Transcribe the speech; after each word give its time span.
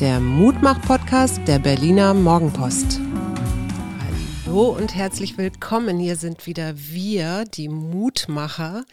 Der 0.00 0.18
Mutmach-Podcast 0.18 1.46
der 1.46 1.58
Berliner 1.58 2.14
Morgenpost. 2.14 2.98
Hallo 4.46 4.70
und 4.70 4.94
herzlich 4.94 5.36
willkommen. 5.36 5.98
Hier 5.98 6.16
sind 6.16 6.46
wieder 6.46 6.72
wir, 6.74 7.44
die 7.44 7.68
Mutmacher. 7.68 8.86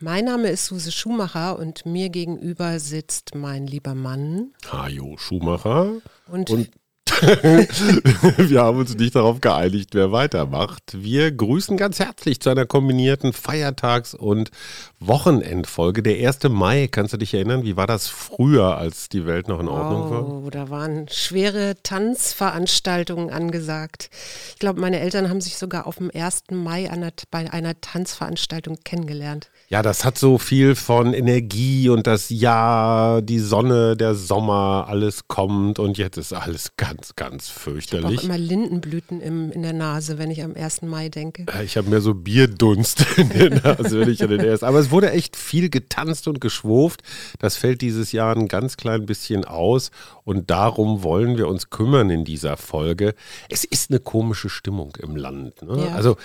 Mein 0.00 0.24
Name 0.24 0.48
ist 0.48 0.64
Suse 0.64 0.92
Schumacher 0.92 1.58
und 1.58 1.84
mir 1.84 2.08
gegenüber 2.08 2.80
sitzt 2.80 3.34
mein 3.34 3.66
lieber 3.66 3.94
Mann. 3.94 4.54
Hajo 4.72 5.18
Schumacher. 5.18 6.00
Und, 6.26 6.48
Und 6.48 6.70
wir 7.22 8.62
haben 8.62 8.78
uns 8.78 8.96
nicht 8.96 9.14
darauf 9.14 9.40
geeinigt, 9.40 9.94
wer 9.94 10.12
weitermacht. 10.12 10.82
Wir 10.92 11.32
grüßen 11.32 11.76
ganz 11.76 11.98
herzlich 11.98 12.40
zu 12.40 12.50
einer 12.50 12.66
kombinierten 12.66 13.32
Feiertags- 13.32 14.14
und 14.14 14.50
Wochenendfolge. 14.98 16.02
Der 16.02 16.26
1. 16.26 16.44
Mai, 16.48 16.88
kannst 16.90 17.12
du 17.12 17.18
dich 17.18 17.34
erinnern? 17.34 17.64
Wie 17.64 17.76
war 17.76 17.86
das 17.86 18.08
früher, 18.08 18.76
als 18.78 19.08
die 19.08 19.26
Welt 19.26 19.46
noch 19.46 19.60
in 19.60 19.68
Ordnung 19.68 20.10
war? 20.10 20.26
oh, 20.26 20.48
da 20.50 20.70
waren 20.70 21.06
schwere 21.10 21.74
Tanzveranstaltungen 21.82 23.30
angesagt. 23.30 24.08
Ich 24.54 24.58
glaube, 24.58 24.80
meine 24.80 25.00
Eltern 25.00 25.28
haben 25.28 25.40
sich 25.40 25.58
sogar 25.58 25.86
auf 25.86 25.96
dem 25.96 26.10
1. 26.14 26.44
Mai 26.50 26.90
einer, 26.90 27.10
bei 27.30 27.52
einer 27.52 27.78
Tanzveranstaltung 27.80 28.78
kennengelernt. 28.84 29.50
Ja, 29.68 29.82
das 29.82 30.04
hat 30.04 30.16
so 30.16 30.38
viel 30.38 30.74
von 30.74 31.12
Energie 31.12 31.88
und 31.88 32.06
das 32.06 32.30
Jahr, 32.30 33.20
die 33.20 33.40
Sonne, 33.40 33.96
der 33.96 34.14
Sommer, 34.14 34.86
alles 34.88 35.28
kommt 35.28 35.78
und 35.78 35.98
jetzt 35.98 36.16
ist 36.16 36.32
alles 36.32 36.70
ganz, 36.76 37.16
ganz 37.16 37.48
Ich 37.48 37.50
habe 37.50 37.60
fürchterlich. 37.60 38.24
immer 38.24 38.38
Lindenblüten 38.38 39.20
im, 39.20 39.50
in 39.52 39.62
der 39.62 39.72
Nase, 39.72 40.18
wenn 40.18 40.30
ich 40.30 40.42
am 40.42 40.54
1. 40.54 40.82
Mai 40.82 41.08
denke. 41.10 41.44
Ja, 41.52 41.60
Ich 41.62 41.76
habe 41.76 41.90
mehr 41.90 42.00
so 42.00 42.14
Bierdunst 42.14 43.04
in 43.18 43.28
der 43.28 43.50
Nase, 43.50 44.00
wenn 44.00 44.08
ich 44.08 44.22
an 44.22 44.30
den 44.30 44.40
erst. 44.40 44.64
Aber 44.64 44.85
es 44.86 44.92
wurde 44.92 45.10
echt 45.10 45.36
viel 45.36 45.68
getanzt 45.68 46.28
und 46.28 46.40
geschwurft. 46.40 47.02
Das 47.40 47.56
fällt 47.56 47.80
dieses 47.80 48.12
Jahr 48.12 48.36
ein 48.36 48.46
ganz 48.46 48.76
klein 48.76 49.04
bisschen 49.04 49.44
aus. 49.44 49.90
Und 50.22 50.48
darum 50.50 51.02
wollen 51.02 51.36
wir 51.36 51.48
uns 51.48 51.70
kümmern 51.70 52.08
in 52.08 52.24
dieser 52.24 52.56
Folge. 52.56 53.14
Es 53.48 53.64
ist 53.64 53.90
eine 53.90 53.98
komische 53.98 54.48
Stimmung 54.48 54.96
im 55.02 55.16
Land. 55.16 55.62
Ne? 55.62 55.86
Ja. 55.86 55.94
Also 55.94 56.16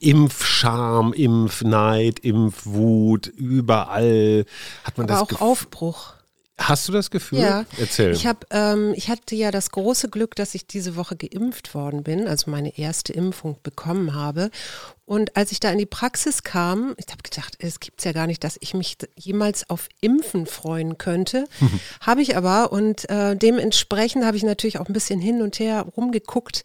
Impfscham, 0.00 1.12
Impfneid, 1.12 2.18
Impfwut, 2.18 3.28
überall 3.28 4.44
hat 4.82 4.98
man 4.98 5.04
Aber 5.06 5.12
das 5.12 5.22
auch 5.22 5.28
Gefühl. 5.28 5.46
Aufbruch. 5.46 6.14
Hast 6.58 6.88
du 6.88 6.92
das 6.92 7.10
Gefühl? 7.10 7.40
Ja, 7.40 7.64
Erzähl. 7.78 8.12
Ich, 8.12 8.26
hab, 8.26 8.46
ähm, 8.50 8.92
ich 8.94 9.08
hatte 9.08 9.34
ja 9.34 9.50
das 9.50 9.70
große 9.70 10.08
Glück, 10.08 10.36
dass 10.36 10.54
ich 10.54 10.66
diese 10.68 10.94
Woche 10.94 11.16
geimpft 11.16 11.74
worden 11.74 12.04
bin, 12.04 12.28
also 12.28 12.48
meine 12.50 12.78
erste 12.78 13.12
Impfung 13.12 13.56
bekommen 13.64 14.14
habe. 14.14 14.50
Und 15.06 15.36
als 15.36 15.52
ich 15.52 15.60
da 15.60 15.70
in 15.70 15.78
die 15.78 15.86
Praxis 15.86 16.42
kam, 16.44 16.94
ich 16.96 17.12
habe 17.12 17.22
gedacht, 17.22 17.56
es 17.58 17.78
gibt's 17.78 18.04
ja 18.04 18.12
gar 18.12 18.26
nicht, 18.26 18.42
dass 18.42 18.56
ich 18.60 18.72
mich 18.72 18.96
jemals 19.16 19.68
auf 19.68 19.88
Impfen 20.00 20.46
freuen 20.46 20.96
könnte. 20.96 21.46
habe 22.00 22.22
ich 22.22 22.36
aber 22.36 22.72
und 22.72 23.08
äh, 23.10 23.36
dementsprechend 23.36 24.24
habe 24.24 24.36
ich 24.36 24.42
natürlich 24.42 24.78
auch 24.78 24.86
ein 24.86 24.94
bisschen 24.94 25.20
hin 25.20 25.42
und 25.42 25.58
her 25.58 25.86
rumgeguckt. 25.96 26.64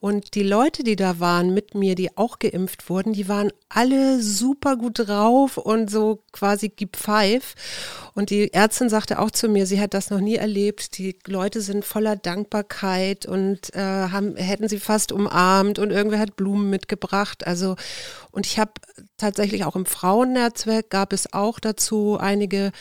Und 0.00 0.34
die 0.34 0.42
Leute, 0.42 0.82
die 0.82 0.96
da 0.96 1.20
waren 1.20 1.52
mit 1.52 1.74
mir, 1.74 1.94
die 1.94 2.16
auch 2.16 2.38
geimpft 2.38 2.88
wurden, 2.88 3.12
die 3.12 3.28
waren 3.28 3.52
alle 3.68 4.22
super 4.22 4.76
gut 4.76 4.98
drauf 4.98 5.58
und 5.58 5.90
so 5.90 6.22
quasi 6.32 6.70
gib 6.70 6.96
Pfeif. 6.96 7.54
Und 8.14 8.30
die 8.30 8.50
Ärztin 8.54 8.88
sagte 8.88 9.18
auch 9.18 9.30
zu 9.30 9.50
mir, 9.50 9.66
sie 9.66 9.78
hat 9.78 9.92
das 9.92 10.08
noch 10.08 10.20
nie 10.20 10.36
erlebt. 10.36 10.96
Die 10.96 11.18
Leute 11.26 11.60
sind 11.60 11.84
voller 11.84 12.16
Dankbarkeit 12.16 13.26
und 13.26 13.74
äh, 13.74 13.78
haben, 13.78 14.36
hätten 14.36 14.68
sie 14.68 14.80
fast 14.80 15.12
umarmt 15.12 15.78
und 15.78 15.90
irgendwer 15.90 16.18
hat 16.18 16.34
Blumen 16.34 16.70
mitgebracht. 16.70 17.46
Also, 17.46 17.76
und 18.30 18.46
ich 18.46 18.58
habe 18.58 18.72
tatsächlich 19.18 19.66
auch 19.66 19.76
im 19.76 19.84
Frauennetzwerk 19.84 20.88
gab 20.88 21.12
es 21.12 21.32
auch 21.34 21.60
dazu 21.60 22.16
einige 22.18 22.72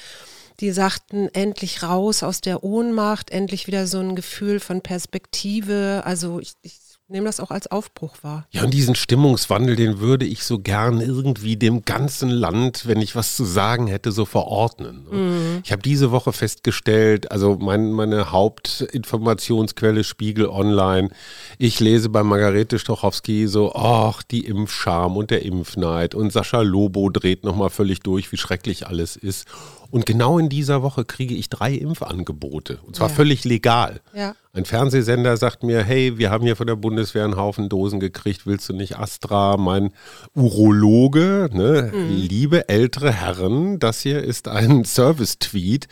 die 0.61 0.71
sagten, 0.71 1.29
endlich 1.33 1.83
raus 1.83 2.21
aus 2.21 2.41
der 2.41 2.65
Ohnmacht, 2.65 3.29
endlich 3.29 3.67
wieder 3.67 3.87
so 3.87 3.99
ein 3.99 4.17
Gefühl 4.17 4.59
von 4.59 4.81
Perspektive. 4.81 6.01
Also 6.03 6.41
ich, 6.41 6.51
ich 6.63 6.88
nehme 7.09 7.25
das 7.25 7.39
auch 7.39 7.51
als 7.51 7.67
Aufbruch 7.67 8.15
wahr. 8.21 8.47
Ja, 8.51 8.63
und 8.63 8.73
diesen 8.73 8.95
Stimmungswandel, 8.95 9.75
den 9.75 9.99
würde 9.99 10.25
ich 10.25 10.43
so 10.43 10.59
gern 10.59 11.01
irgendwie 11.01 11.57
dem 11.57 11.83
ganzen 11.83 12.29
Land, 12.29 12.87
wenn 12.87 13.01
ich 13.01 13.15
was 13.15 13.35
zu 13.35 13.45
sagen 13.45 13.87
hätte, 13.87 14.11
so 14.11 14.25
verordnen. 14.25 15.07
ne? 15.09 15.61
Ich 15.63 15.71
habe 15.71 15.81
diese 15.81 16.11
Woche 16.11 16.31
festgestellt, 16.31 17.31
also 17.31 17.57
mein, 17.59 17.91
meine 17.91 18.31
Hauptinformationsquelle 18.31 20.03
Spiegel 20.03 20.47
Online, 20.47 21.09
ich 21.57 21.79
lese 21.79 22.09
bei 22.09 22.23
Margarete 22.23 22.77
Stochowski 22.79 23.47
so, 23.47 23.73
ach, 23.73 24.23
die 24.23 24.45
Impfscham 24.45 25.17
und 25.17 25.31
der 25.31 25.43
Impfneid 25.43 26.13
und 26.15 26.31
Sascha 26.31 26.61
Lobo 26.61 27.09
dreht 27.09 27.43
nochmal 27.43 27.69
völlig 27.69 28.01
durch, 28.01 28.31
wie 28.31 28.37
schrecklich 28.37 28.87
alles 28.87 29.15
ist. 29.15 29.47
Und 29.91 30.05
genau 30.05 30.37
in 30.37 30.49
dieser 30.49 30.83
Woche 30.83 31.03
kriege 31.05 31.33
ich 31.33 31.49
drei 31.49 31.73
Impfangebote. 31.73 32.79
Und 32.85 32.95
zwar 32.95 33.09
Ja. 33.09 33.15
völlig 33.15 33.43
legal. 33.43 34.01
Ja. 34.13 34.35
Ein 34.53 34.65
Fernsehsender 34.65 35.37
sagt 35.37 35.63
mir, 35.63 35.83
hey, 35.83 36.17
wir 36.17 36.31
haben 36.31 36.43
hier 36.43 36.55
von 36.55 36.65
der 36.67 36.75
Bundeswehr 36.75 37.23
einen 37.23 37.37
Haufen 37.37 37.69
Dosen 37.69 37.99
gekriegt, 37.99 38.45
willst 38.47 38.67
du 38.69 38.73
nicht 38.73 38.97
Astra? 38.97 39.57
Mein 39.57 39.91
Urologe, 40.33 41.49
ne, 41.53 41.91
liebe 41.93 42.67
ältere 42.67 43.11
Herren, 43.11 43.79
das 43.79 44.01
hier 44.01 44.23
ist 44.23 44.47
ein 44.47 44.83
Service-Tweet, 44.85 45.87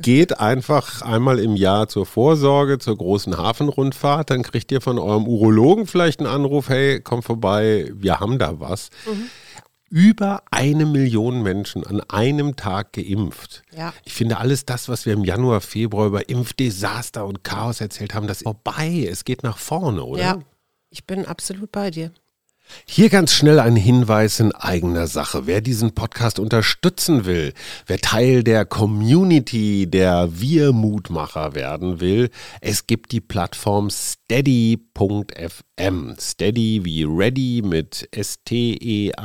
geht 0.00 0.38
einfach 0.40 1.02
einmal 1.02 1.38
im 1.40 1.56
Jahr 1.56 1.88
zur 1.88 2.06
Vorsorge, 2.06 2.78
zur 2.78 2.96
großen 2.96 3.36
Hafenrundfahrt, 3.36 4.30
dann 4.30 4.42
kriegt 4.42 4.70
ihr 4.72 4.80
von 4.80 4.98
eurem 4.98 5.26
Urologen 5.26 5.86
vielleicht 5.86 6.20
einen 6.20 6.28
Anruf, 6.28 6.68
hey, 6.68 7.00
komm 7.00 7.22
vorbei, 7.22 7.90
wir 7.94 8.20
haben 8.20 8.38
da 8.38 8.60
was. 8.60 8.90
Über 9.90 10.42
eine 10.50 10.84
Million 10.84 11.42
Menschen 11.42 11.86
an 11.86 12.00
einem 12.02 12.56
Tag 12.56 12.92
geimpft. 12.92 13.62
Ja. 13.76 13.94
Ich 14.04 14.12
finde 14.12 14.38
alles 14.38 14.66
das, 14.66 14.88
was 14.88 15.06
wir 15.06 15.14
im 15.14 15.24
Januar, 15.24 15.60
Februar 15.60 16.06
über 16.06 16.28
Impfdesaster 16.28 17.26
und 17.26 17.42
Chaos 17.42 17.80
erzählt 17.80 18.14
haben, 18.14 18.26
das 18.26 18.38
ist 18.38 18.42
vorbei. 18.44 19.08
Es 19.10 19.24
geht 19.24 19.42
nach 19.42 19.58
vorne, 19.58 20.04
oder? 20.04 20.22
Ja, 20.22 20.38
ich 20.90 21.06
bin 21.06 21.24
absolut 21.24 21.72
bei 21.72 21.90
dir. 21.90 22.12
Hier 22.86 23.08
ganz 23.08 23.32
schnell 23.32 23.60
ein 23.60 23.76
Hinweis 23.76 24.40
in 24.40 24.54
eigener 24.54 25.06
Sache. 25.06 25.46
Wer 25.46 25.60
diesen 25.60 25.94
Podcast 25.94 26.38
unterstützen 26.38 27.24
will, 27.24 27.54
wer 27.86 27.98
Teil 27.98 28.44
der 28.44 28.64
Community 28.64 29.86
der 29.88 30.40
Wir 30.40 30.72
Mutmacher 30.72 31.54
werden 31.54 32.00
will, 32.00 32.30
es 32.60 32.86
gibt 32.86 33.12
die 33.12 33.20
Plattform 33.20 33.90
steady.fm. 34.30 36.14
Steady 36.20 36.84
wie 36.84 37.04
ready 37.04 37.62
mit 37.64 38.06
S-T-E-A-D-Y.fm. 38.10 39.16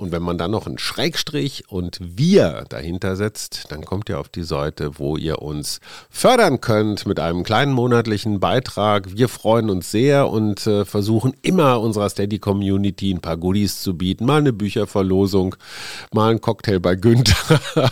Und 0.00 0.12
wenn 0.12 0.22
man 0.22 0.38
dann 0.38 0.52
noch 0.52 0.68
einen 0.68 0.78
Schrägstrich 0.78 1.64
und 1.68 1.98
wir 2.00 2.64
dahinter 2.68 3.16
setzt, 3.16 3.66
dann 3.70 3.84
kommt 3.84 4.08
ihr 4.08 4.20
auf 4.20 4.28
die 4.28 4.44
Seite, 4.44 5.00
wo 5.00 5.16
ihr 5.16 5.42
uns 5.42 5.80
fördern 6.08 6.60
könnt 6.60 7.04
mit 7.04 7.18
einem 7.18 7.42
kleinen 7.42 7.72
monatlichen 7.72 8.38
Beitrag. 8.38 9.16
Wir 9.16 9.28
freuen 9.28 9.68
uns 9.68 9.90
sehr 9.90 10.30
und 10.30 10.68
äh, 10.68 10.84
versuchen 10.84 11.34
immer 11.42 11.80
unserer 11.80 12.08
Steady-Community 12.08 13.12
ein 13.12 13.20
paar 13.20 13.36
Goodies 13.36 13.82
zu 13.82 13.98
bieten. 13.98 14.24
Mal 14.24 14.38
eine 14.38 14.52
Bücherverlosung, 14.52 15.56
mal 16.14 16.30
ein 16.30 16.40
Cocktail 16.40 16.78
bei 16.78 16.94
Günther 16.94 17.60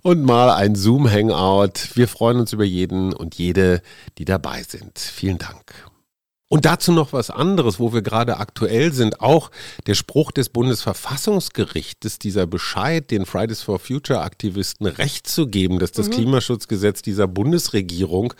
und 0.00 0.22
mal 0.24 0.50
ein 0.50 0.74
Zoom-Hangout. 0.74 1.90
Wir 1.94 2.08
freuen 2.08 2.40
uns 2.40 2.54
über 2.54 2.64
jeden 2.64 3.12
und 3.12 3.34
jede, 3.34 3.82
die 4.18 4.24
dabei 4.24 4.62
sind. 4.62 4.98
Vielen 4.98 5.38
Dank. 5.38 5.74
Und 6.54 6.66
dazu 6.66 6.92
noch 6.92 7.12
was 7.12 7.30
anderes, 7.30 7.80
wo 7.80 7.92
wir 7.92 8.02
gerade 8.02 8.36
aktuell 8.36 8.92
sind. 8.92 9.20
Auch 9.20 9.50
der 9.86 9.94
Spruch 9.94 10.30
des 10.30 10.50
Bundesverfassungsgerichtes, 10.50 12.20
dieser 12.20 12.46
Bescheid, 12.46 13.10
den 13.10 13.26
Fridays 13.26 13.62
for 13.62 13.80
Future 13.80 14.20
Aktivisten 14.20 14.86
Recht 14.86 15.26
zu 15.26 15.48
geben, 15.48 15.80
dass 15.80 15.90
das 15.90 16.10
Klimaschutzgesetz 16.10 17.02
dieser 17.02 17.26
Bundesregierung 17.26 18.34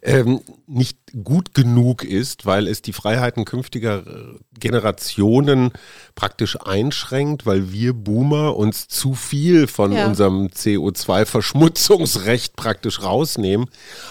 ähm, 0.00 0.40
nicht 0.66 0.96
gut 1.24 1.54
genug 1.54 2.04
ist, 2.04 2.46
weil 2.46 2.66
es 2.66 2.82
die 2.82 2.92
Freiheiten 2.92 3.44
künftiger 3.44 4.06
äh, 4.06 4.38
Generationen 4.58 5.72
praktisch 6.14 6.58
einschränkt, 6.60 7.46
weil 7.46 7.72
wir 7.72 7.92
Boomer 7.94 8.56
uns 8.56 8.88
zu 8.88 9.14
viel 9.14 9.66
von 9.66 9.92
Ja. 9.92 10.06
unserem 10.06 10.48
CO2-Verschmutzungsrecht 10.48 12.56
praktisch 12.56 13.02
rausnehmen. 13.02 13.66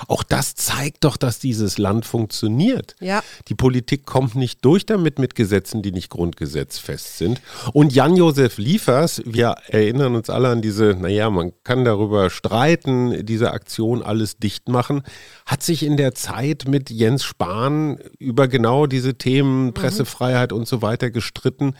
Auch 0.08 0.24
das 0.24 0.56
zeigt 0.56 1.04
doch, 1.04 1.18
dass 1.18 1.40
dieses 1.40 1.78
Land 1.78 2.06
funktioniert. 2.06 2.96
Ja. 3.00 3.24
Die 3.48 3.56
Politik 3.56 4.06
kommt 4.06 4.36
nicht 4.36 4.64
durch 4.64 4.86
damit 4.86 5.20
mit 5.20 5.36
Gesetzen, 5.36 5.82
die 5.82 5.92
nicht 5.92 6.10
grundgesetzfest 6.10 7.18
sind. 7.18 7.42
Und 7.74 7.94
Jan-Josef 7.94 8.58
Liefers, 8.58 9.22
wir 9.26 9.56
erinnern 9.68 10.16
uns 10.16 10.30
alle 10.30 10.50
an 10.50 10.62
diese, 10.62 10.96
naja, 11.00 11.30
man 11.30 11.52
kann 11.64 11.86
darüber 11.86 12.30
streiten, 12.30 13.26
diese 13.26 13.52
Aktion 13.52 14.04
alles 14.04 14.38
dicht 14.38 14.70
machen, 14.70 15.04
hat 15.46 15.64
sich 15.64 15.84
in 15.84 15.98
der 15.98 16.14
Zeit 16.14 16.66
mit 16.68 16.87
Jens 16.89 17.24
Spahn 17.24 17.98
über 18.19 18.48
genau 18.48 18.86
diese 18.86 19.18
Themen, 19.18 19.68
mhm. 19.68 19.74
Pressefreiheit 19.74 20.51
mhm. 20.51 20.60
und 20.60 20.68
so 20.68 20.81
weiter 20.81 21.10
gestritten. 21.12 21.75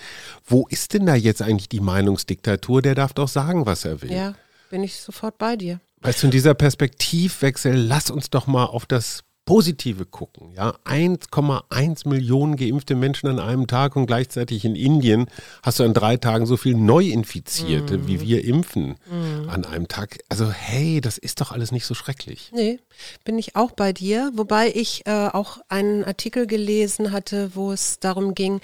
Wo 0.46 0.68
ist 0.70 0.94
denn 0.94 1.06
da 1.06 1.16
jetzt 1.16 1.42
eigentlich 1.42 1.70
die 1.70 1.80
Meinungsdiktatur? 1.80 2.82
Der 2.82 2.96
darf 2.96 3.14
doch 3.14 3.28
sagen, 3.28 3.66
was 3.66 3.86
er 3.86 4.02
will. 4.02 4.12
Ja, 4.12 4.36
bin 4.70 4.84
ich 4.84 4.96
sofort 4.96 5.38
bei 5.38 5.56
dir. 5.56 5.80
Weißt 6.02 6.22
du, 6.22 6.28
in 6.28 6.32
dieser 6.32 6.54
Perspektivwechsel, 6.54 7.76
lass 7.76 8.12
uns 8.12 8.30
doch 8.30 8.48
mal 8.48 8.66
auf 8.66 8.86
das 8.86 9.24
Positive 9.48 10.06
gucken. 10.06 10.52
Ja, 10.52 10.76
1,1 10.84 12.08
Millionen 12.08 12.58
geimpfte 12.58 12.96
Menschen 12.96 13.28
an 13.30 13.40
einem 13.40 13.66
Tag 13.66 13.96
und 13.96 14.06
gleichzeitig 14.06 14.66
in 14.66 14.76
Indien 14.76 15.28
hast 15.64 15.80
du 15.80 15.86
an 15.86 15.94
drei 15.94 16.18
Tagen 16.18 16.46
so 16.46 16.58
viel 16.58 16.76
Neuinfizierte, 16.76 17.98
mm. 17.98 18.08
wie 18.08 18.20
wir 18.20 18.44
impfen 18.44 18.98
mm. 19.10 19.48
an 19.48 19.64
einem 19.64 19.88
Tag. 19.88 20.20
Also 20.28 20.52
hey, 20.52 21.00
das 21.00 21.18
ist 21.18 21.40
doch 21.40 21.54
alles 21.54 21.72
nicht 21.72 21.86
so 21.86 21.94
schrecklich. 21.94 22.52
Nee, 22.54 22.82
bin 23.24 23.40
ich 23.40 23.56
auch 23.56 23.72
bei 23.72 23.94
dir. 23.94 24.32
Wobei 24.36 24.70
ich 24.76 25.08
äh, 25.08 25.30
auch 25.32 25.60
einen 25.70 26.04
Artikel 26.04 26.46
gelesen 26.46 27.14
hatte, 27.14 27.52
wo 27.56 27.72
es 27.72 28.02
darum 28.02 28.36
ging, 28.36 28.60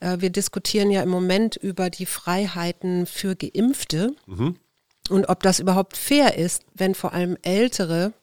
äh, 0.00 0.16
wir 0.18 0.30
diskutieren 0.30 0.90
ja 0.90 1.04
im 1.04 1.10
Moment 1.10 1.54
über 1.54 1.90
die 1.90 2.06
Freiheiten 2.06 3.06
für 3.06 3.36
Geimpfte. 3.36 4.16
Mhm. 4.26 4.56
Und 5.10 5.28
ob 5.28 5.44
das 5.44 5.60
überhaupt 5.60 5.96
fair 5.96 6.36
ist, 6.36 6.64
wenn 6.74 6.96
vor 6.96 7.12
allem 7.12 7.36
Ältere 7.42 8.14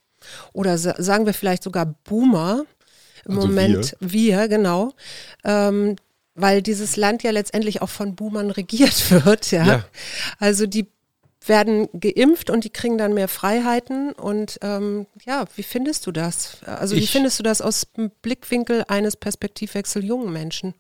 oder 0.54 0.78
sagen 0.78 1.26
wir 1.26 1.34
vielleicht 1.34 1.64
sogar 1.64 1.86
Boomer, 1.86 2.66
im 3.26 3.36
also 3.36 3.48
Moment 3.48 3.96
wir, 4.00 4.40
wir 4.40 4.48
genau, 4.48 4.94
ähm, 5.44 5.96
weil 6.36 6.62
dieses 6.62 6.96
Land 6.96 7.24
ja 7.24 7.32
letztendlich 7.32 7.82
auch 7.82 7.90
von 7.90 8.16
Boomern 8.16 8.52
regiert 8.52 9.12
wird. 9.26 9.52
Ja? 9.52 9.66
ja. 9.66 9.86
Also 10.40 10.66
die 10.66 10.88
werden 11.46 11.90
geimpft 12.00 12.50
und 12.50 12.64
die 12.64 12.70
kriegen 12.70 12.98
dann 12.98 13.14
mehr 13.14 13.28
Freiheiten. 13.28 14.14
Und 14.14 14.60
ähm, 14.62 15.08
ja, 15.26 15.46
wie 15.56 15.64
findest 15.64 16.06
du 16.08 16.12
das? 16.12 16.58
Also 16.66 16.96
wie 16.96 17.08
findest 17.08 17.40
du 17.40 17.44
das 17.44 17.62
aus 17.62 17.88
dem 17.98 18.12
Blickwinkel 18.22 18.86
eines 18.88 19.18
Perspektivwechsel 19.18 20.04
jungen 20.04 20.32
Menschen? 20.32 20.74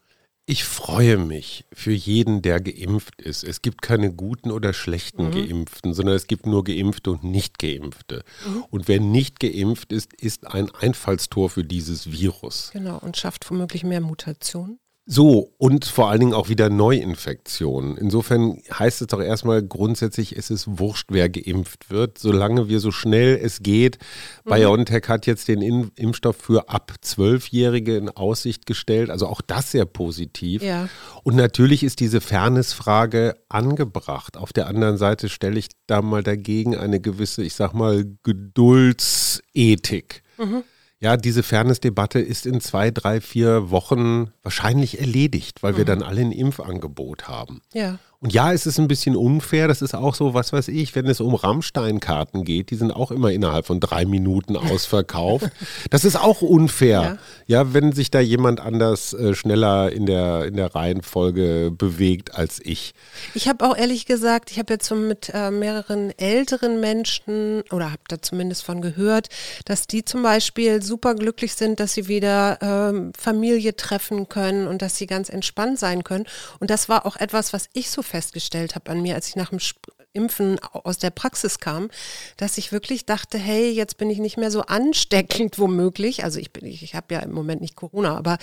Ich 0.48 0.64
freue 0.64 1.18
mich 1.18 1.66
für 1.72 1.92
jeden, 1.92 2.42
der 2.42 2.60
geimpft 2.60 3.22
ist. 3.22 3.44
Es 3.44 3.62
gibt 3.62 3.82
keine 3.82 4.12
guten 4.12 4.52
oder 4.52 4.74
schlechten 4.74 5.28
mhm. 5.28 5.32
Geimpften, 5.32 5.94
sondern 5.94 6.16
es 6.16 6.28
gibt 6.28 6.46
nur 6.46 6.64
Geimpfte 6.64 7.12
und 7.12 7.24
Nicht-Geimpfte. 7.24 8.24
Mhm. 8.46 8.64
Und 8.70 8.88
wer 8.88 9.00
nicht 9.00 9.40
geimpft 9.40 9.94
ist, 9.94 10.14
ist 10.14 10.48
ein 10.48 10.70
Einfallstor 10.72 11.50
für 11.50 11.64
dieses 11.64 12.12
Virus. 12.12 12.72
Genau, 12.74 12.98
und 12.98 13.18
schafft 13.18 13.50
womöglich 13.50 13.84
mehr 13.84 14.02
Mutationen. 14.02 14.80
So, 15.14 15.52
und 15.58 15.84
vor 15.84 16.10
allen 16.10 16.22
Dingen 16.22 16.34
auch 16.34 16.48
wieder 16.48 16.70
Neuinfektionen. 16.70 17.98
Insofern 17.98 18.62
heißt 18.72 19.02
es 19.02 19.08
doch 19.08 19.22
erstmal 19.22 19.62
grundsätzlich, 19.62 20.38
es 20.38 20.50
ist 20.50 20.80
wurscht, 20.80 21.10
wer 21.12 21.28
geimpft 21.28 21.90
wird, 21.90 22.18
solange 22.18 22.70
wir 22.70 22.80
so 22.80 22.92
schnell 22.92 23.38
es 23.44 23.62
geht. 23.62 23.98
Mhm. 24.46 24.52
BioNTech 24.52 25.10
hat 25.10 25.26
jetzt 25.26 25.50
den 25.50 25.92
Impfstoff 25.96 26.38
für 26.38 26.70
ab 26.70 26.94
Zwölfjährige 27.02 27.98
in 27.98 28.08
Aussicht 28.08 28.66
gestellt, 28.66 29.10
also 29.10 29.28
auch 29.28 29.42
das 29.42 29.72
sehr 29.72 29.84
positiv. 29.84 30.64
Ja. 30.64 30.88
Und 31.24 31.36
natürlich 31.36 31.84
ist 31.84 32.00
diese 32.00 32.22
Fairnessfrage 32.22 33.36
angebracht. 33.50 34.38
Auf 34.38 34.54
der 34.54 34.68
anderen 34.68 34.96
Seite 34.96 35.28
stelle 35.28 35.60
ich 35.60 35.68
da 35.88 36.02
mal 36.02 36.24
dagegen 36.24 36.78
eine 36.78 37.02
gewisse, 37.02 37.44
ich 37.44 37.56
sag 37.56 37.74
mal, 37.74 38.06
Geduldsethik. 38.24 40.24
Mhm 40.38 40.64
ja, 41.02 41.18
diese 41.18 41.42
Fairness-Debatte 41.42 42.20
ist 42.20 42.46
in 42.46 42.62
zwei, 42.62 42.92
drei, 42.92 43.22
vier 43.22 43.72
Wochen 43.72 44.32
wahrscheinlich 44.44 45.00
erledigt, 45.00 45.64
weil 45.64 45.74
mhm. 45.74 45.78
wir 45.78 45.86
dann 45.86 46.04
alle 46.04 46.22
ein 46.22 46.32
Impfangebot 46.32 47.28
haben. 47.28 47.62
Ja. 47.74 47.98
Und 48.24 48.34
ja, 48.34 48.54
es 48.54 48.68
ist 48.68 48.78
ein 48.78 48.88
bisschen 48.88 49.16
unfair. 49.16 49.68
Das 49.68 49.82
ist 49.82 49.96
auch 49.96 50.14
so, 50.14 50.36
was 50.36 50.54
weiß 50.54 50.68
ich, 50.68 50.94
wenn 50.94 51.08
es 51.08 51.22
um 51.22 51.34
Rammstein-Karten 51.34 52.44
geht, 52.44 52.70
die 52.70 52.76
sind 52.76 52.92
auch 52.92 53.10
immer 53.10 53.32
innerhalb 53.32 53.66
von 53.66 53.80
drei 53.80 54.06
Minuten 54.06 54.56
ausverkauft. 54.58 55.50
das 55.90 56.06
ist 56.06 56.18
auch 56.18 56.44
unfair. 56.44 57.18
Ja. 57.48 57.64
ja, 57.64 57.74
wenn 57.74 57.94
sich 57.94 58.12
da 58.12 58.20
jemand 58.20 58.60
anders 58.60 59.14
äh, 59.14 59.34
schneller 59.34 59.92
in 59.92 60.06
der, 60.06 60.46
in 60.46 60.56
der 60.56 60.76
Reihenfolge 60.76 61.72
bewegt 61.76 62.36
als 62.36 62.60
ich. 62.64 62.94
Ich 63.34 63.48
habe 63.48 63.66
auch 63.66 63.76
ehrlich 63.76 64.06
gesagt, 64.06 64.52
ich 64.52 64.60
habe 64.60 64.74
jetzt 64.74 64.86
so 64.86 64.94
mit 64.94 65.32
äh, 65.34 65.50
mehreren 65.50 66.12
älteren 66.20 66.80
Menschen 66.80 67.64
oder 67.72 67.92
habe 67.92 68.04
da 68.08 68.22
zumindest 68.22 68.64
von 68.64 68.82
gehört, 68.82 69.30
dass 69.66 69.88
die 69.88 70.06
zum 70.06 70.22
Beispiel 70.22 70.84
super 70.84 71.16
glücklich 71.16 71.56
sind, 71.56 71.80
dass 71.80 71.94
sie 71.94 72.08
wieder 72.08 72.60
ähm, 72.62 73.14
Familie 73.18 73.76
treffen 73.76 74.30
können 74.30 74.68
und 74.68 74.84
dass 74.84 74.98
sie 74.98 75.08
ganz 75.08 75.30
entspannt 75.30 75.80
sein 75.80 76.04
können. 76.04 76.28
Und 76.60 76.70
das 76.70 76.88
war 76.88 77.08
auch 77.08 77.16
etwas, 77.16 77.52
was 77.52 77.68
ich 77.74 77.90
so 77.90 78.04
festgestellt 78.12 78.76
habe 78.76 78.92
an 78.92 79.02
mir, 79.02 79.16
als 79.16 79.28
ich 79.28 79.36
nach 79.36 79.50
dem 79.50 79.60
Impfen 80.14 80.60
aus 80.60 80.98
der 80.98 81.10
Praxis 81.10 81.60
kam, 81.60 81.90
dass 82.38 82.58
ich 82.58 82.72
wirklich 82.72 83.06
dachte, 83.06 83.38
hey, 83.38 83.72
jetzt 83.72 83.98
bin 83.98 84.10
ich 84.10 84.20
nicht 84.20 84.38
mehr 84.38 84.52
so 84.52 84.62
ansteckend 84.62 85.58
womöglich. 85.60 86.24
Also 86.24 86.40
ich 86.40 86.52
bin, 86.52 86.66
ich, 86.66 86.84
ich 86.84 86.96
habe 86.96 87.14
ja 87.14 87.22
im 87.22 87.32
Moment 87.32 87.62
nicht 87.62 87.76
Corona, 87.76 88.18
aber 88.18 88.38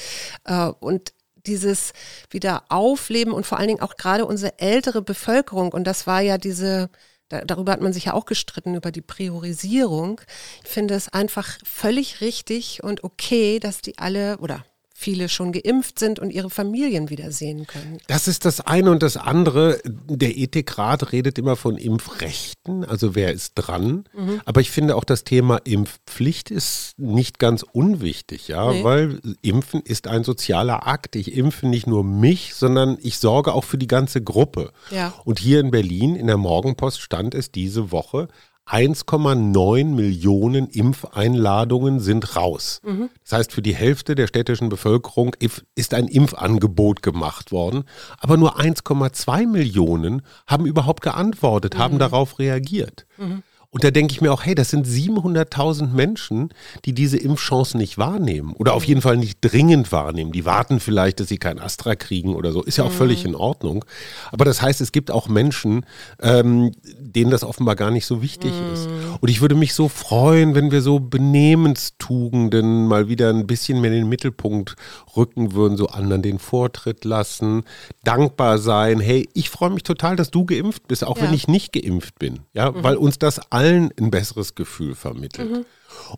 äh, 0.45 0.73
und 0.81 1.13
dieses 1.47 1.93
wieder 2.31 2.65
Aufleben 2.69 3.33
und 3.33 3.47
vor 3.47 3.59
allen 3.59 3.69
Dingen 3.69 3.81
auch 3.81 3.97
gerade 3.97 4.27
unsere 4.27 4.59
ältere 4.59 5.03
Bevölkerung 5.03 5.73
und 5.73 5.85
das 5.85 6.07
war 6.07 6.21
ja 6.21 6.37
diese 6.37 6.91
darüber 7.29 7.73
hat 7.73 7.81
man 7.81 7.93
sich 7.93 8.07
ja 8.07 8.15
auch 8.15 8.25
gestritten, 8.25 8.75
über 8.75 8.91
die 8.91 9.03
Priorisierung. 9.03 10.21
Ich 10.65 10.71
finde 10.71 10.95
es 10.95 11.11
einfach 11.11 11.59
völlig 11.63 12.23
richtig 12.23 12.83
und 12.83 13.05
okay, 13.05 13.61
dass 13.61 13.83
die 13.83 13.99
alle, 13.99 14.39
oder 14.39 14.65
viele 15.01 15.29
schon 15.29 15.53
geimpft 15.53 16.01
sind 16.01 16.19
und 16.19 16.31
ihre 16.31 16.51
Familien 16.51 17.09
wiedersehen 17.09 17.69
können. 17.69 17.99
Das 18.09 18.27
ist 18.27 18.45
das 18.45 18.61
eine 18.61 18.91
und 18.91 19.01
das 19.01 19.17
andere. 19.17 19.81
Der 19.85 20.37
Ethikrat 20.37 21.13
redet 21.13 21.39
immer 21.39 21.55
von 21.55 21.77
Impfrechten, 21.77 22.85
also 22.85 23.15
wer 23.15 23.33
ist 23.33 23.53
dran. 23.55 24.09
Mhm. 24.13 24.41
Aber 24.45 24.61
ich 24.61 24.73
finde 24.73 24.97
auch 24.97 25.05
das 25.05 25.23
Thema 25.23 25.59
Impfpflicht 25.59 26.51
ist 26.51 26.99
nicht 26.99 27.39
ganz 27.39 27.63
unwichtig, 27.63 28.49
ja, 28.49 28.73
nee. 28.73 28.83
weil 28.83 29.21
Impfen 29.41 29.83
ist 29.83 30.09
ein 30.09 30.25
sozialer 30.25 30.89
Akt. 30.89 31.15
Ich 31.15 31.33
impfe 31.33 31.69
nicht 31.69 31.87
nur 31.87 32.03
mich, 32.03 32.55
sondern 32.57 32.99
ich 33.01 33.19
sorge 33.19 33.53
auch 33.53 33.65
für 33.65 33.79
die 33.79 33.87
ganze 33.87 34.21
Gruppe. 34.21 34.73
Ja. 34.91 35.15
Und 35.25 35.39
hier 35.39 35.61
in 35.61 35.71
Berlin 35.71 36.17
in 36.17 36.27
der 36.27 36.39
Morgenpost 36.39 37.01
stand 37.01 37.37
es 37.37 37.53
diese 37.53 37.93
Woche, 37.93 38.27
1,9 38.69 39.85
Millionen 39.95 40.69
Impfeinladungen 40.69 42.01
sind 42.01 42.37
raus. 42.37 42.81
Mhm. 42.85 43.09
Das 43.25 43.39
heißt, 43.39 43.53
für 43.53 43.63
die 43.63 43.75
Hälfte 43.75 44.15
der 44.15 44.27
städtischen 44.27 44.69
Bevölkerung 44.69 45.35
ist 45.75 45.95
ein 45.95 46.07
Impfangebot 46.07 47.03
gemacht 47.03 47.51
worden. 47.51 47.85
Aber 48.19 48.37
nur 48.37 48.59
1,2 48.61 49.47
Millionen 49.47 50.23
haben 50.47 50.67
überhaupt 50.67 51.03
geantwortet, 51.03 51.75
mhm. 51.75 51.79
haben 51.79 51.99
darauf 51.99 52.39
reagiert. 52.39 53.07
Mhm. 53.17 53.43
Und 53.71 53.85
da 53.85 53.91
denke 53.91 54.13
ich 54.13 54.23
mir 54.23 54.33
auch, 54.33 54.47
hey, 54.47 54.55
das 54.55 54.71
sind 54.71 54.87
700.000 54.87 55.93
Menschen, 55.93 56.49
die 56.87 56.95
diese 56.95 57.19
Impfchance 57.19 57.77
nicht 57.77 57.99
wahrnehmen 57.99 58.55
oder 58.55 58.73
auf 58.73 58.85
jeden 58.85 59.03
Fall 59.03 59.19
nicht 59.19 59.41
dringend 59.43 59.93
wahrnehmen. 59.93 60.33
Die 60.33 60.47
warten 60.47 60.81
vielleicht, 60.81 61.21
dass 61.21 61.29
sie 61.29 61.37
kein 61.37 61.59
Astra 61.59 61.95
kriegen 61.95 62.35
oder 62.35 62.53
so. 62.53 62.63
Ist 62.63 62.79
ja 62.79 62.85
auch 62.85 62.91
mhm. 62.91 62.95
völlig 62.95 63.27
in 63.27 63.35
Ordnung. 63.35 63.85
Aber 64.33 64.47
das 64.47 64.63
heißt, 64.63 64.81
es 64.81 64.91
gibt 64.91 65.11
auch 65.11 65.29
Menschen, 65.29 65.85
ähm, 66.19 66.73
denen 66.99 67.31
das 67.31 67.45
offenbar 67.45 67.77
gar 67.77 67.91
nicht 67.91 68.07
so 68.07 68.23
wichtig 68.23 68.53
mhm. 68.53 68.73
ist. 68.73 68.89
Und 69.21 69.29
ich 69.29 69.43
würde 69.43 69.55
mich 69.55 69.75
so 69.75 69.89
freuen, 69.89 70.55
wenn 70.55 70.71
wir 70.71 70.81
so 70.81 70.99
Benehmenstugenden 70.99 72.87
mal 72.87 73.09
wieder 73.09 73.29
ein 73.29 73.47
bisschen 73.47 73.83
mehr 73.83 73.93
in 73.93 73.99
den 73.99 74.09
Mittelpunkt 74.09 74.77
rücken 75.15 75.53
würden, 75.53 75.77
so 75.77 75.89
anderen 75.89 76.23
den 76.23 76.39
Vortritt 76.39 77.05
lassen, 77.05 77.65
dankbar 78.03 78.57
sein. 78.57 78.99
Hey, 78.99 79.29
ich 79.35 79.51
freue 79.51 79.69
mich 79.69 79.83
total, 79.83 80.17
dass 80.17 80.31
du 80.31 80.47
geimpft 80.47 80.89
bist, 80.89 81.05
auch 81.05 81.19
ja. 81.19 81.25
wenn 81.25 81.35
ich 81.35 81.49
nicht 81.49 81.75
geimpft 81.75 82.19
bin. 82.19 82.41
Ja, 82.55 82.71
mhm. 82.71 82.83
weil 82.83 82.97
uns 82.97 83.19
das 83.19 83.53
allen 83.59 83.91
ein 83.99 84.11
besseres 84.11 84.55
Gefühl 84.55 84.95
vermittelt. 84.95 85.51
Mhm. 85.51 85.67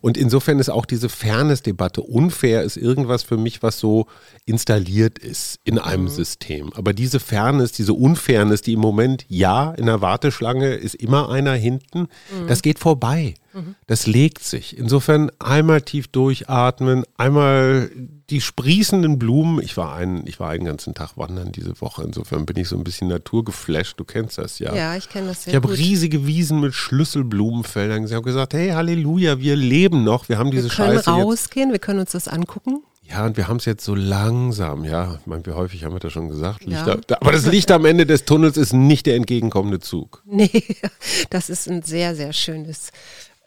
Und 0.01 0.17
insofern 0.17 0.59
ist 0.59 0.69
auch 0.69 0.85
diese 0.85 1.09
Fairness-Debatte 1.09 2.01
unfair, 2.01 2.63
ist 2.63 2.77
irgendwas 2.77 3.23
für 3.23 3.37
mich, 3.37 3.63
was 3.63 3.79
so 3.79 4.07
installiert 4.45 5.19
ist 5.19 5.59
in 5.63 5.79
einem 5.79 6.03
mhm. 6.03 6.09
System. 6.09 6.73
Aber 6.73 6.93
diese 6.93 7.19
Fairness, 7.19 7.71
diese 7.71 7.93
Unfairness, 7.93 8.61
die 8.61 8.73
im 8.73 8.79
Moment, 8.79 9.25
ja, 9.27 9.71
in 9.71 9.85
der 9.85 10.01
Warteschlange 10.01 10.73
ist 10.73 10.95
immer 10.95 11.29
einer 11.29 11.53
hinten, 11.53 12.01
mhm. 12.01 12.47
das 12.47 12.61
geht 12.61 12.79
vorbei. 12.79 13.35
Mhm. 13.53 13.75
Das 13.87 14.07
legt 14.07 14.43
sich. 14.43 14.77
Insofern 14.77 15.29
einmal 15.39 15.81
tief 15.81 16.07
durchatmen, 16.07 17.03
einmal 17.17 17.91
die 18.29 18.39
sprießenden 18.39 19.19
Blumen. 19.19 19.61
Ich 19.61 19.75
war, 19.75 19.93
einen, 19.93 20.25
ich 20.25 20.39
war 20.39 20.49
einen 20.49 20.63
ganzen 20.63 20.93
Tag 20.93 21.17
wandern 21.17 21.51
diese 21.51 21.81
Woche. 21.81 22.03
Insofern 22.03 22.45
bin 22.45 22.55
ich 22.57 22.69
so 22.69 22.77
ein 22.77 22.83
bisschen 22.83 23.09
naturgeflasht. 23.09 23.99
Du 23.99 24.05
kennst 24.05 24.37
das 24.37 24.59
ja. 24.59 24.73
Ja, 24.73 24.95
ich 24.95 25.09
kenne 25.09 25.27
das 25.27 25.43
sehr 25.43 25.51
Ich 25.51 25.55
habe 25.55 25.77
riesige 25.77 26.25
Wiesen 26.25 26.61
mit 26.61 26.73
Schlüsselblumenfeldern. 26.73 28.07
Sie 28.07 28.15
haben 28.15 28.23
gesagt, 28.23 28.53
hey, 28.53 28.69
Halleluja, 28.69 29.39
wir 29.39 29.55
leben 29.61 30.03
noch. 30.03 30.29
Wir 30.29 30.37
haben 30.37 30.51
diese 30.51 30.69
wir 30.69 30.75
können 30.75 30.97
Scheiße 30.97 31.09
rausgehen, 31.09 31.69
jetzt. 31.69 31.73
wir 31.73 31.79
können 31.79 31.99
uns 31.99 32.11
das 32.11 32.27
angucken. 32.27 32.83
Ja, 33.11 33.25
und 33.25 33.35
wir 33.35 33.49
haben 33.49 33.57
es 33.57 33.65
jetzt 33.65 33.83
so 33.83 33.93
langsam, 33.93 34.85
ja, 34.85 35.17
ich 35.19 35.27
meine, 35.27 35.45
wie 35.45 35.51
häufig 35.51 35.83
haben 35.83 35.93
wir 35.93 35.99
das 35.99 36.13
schon 36.13 36.29
gesagt. 36.29 36.63
Ja. 36.65 36.85
Da, 36.85 37.17
aber 37.19 37.33
das 37.33 37.45
Licht 37.45 37.69
am 37.71 37.83
Ende 37.83 38.05
des 38.05 38.23
Tunnels 38.23 38.55
ist 38.55 38.71
nicht 38.71 39.05
der 39.05 39.15
entgegenkommende 39.17 39.79
Zug. 39.79 40.23
Nee, 40.25 40.49
das 41.29 41.49
ist 41.49 41.69
ein 41.69 41.81
sehr, 41.81 42.15
sehr 42.15 42.31
schönes 42.31 42.91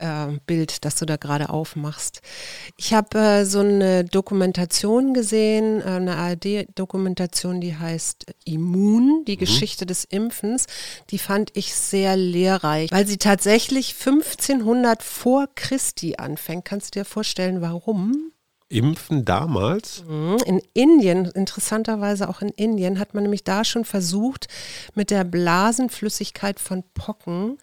äh, 0.05 0.39
Bild, 0.47 0.85
das 0.85 0.97
du 0.97 1.07
da 1.07 1.17
gerade 1.17 1.49
aufmachst. 1.49 2.21
Ich 2.77 2.93
habe 2.93 3.19
äh, 3.19 3.45
so 3.45 3.61
eine 3.61 4.05
Dokumentation 4.05 5.15
gesehen, 5.15 5.81
äh, 5.81 5.85
eine 5.85 6.17
ARD-Dokumentation, 6.17 7.61
die 7.61 7.77
heißt 7.77 8.27
Immun, 8.45 9.25
die 9.27 9.37
mhm. 9.37 9.41
Geschichte 9.41 9.87
des 9.87 10.05
Impfens. 10.05 10.67
Die 11.11 11.19
fand 11.19 11.51
ich 11.55 11.75
sehr 11.75 12.17
lehrreich, 12.17 12.93
weil 12.93 13.07
sie 13.07 13.17
tatsächlich 13.19 13.95
1500 13.99 15.03
vor 15.03 15.49
Christi 15.55 16.17
anfängt. 16.17 16.65
Kannst 16.65 16.95
du 16.95 17.01
dir 17.01 17.05
vorstellen, 17.05 17.61
warum? 17.61 18.34
Impfen 18.75 19.25
damals? 19.25 20.05
Mhm. 20.09 20.39
In 20.45 20.63
Indien, 20.73 21.27
interessanterweise 21.27 22.29
auch 22.29 22.43
in 22.43 22.49
Indien, 22.51 22.99
hat 22.99 23.15
man 23.15 23.23
nämlich 23.23 23.45
da 23.45 23.65
schon 23.65 23.85
versucht, 23.85 24.49
mit 24.95 25.11
der 25.11 25.25
Blasenflüssigkeit 25.25 26.59
von 26.59 26.83
Pocken 26.95 27.59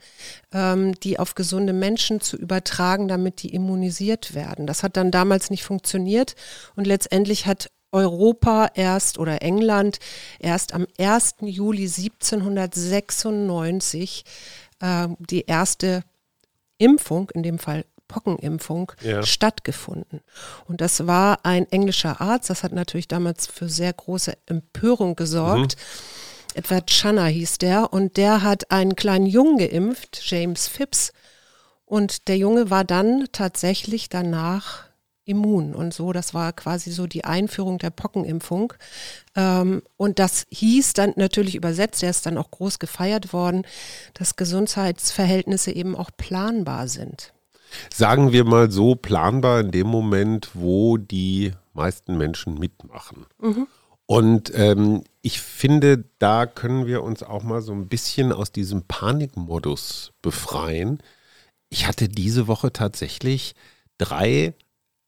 ähm, 0.53 0.93
die 1.01 1.19
auf 1.19 1.35
gesunde 1.35 1.73
Menschen 1.73 2.21
zu 2.21 2.37
übertragen, 2.37 3.07
damit 3.07 3.43
die 3.43 3.53
immunisiert 3.53 4.33
werden. 4.35 4.67
Das 4.67 4.83
hat 4.83 4.97
dann 4.97 5.11
damals 5.11 5.49
nicht 5.49 5.63
funktioniert 5.63 6.35
und 6.75 6.85
letztendlich 6.87 7.45
hat 7.45 7.69
Europa 7.91 8.69
erst 8.73 9.19
oder 9.19 9.41
England 9.41 9.99
erst 10.39 10.73
am 10.73 10.87
1. 10.97 11.35
Juli 11.41 11.83
1796 11.83 14.23
äh, 14.79 15.09
die 15.19 15.41
erste 15.41 16.03
Impfung, 16.77 17.29
in 17.33 17.43
dem 17.43 17.59
Fall 17.59 17.83
Pockenimpfung 18.11 18.91
ja. 19.01 19.23
stattgefunden. 19.23 20.19
Und 20.67 20.81
das 20.81 21.07
war 21.07 21.39
ein 21.43 21.65
englischer 21.71 22.19
Arzt, 22.19 22.49
das 22.49 22.63
hat 22.63 22.73
natürlich 22.73 23.07
damals 23.07 23.47
für 23.47 23.69
sehr 23.69 23.93
große 23.93 24.37
Empörung 24.45 25.15
gesorgt. 25.15 25.77
Mhm. 25.77 26.57
Edward 26.57 26.91
Channer 26.91 27.27
hieß 27.27 27.59
der 27.59 27.93
und 27.93 28.17
der 28.17 28.43
hat 28.43 28.71
einen 28.71 28.95
kleinen 28.95 29.25
Jungen 29.25 29.57
geimpft, 29.57 30.21
James 30.29 30.67
Phipps. 30.67 31.13
Und 31.85 32.27
der 32.27 32.37
Junge 32.37 32.69
war 32.69 32.83
dann 32.83 33.27
tatsächlich 33.31 34.09
danach 34.09 34.85
immun 35.25 35.73
und 35.75 35.93
so. 35.93 36.13
Das 36.13 36.33
war 36.33 36.51
quasi 36.53 36.91
so 36.91 37.07
die 37.07 37.25
Einführung 37.25 37.77
der 37.77 37.89
Pockenimpfung. 37.89 38.73
Ähm, 39.35 39.81
und 39.97 40.19
das 40.19 40.45
hieß 40.49 40.93
dann 40.93 41.13
natürlich 41.15 41.55
übersetzt, 41.55 42.03
er 42.03 42.09
ist 42.09 42.25
dann 42.25 42.37
auch 42.37 42.51
groß 42.51 42.79
gefeiert 42.79 43.33
worden, 43.33 43.65
dass 44.13 44.35
Gesundheitsverhältnisse 44.35 45.71
eben 45.71 45.95
auch 45.95 46.11
planbar 46.15 46.87
sind 46.87 47.33
sagen 47.93 48.31
wir 48.31 48.45
mal 48.45 48.71
so, 48.71 48.95
planbar 48.95 49.61
in 49.61 49.71
dem 49.71 49.87
Moment, 49.87 50.51
wo 50.53 50.97
die 50.97 51.53
meisten 51.73 52.17
Menschen 52.17 52.55
mitmachen. 52.55 53.25
Mhm. 53.39 53.67
Und 54.05 54.51
ähm, 54.55 55.03
ich 55.21 55.39
finde, 55.39 56.03
da 56.19 56.45
können 56.45 56.85
wir 56.85 57.03
uns 57.03 57.23
auch 57.23 57.43
mal 57.43 57.61
so 57.61 57.71
ein 57.71 57.87
bisschen 57.87 58.33
aus 58.33 58.51
diesem 58.51 58.81
Panikmodus 58.83 60.11
befreien. 60.21 61.01
Ich 61.69 61.87
hatte 61.87 62.09
diese 62.09 62.47
Woche 62.47 62.73
tatsächlich 62.73 63.55
drei 63.97 64.53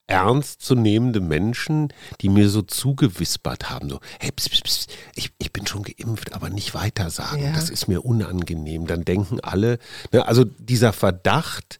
ernstzunehmende 0.08 1.22
Menschen, 1.22 1.92
die 2.22 2.30
mir 2.30 2.50
so 2.50 2.62
zugewispert 2.62 3.70
haben, 3.70 3.90
so, 3.90 4.00
hey, 4.20 4.32
pss, 4.32 4.50
pss, 4.50 4.62
pss, 4.64 4.88
ich, 5.16 5.32
ich 5.38 5.54
bin 5.54 5.66
schon 5.66 5.84
geimpft, 5.84 6.34
aber 6.34 6.50
nicht 6.50 6.74
weiter 6.74 7.10
sagen, 7.10 7.44
ja. 7.44 7.54
das 7.54 7.70
ist 7.70 7.88
mir 7.88 8.06
unangenehm. 8.06 8.86
Dann 8.86 9.06
denken 9.06 9.40
alle, 9.40 9.80
ne, 10.12 10.26
also 10.28 10.44
dieser 10.44 10.94
Verdacht, 10.94 11.80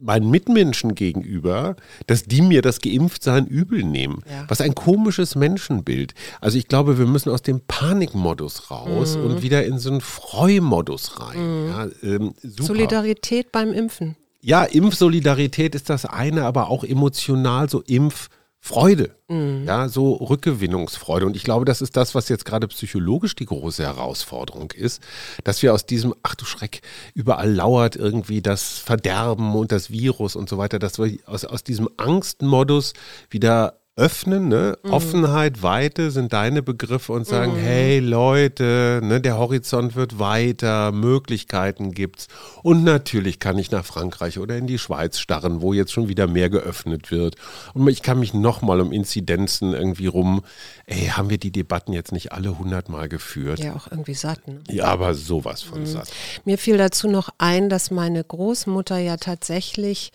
meinen 0.00 0.30
Mitmenschen 0.30 0.94
gegenüber, 0.94 1.76
dass 2.06 2.24
die 2.24 2.42
mir 2.42 2.62
das 2.62 2.80
Geimpftsein 2.80 3.46
übel 3.46 3.84
nehmen. 3.84 4.20
Ja. 4.28 4.44
Was 4.48 4.60
ein 4.60 4.74
komisches 4.74 5.34
Menschenbild. 5.34 6.14
Also 6.40 6.58
ich 6.58 6.68
glaube, 6.68 6.98
wir 6.98 7.06
müssen 7.06 7.30
aus 7.30 7.42
dem 7.42 7.60
Panikmodus 7.66 8.70
raus 8.70 9.16
mhm. 9.16 9.24
und 9.24 9.42
wieder 9.42 9.64
in 9.64 9.78
so 9.78 9.90
einen 9.90 10.00
Freumodus 10.00 11.20
rein. 11.20 11.38
Mhm. 11.38 11.68
Ja, 11.68 11.86
ähm, 12.02 12.34
Solidarität 12.42 13.52
beim 13.52 13.72
Impfen. 13.72 14.16
Ja, 14.40 14.64
Impfsolidarität 14.64 15.74
ist 15.74 15.88
das 15.88 16.04
eine, 16.04 16.44
aber 16.44 16.68
auch 16.68 16.84
emotional 16.84 17.70
so 17.70 17.80
Impf. 17.80 18.28
Freude, 18.66 19.14
mhm. 19.28 19.64
ja, 19.66 19.90
so 19.90 20.14
Rückgewinnungsfreude. 20.14 21.26
Und 21.26 21.36
ich 21.36 21.44
glaube, 21.44 21.66
das 21.66 21.82
ist 21.82 21.98
das, 21.98 22.14
was 22.14 22.30
jetzt 22.30 22.46
gerade 22.46 22.66
psychologisch 22.68 23.36
die 23.36 23.44
große 23.44 23.82
Herausforderung 23.82 24.70
ist, 24.70 25.02
dass 25.44 25.62
wir 25.62 25.74
aus 25.74 25.84
diesem, 25.84 26.14
ach 26.22 26.34
du 26.34 26.46
Schreck, 26.46 26.80
überall 27.12 27.52
lauert 27.52 27.94
irgendwie 27.94 28.40
das 28.40 28.78
Verderben 28.78 29.54
und 29.54 29.70
das 29.70 29.90
Virus 29.90 30.34
und 30.34 30.48
so 30.48 30.56
weiter, 30.56 30.78
dass 30.78 30.98
wir 30.98 31.18
aus, 31.26 31.44
aus 31.44 31.62
diesem 31.62 31.90
Angstmodus 31.98 32.94
wieder 33.28 33.80
öffnen, 33.96 34.48
ne? 34.48 34.76
Mhm. 34.82 34.90
Offenheit, 34.90 35.62
Weite 35.62 36.10
sind 36.10 36.32
deine 36.32 36.62
Begriffe 36.62 37.12
und 37.12 37.26
sagen, 37.26 37.52
mhm. 37.52 37.58
hey 37.58 38.00
Leute, 38.00 39.00
ne, 39.02 39.20
der 39.20 39.38
Horizont 39.38 39.94
wird 39.94 40.18
weiter, 40.18 40.90
Möglichkeiten 40.90 41.92
gibt's. 41.92 42.26
Und 42.64 42.82
natürlich 42.82 43.38
kann 43.38 43.56
ich 43.56 43.70
nach 43.70 43.84
Frankreich 43.84 44.40
oder 44.40 44.56
in 44.56 44.66
die 44.66 44.78
Schweiz 44.78 45.20
starren, 45.20 45.62
wo 45.62 45.72
jetzt 45.72 45.92
schon 45.92 46.08
wieder 46.08 46.26
mehr 46.26 46.50
geöffnet 46.50 47.12
wird. 47.12 47.36
Und 47.72 47.86
ich 47.86 48.02
kann 48.02 48.18
mich 48.18 48.34
nochmal 48.34 48.80
um 48.80 48.90
Inzidenzen 48.90 49.74
irgendwie 49.74 50.06
rum, 50.06 50.42
ey, 50.86 51.06
haben 51.06 51.30
wir 51.30 51.38
die 51.38 51.52
Debatten 51.52 51.92
jetzt 51.92 52.10
nicht 52.10 52.32
alle 52.32 52.58
hundertmal 52.58 53.08
geführt? 53.08 53.60
Ja, 53.60 53.74
auch 53.74 53.88
irgendwie 53.88 54.14
satt. 54.14 54.48
Ne? 54.48 54.60
Ja, 54.70 54.86
aber 54.86 55.14
sowas 55.14 55.62
von 55.62 55.82
mhm. 55.82 55.86
satt. 55.86 56.10
Mir 56.44 56.58
fiel 56.58 56.78
dazu 56.78 57.06
noch 57.06 57.28
ein, 57.38 57.68
dass 57.68 57.92
meine 57.92 58.24
Großmutter 58.24 58.98
ja 58.98 59.18
tatsächlich 59.18 60.10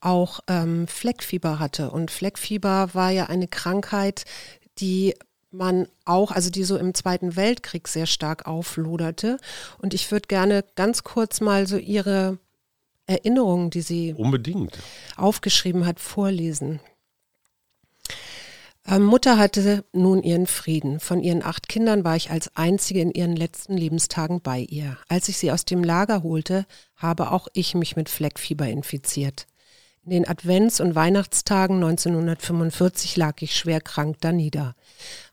auch 0.00 0.40
ähm, 0.48 0.86
Fleckfieber 0.86 1.58
hatte. 1.58 1.90
Und 1.90 2.10
Fleckfieber 2.10 2.90
war 2.94 3.10
ja 3.10 3.26
eine 3.26 3.48
Krankheit, 3.48 4.24
die 4.78 5.14
man 5.50 5.88
auch, 6.04 6.30
also 6.30 6.50
die 6.50 6.64
so 6.64 6.76
im 6.76 6.94
Zweiten 6.94 7.36
Weltkrieg 7.36 7.88
sehr 7.88 8.06
stark 8.06 8.46
aufloderte. 8.46 9.38
Und 9.78 9.94
ich 9.94 10.10
würde 10.10 10.28
gerne 10.28 10.64
ganz 10.76 11.02
kurz 11.02 11.40
mal 11.40 11.66
so 11.66 11.76
ihre 11.76 12.38
Erinnerungen, 13.06 13.70
die 13.70 13.80
sie 13.80 14.14
unbedingt 14.14 14.78
aufgeschrieben 15.16 15.86
hat, 15.86 15.98
vorlesen. 15.98 16.80
Ähm, 18.86 19.04
Mutter 19.04 19.36
hatte 19.36 19.84
nun 19.92 20.22
ihren 20.22 20.46
Frieden. 20.46 21.00
Von 21.00 21.20
ihren 21.20 21.42
acht 21.42 21.68
Kindern 21.68 22.04
war 22.04 22.16
ich 22.16 22.30
als 22.30 22.56
einzige 22.56 23.00
in 23.00 23.10
ihren 23.10 23.36
letzten 23.36 23.76
Lebenstagen 23.76 24.40
bei 24.40 24.60
ihr. 24.60 24.96
Als 25.08 25.28
ich 25.28 25.38
sie 25.38 25.52
aus 25.52 25.64
dem 25.64 25.84
Lager 25.84 26.22
holte, 26.22 26.66
habe 26.96 27.32
auch 27.32 27.48
ich 27.52 27.74
mich 27.74 27.96
mit 27.96 28.08
Fleckfieber 28.08 28.68
infiziert. 28.68 29.46
In 30.06 30.12
den 30.12 30.26
Advents- 30.26 30.80
und 30.80 30.94
Weihnachtstagen 30.94 31.76
1945 31.76 33.18
lag 33.18 33.42
ich 33.42 33.54
schwer 33.54 33.82
krank 33.82 34.16
da 34.20 34.32
nieder. 34.32 34.74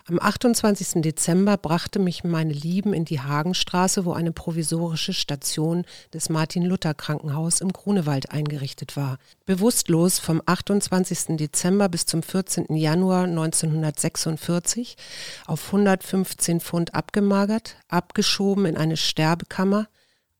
Am 0.08 0.20
28. 0.20 1.02
Dezember 1.02 1.56
brachte 1.56 2.00
mich 2.00 2.26
meine 2.26 2.52
Lieben 2.52 2.94
in 2.94 3.06
die 3.06 3.22
Hagenstraße, 3.22 4.04
wo 4.04 4.12
eine 4.12 4.34
provisorische 4.34 5.14
Station 5.14 5.86
des 6.14 6.28
Martin-Luther-Krankenhaus 6.28 7.62
im 7.62 7.72
Grunewald 7.72 8.32
eingerichtet 8.32 8.98
war. 8.98 9.20
Bewusstlos 9.46 10.20
vom 10.20 10.42
28. 10.46 11.38
Dezember 11.38 11.88
bis 11.88 12.06
zum 12.06 12.22
14. 12.22 12.76
Januar 12.76 13.24
1946, 13.24 14.98
auf 15.46 15.66
115 15.68 16.60
Pfund 16.60 16.94
abgemagert, 16.94 17.78
abgeschoben 17.88 18.66
in 18.66 18.76
eine 18.76 18.98
Sterbekammer, 18.98 19.88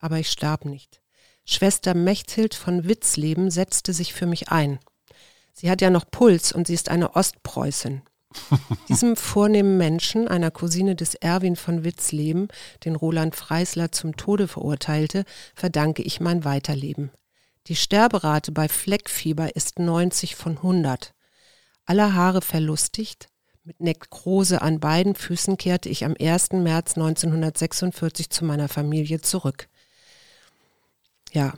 aber 0.00 0.18
ich 0.18 0.30
starb 0.30 0.66
nicht. 0.66 0.97
Schwester 1.50 1.94
Mechthild 1.94 2.54
von 2.54 2.86
Witzleben 2.88 3.50
setzte 3.50 3.94
sich 3.94 4.12
für 4.12 4.26
mich 4.26 4.50
ein. 4.50 4.78
Sie 5.54 5.70
hat 5.70 5.80
ja 5.80 5.88
noch 5.88 6.04
Puls 6.10 6.52
und 6.52 6.66
sie 6.66 6.74
ist 6.74 6.90
eine 6.90 7.16
Ostpreußin. 7.16 8.02
Diesem 8.90 9.16
vornehmen 9.16 9.78
Menschen, 9.78 10.28
einer 10.28 10.50
Cousine 10.50 10.94
des 10.94 11.14
Erwin 11.14 11.56
von 11.56 11.84
Witzleben, 11.84 12.48
den 12.84 12.96
Roland 12.96 13.34
Freisler 13.34 13.90
zum 13.90 14.14
Tode 14.14 14.46
verurteilte, 14.46 15.24
verdanke 15.54 16.02
ich 16.02 16.20
mein 16.20 16.44
Weiterleben. 16.44 17.12
Die 17.68 17.76
Sterberate 17.76 18.52
bei 18.52 18.68
Fleckfieber 18.68 19.56
ist 19.56 19.78
90 19.78 20.36
von 20.36 20.58
100. 20.58 21.14
Aller 21.86 22.12
Haare 22.12 22.42
verlustigt, 22.42 23.30
mit 23.64 23.80
Nekrose 23.80 24.60
an 24.60 24.80
beiden 24.80 25.14
Füßen 25.14 25.56
kehrte 25.56 25.88
ich 25.88 26.04
am 26.04 26.14
1. 26.20 26.52
März 26.52 26.98
1946 26.98 28.28
zu 28.28 28.44
meiner 28.44 28.68
Familie 28.68 29.22
zurück 29.22 29.70
ja. 31.32 31.54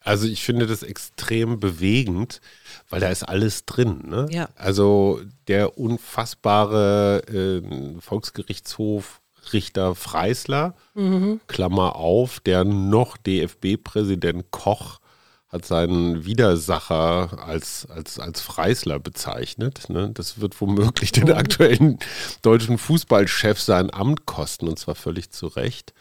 Also 0.00 0.26
ich 0.26 0.42
finde 0.42 0.66
das 0.66 0.82
extrem 0.82 1.60
bewegend, 1.60 2.40
weil 2.88 3.00
da 3.00 3.08
ist 3.08 3.24
alles 3.24 3.66
drin. 3.66 4.04
Ne? 4.06 4.26
Ja. 4.30 4.48
Also 4.56 5.20
der 5.48 5.76
unfassbare 5.76 7.22
äh, 7.28 8.00
Volksgerichtshof 8.00 9.20
Richter 9.52 9.94
Freisler, 9.94 10.74
mhm. 10.94 11.40
Klammer 11.46 11.96
auf, 11.96 12.40
der 12.40 12.64
noch 12.64 13.16
DFB-Präsident 13.16 14.50
Koch 14.50 15.00
hat 15.48 15.64
seinen 15.64 16.26
Widersacher 16.26 17.42
als, 17.42 17.86
als, 17.90 18.18
als 18.18 18.40
Freisler 18.42 18.98
bezeichnet. 18.98 19.88
Ne? 19.88 20.10
Das 20.12 20.40
wird 20.40 20.60
womöglich 20.60 21.12
den 21.12 21.32
aktuellen 21.32 21.98
deutschen 22.42 22.76
Fußballchef 22.76 23.58
sein 23.58 23.92
Amt 23.92 24.26
kosten 24.26 24.68
und 24.68 24.78
zwar 24.78 24.94
völlig 24.94 25.30
zu 25.30 25.46
Recht. 25.46 25.94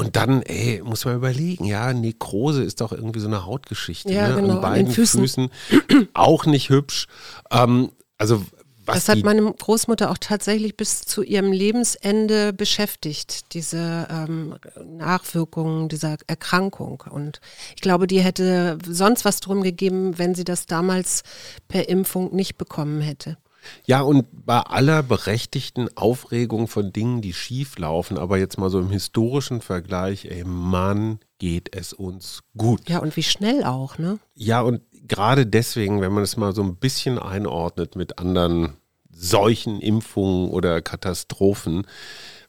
Und 0.00 0.16
dann, 0.16 0.40
ey, 0.40 0.80
muss 0.82 1.04
man 1.04 1.14
überlegen, 1.14 1.66
ja, 1.66 1.92
Nekrose 1.92 2.64
ist 2.64 2.80
doch 2.80 2.90
irgendwie 2.90 3.20
so 3.20 3.26
eine 3.26 3.44
Hautgeschichte. 3.44 4.10
Ja, 4.10 4.30
ne? 4.30 4.36
genau, 4.36 4.54
an 4.54 4.60
beiden 4.62 4.86
an 4.86 4.92
Füßen. 4.92 5.20
Füßen. 5.20 5.50
auch 6.14 6.46
nicht 6.46 6.70
hübsch. 6.70 7.06
Ähm, 7.50 7.92
also 8.16 8.42
was 8.86 9.04
Das 9.04 9.08
hat 9.10 9.24
meine 9.24 9.42
Großmutter 9.42 10.10
auch 10.10 10.16
tatsächlich 10.16 10.74
bis 10.74 11.02
zu 11.02 11.22
ihrem 11.22 11.52
Lebensende 11.52 12.54
beschäftigt, 12.54 13.52
diese 13.52 14.08
ähm, 14.10 14.56
Nachwirkungen 14.82 15.90
dieser 15.90 16.16
Erkrankung. 16.26 17.04
Und 17.10 17.42
ich 17.76 17.82
glaube, 17.82 18.06
die 18.06 18.20
hätte 18.20 18.78
sonst 18.86 19.26
was 19.26 19.40
drum 19.40 19.62
gegeben, 19.62 20.16
wenn 20.16 20.34
sie 20.34 20.44
das 20.44 20.64
damals 20.64 21.24
per 21.68 21.90
Impfung 21.90 22.34
nicht 22.34 22.56
bekommen 22.56 23.02
hätte. 23.02 23.36
Ja, 23.84 24.00
und 24.02 24.26
bei 24.32 24.60
aller 24.60 25.02
berechtigten 25.02 25.88
Aufregung 25.96 26.68
von 26.68 26.92
Dingen, 26.92 27.20
die 27.20 27.32
schief 27.32 27.78
laufen, 27.78 28.18
aber 28.18 28.38
jetzt 28.38 28.58
mal 28.58 28.70
so 28.70 28.78
im 28.78 28.90
historischen 28.90 29.60
Vergleich, 29.60 30.26
ey 30.26 30.44
Mann, 30.44 31.20
geht 31.38 31.74
es 31.74 31.92
uns 31.92 32.40
gut. 32.56 32.88
Ja, 32.88 32.98
und 32.98 33.16
wie 33.16 33.22
schnell 33.22 33.64
auch, 33.64 33.98
ne? 33.98 34.18
Ja, 34.34 34.60
und 34.60 34.82
gerade 35.08 35.46
deswegen, 35.46 36.00
wenn 36.00 36.12
man 36.12 36.22
es 36.22 36.36
mal 36.36 36.54
so 36.54 36.62
ein 36.62 36.76
bisschen 36.76 37.18
einordnet 37.18 37.96
mit 37.96 38.18
anderen 38.18 38.74
Seuchen, 39.12 39.80
Impfungen 39.80 40.50
oder 40.50 40.80
Katastrophen, 40.82 41.86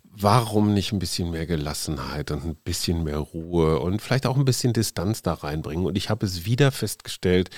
warum 0.03 0.73
nicht 0.73 0.91
ein 0.91 0.99
bisschen 0.99 1.31
mehr 1.31 1.45
Gelassenheit 1.45 2.31
und 2.31 2.45
ein 2.45 2.55
bisschen 2.55 3.03
mehr 3.03 3.17
Ruhe 3.17 3.79
und 3.79 4.01
vielleicht 4.01 4.25
auch 4.25 4.37
ein 4.37 4.45
bisschen 4.45 4.73
Distanz 4.73 5.21
da 5.21 5.33
reinbringen? 5.33 5.85
Und 5.85 5.97
ich 5.97 6.09
habe 6.09 6.25
es 6.25 6.45
wieder 6.45 6.71
festgestellt, 6.71 7.49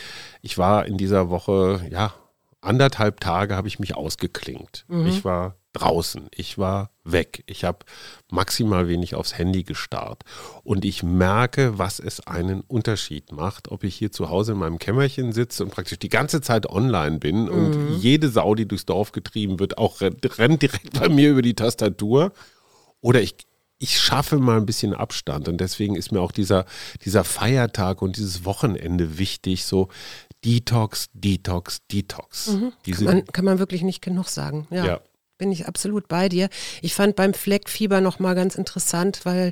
ich 0.42 0.58
war 0.58 0.86
in 0.86 0.98
dieser 0.98 1.30
Woche, 1.30 1.86
ja, 1.92 2.14
anderthalb 2.64 3.20
Tage 3.20 3.56
habe 3.56 3.68
ich 3.68 3.80
mich 3.80 3.96
ausgeklingt. 3.96 4.86
Ich 5.08 5.26
war 5.26 5.56
draußen, 5.74 6.28
ich 6.32 6.58
war 6.58 6.92
weg, 7.04 7.44
ich 7.48 7.64
habe 7.64 7.80
maximal 8.32 8.88
wenig 8.88 9.16
aufs 9.16 9.38
Handy 9.38 9.64
gestarrt. 9.64 10.24
Und 10.64 10.86
ich 10.86 11.04
merke, 11.04 11.78
was 11.78 12.00
es 12.00 12.26
einen 12.26 12.62
Unterschied 12.62 13.32
macht, 13.32 13.72
ob 13.72 13.84
ich 13.84 13.96
hier 13.96 14.12
zu 14.12 14.30
Hause 14.30 14.54
in 14.54 14.60
meinem 14.60 14.80
Kämmerchen 14.80 15.34
sitze 15.34 15.64
und 15.64 15.72
praktisch 15.72 16.00
die 16.00 16.10
ganze 16.10 16.42
Zeit 16.42 16.68
online 16.70 17.20
bin 17.20 17.50
und 17.50 17.98
jede 17.98 18.30
Sau, 18.30 18.56
die 18.56 18.68
durchs 18.68 18.86
Dorf 18.86 19.12
getrieben 19.12 19.60
wird, 19.60 19.78
auch 19.78 20.02
rennt, 20.02 20.26
rennt 20.38 20.62
direkt 20.62 21.00
bei 21.00 21.10
mir 21.10 21.32
über 21.32 21.42
die 21.42 21.56
Tastatur. 21.56 22.32
Oder 23.02 23.22
ich, 23.22 23.36
ich 23.80 24.00
schaffe 24.00 24.38
mal 24.38 24.58
ein 24.58 24.66
bisschen 24.66 24.94
Abstand. 24.94 25.50
Und 25.50 25.58
deswegen 25.58 25.96
ist 25.96 26.12
mir 26.12 26.22
auch 26.22 26.32
dieser, 26.32 26.66
dieser 27.04 27.24
Feiertag 27.24 28.02
und 28.02 28.16
dieses 28.16 28.46
Wochenende 28.46 29.18
wichtig, 29.18 29.66
so 29.66 29.90
Detox, 30.46 31.08
Detox, 31.14 31.80
Detox. 31.92 32.58
Diese, 32.86 33.06
Man, 33.06 33.26
kann 33.26 33.46
man 33.46 33.60
wirklich 33.60 33.82
nicht 33.84 34.02
genug 34.02 34.28
sagen. 34.28 34.68
Ja. 34.70 34.86
Ja. 34.86 35.02
Bin 35.44 35.52
ich 35.52 35.68
absolut 35.68 36.08
bei 36.08 36.30
dir. 36.30 36.48
Ich 36.82 36.96
fand 36.96 37.18
beim 37.18 37.34
Fleckfieber 37.34 38.00
nochmal 38.00 38.34
ganz 38.34 38.56
interessant, 38.56 39.26
weil 39.26 39.52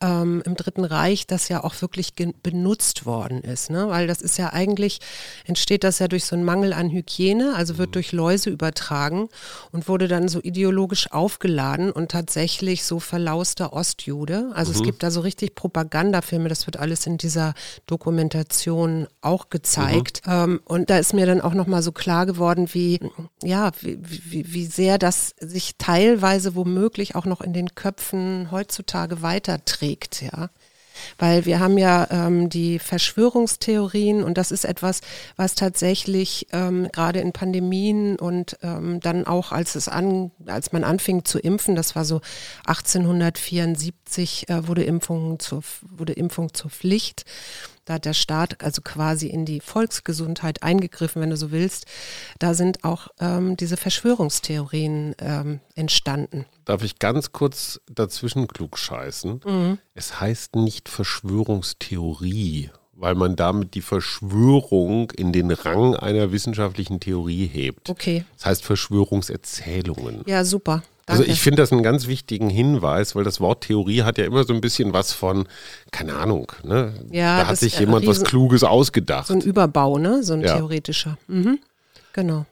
ähm, 0.00 0.42
im 0.44 0.56
Dritten 0.56 0.84
Reich 0.84 1.28
das 1.28 1.48
ja 1.48 1.62
auch 1.62 1.80
wirklich 1.80 2.14
benutzt 2.42 3.06
worden 3.06 3.42
ist. 3.42 3.70
Ne? 3.70 3.88
Weil 3.88 4.08
das 4.08 4.20
ist 4.20 4.36
ja 4.36 4.52
eigentlich, 4.52 4.98
entsteht 5.44 5.84
das 5.84 6.00
ja 6.00 6.08
durch 6.08 6.24
so 6.24 6.34
einen 6.34 6.44
Mangel 6.44 6.72
an 6.72 6.90
Hygiene, 6.90 7.54
also 7.54 7.78
wird 7.78 7.94
durch 7.94 8.10
Läuse 8.10 8.50
übertragen 8.50 9.28
und 9.70 9.86
wurde 9.86 10.08
dann 10.08 10.26
so 10.26 10.40
ideologisch 10.42 11.12
aufgeladen 11.12 11.92
und 11.92 12.10
tatsächlich 12.10 12.82
so 12.82 12.98
verlauster 12.98 13.72
Ostjude. 13.72 14.50
Also 14.54 14.72
es 14.72 14.82
gibt 14.82 15.04
da 15.04 15.12
so 15.12 15.20
richtig 15.20 15.54
Propagandafilme, 15.54 16.48
das 16.48 16.66
wird 16.66 16.78
alles 16.78 17.06
in 17.06 17.16
dieser 17.16 17.54
Dokumentation 17.86 19.06
auch 19.20 19.50
gezeigt. 19.50 20.22
Ähm, 20.26 20.58
und 20.64 20.90
da 20.90 20.98
ist 20.98 21.14
mir 21.14 21.26
dann 21.26 21.40
auch 21.40 21.54
nochmal 21.54 21.84
so 21.84 21.92
klar 21.92 22.26
geworden, 22.26 22.70
wie, 22.72 22.98
ja, 23.40 23.70
wie, 23.80 24.00
wie, 24.02 24.52
wie 24.52 24.66
sehr 24.66 24.98
das 24.98 25.27
sich 25.40 25.76
teilweise 25.78 26.54
womöglich 26.54 27.14
auch 27.14 27.24
noch 27.24 27.40
in 27.40 27.52
den 27.52 27.74
Köpfen 27.74 28.50
heutzutage 28.50 29.22
weiterträgt, 29.22 30.22
ja. 30.22 30.50
Weil 31.16 31.46
wir 31.46 31.60
haben 31.60 31.78
ja 31.78 32.08
ähm, 32.10 32.48
die 32.48 32.78
Verschwörungstheorien 32.78 34.22
und 34.22 34.38
das 34.38 34.50
ist 34.50 34.64
etwas, 34.64 35.00
was 35.36 35.54
tatsächlich 35.54 36.48
ähm, 36.52 36.88
gerade 36.92 37.20
in 37.20 37.32
Pandemien 37.32 38.16
und 38.16 38.58
ähm, 38.62 39.00
dann 39.00 39.26
auch 39.26 39.52
als 39.52 39.74
es 39.74 39.88
an, 39.88 40.30
als 40.46 40.72
man 40.72 40.84
anfing 40.84 41.24
zu 41.24 41.38
impfen, 41.38 41.76
das 41.76 41.94
war 41.94 42.04
so 42.04 42.20
1874 42.66 44.48
äh, 44.48 44.66
wurde 44.66 44.84
Impfung 44.84 45.38
zur 45.38 45.62
wurde 45.82 46.12
Impfung 46.14 46.52
zur 46.52 46.70
Pflicht. 46.70 47.24
Da 47.88 47.94
hat 47.94 48.04
der 48.04 48.12
Staat 48.12 48.62
also 48.62 48.82
quasi 48.82 49.28
in 49.28 49.46
die 49.46 49.60
Volksgesundheit 49.60 50.62
eingegriffen, 50.62 51.22
wenn 51.22 51.30
du 51.30 51.38
so 51.38 51.50
willst. 51.52 51.86
Da 52.38 52.52
sind 52.52 52.84
auch 52.84 53.08
ähm, 53.18 53.56
diese 53.56 53.78
Verschwörungstheorien 53.78 55.14
ähm, 55.18 55.60
entstanden. 55.74 56.44
darf 56.66 56.82
ich 56.82 56.98
ganz 56.98 57.32
kurz 57.32 57.80
dazwischen 57.90 58.46
klugscheißen? 58.46 59.40
Mhm. 59.42 59.78
Es 59.94 60.20
heißt 60.20 60.54
nicht 60.56 60.90
Verschwörungstheorie, 60.90 62.68
weil 62.92 63.14
man 63.14 63.36
damit 63.36 63.72
die 63.74 63.80
Verschwörung 63.80 65.10
in 65.12 65.32
den 65.32 65.50
Rang 65.50 65.94
einer 65.96 66.30
wissenschaftlichen 66.30 67.00
Theorie 67.00 67.46
hebt. 67.46 67.88
Okay, 67.88 68.24
Es 68.36 68.44
heißt 68.44 68.64
Verschwörungserzählungen. 68.66 70.24
ja 70.26 70.44
super. 70.44 70.82
Also 71.08 71.22
Danke. 71.22 71.32
ich 71.32 71.40
finde 71.40 71.62
das 71.62 71.72
einen 71.72 71.82
ganz 71.82 72.06
wichtigen 72.06 72.48
Hinweis, 72.50 73.14
weil 73.16 73.24
das 73.24 73.40
Wort 73.40 73.64
Theorie 73.64 74.02
hat 74.02 74.18
ja 74.18 74.24
immer 74.24 74.44
so 74.44 74.52
ein 74.52 74.60
bisschen 74.60 74.92
was 74.92 75.12
von, 75.12 75.48
keine 75.90 76.14
Ahnung, 76.16 76.52
ne? 76.62 76.94
Ja, 77.10 77.40
da 77.40 77.46
hat 77.48 77.56
sich 77.56 77.78
jemand 77.80 78.06
was 78.06 78.18
riesen- 78.18 78.26
Kluges 78.26 78.62
ausgedacht. 78.62 79.26
so 79.28 79.34
ein 79.34 79.40
Überbau, 79.40 79.98
ne? 79.98 80.22
So 80.22 80.34
ein 80.34 80.42
Ja. 80.42 80.56
theoretischer. 80.56 81.16
Mhm. 81.26 81.58
Genau. 82.12 82.46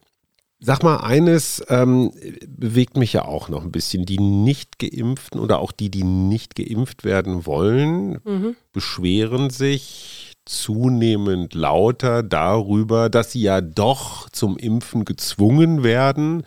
Sag 0.59 0.83
mal, 0.83 0.97
eines 0.99 1.63
ähm, 1.69 2.13
bewegt 2.49 2.97
mich 2.97 3.13
ja 3.13 3.27
auch 3.27 3.51
noch 3.51 3.63
ein 3.63 3.71
bisschen. 3.73 4.07
Die 4.07 4.19
nicht 4.19 4.79
geimpften 4.79 5.39
oder 5.39 5.59
auch 5.59 5.71
die, 5.71 5.91
die 5.91 6.03
nicht 6.03 6.55
geimpft 6.55 7.05
werden 7.05 7.45
wollen, 7.45 8.19
Mhm. 8.25 8.57
beschweren 8.73 9.51
sich 9.51 10.33
zunehmend 10.47 11.53
lauter 11.55 12.23
darüber, 12.23 13.11
dass 13.11 13.33
sie 13.33 13.43
ja 13.43 13.61
doch 13.61 14.31
zum 14.31 14.57
Impfen 14.57 15.05
gezwungen 15.05 15.83
werden, 15.83 16.43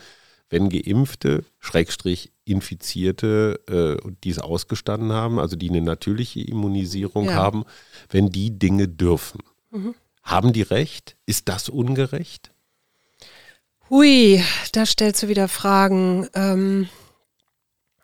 wenn 0.49 0.69
Geimpfte, 0.69 1.45
Schrägstrich 1.59 2.31
Infizierte, 2.45 3.59
äh, 4.03 4.11
die 4.23 4.31
es 4.31 4.39
ausgestanden 4.39 5.11
haben, 5.11 5.39
also 5.39 5.55
die 5.55 5.69
eine 5.69 5.81
natürliche 5.81 6.41
Immunisierung 6.41 7.25
Ja. 7.25 7.33
haben, 7.35 7.65
wenn 8.09 8.29
die 8.29 8.57
Dinge 8.57 8.87
dürfen. 8.87 9.41
Mhm. 9.71 9.93
Haben 10.23 10.53
die 10.53 10.63
recht? 10.63 11.15
Ist 11.25 11.49
das 11.49 11.69
ungerecht? 11.69 12.51
Hui, 13.89 14.43
da 14.73 14.85
stellst 14.85 15.23
du 15.23 15.27
wieder 15.27 15.47
Fragen. 15.47 16.27
Ähm, 16.33 16.89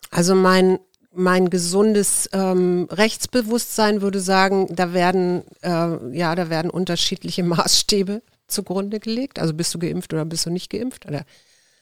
also 0.10 0.36
mein, 0.36 0.80
mein 1.14 1.50
gesundes 1.50 2.30
ähm, 2.34 2.88
Rechtsbewusstsein 2.92 4.02
würde 4.02 4.20
sagen, 4.20 4.68
da 4.76 4.94
werden, 4.94 5.44
äh, 5.62 6.18
ja, 6.18 6.36
da 6.36 6.50
werden 6.50 6.72
unterschiedliche 6.72 7.44
Maßstäbe 7.44 8.22
zugrunde 8.48 9.00
gelegt. 9.00 9.40
Also 9.40 9.54
bist 9.54 9.74
du 9.74 9.80
geimpft 9.80 10.14
oder 10.14 10.26
bist 10.26 10.46
du 10.46 10.50
nicht 10.52 10.70
geimpft? 10.70 11.06
Oder 11.08 11.26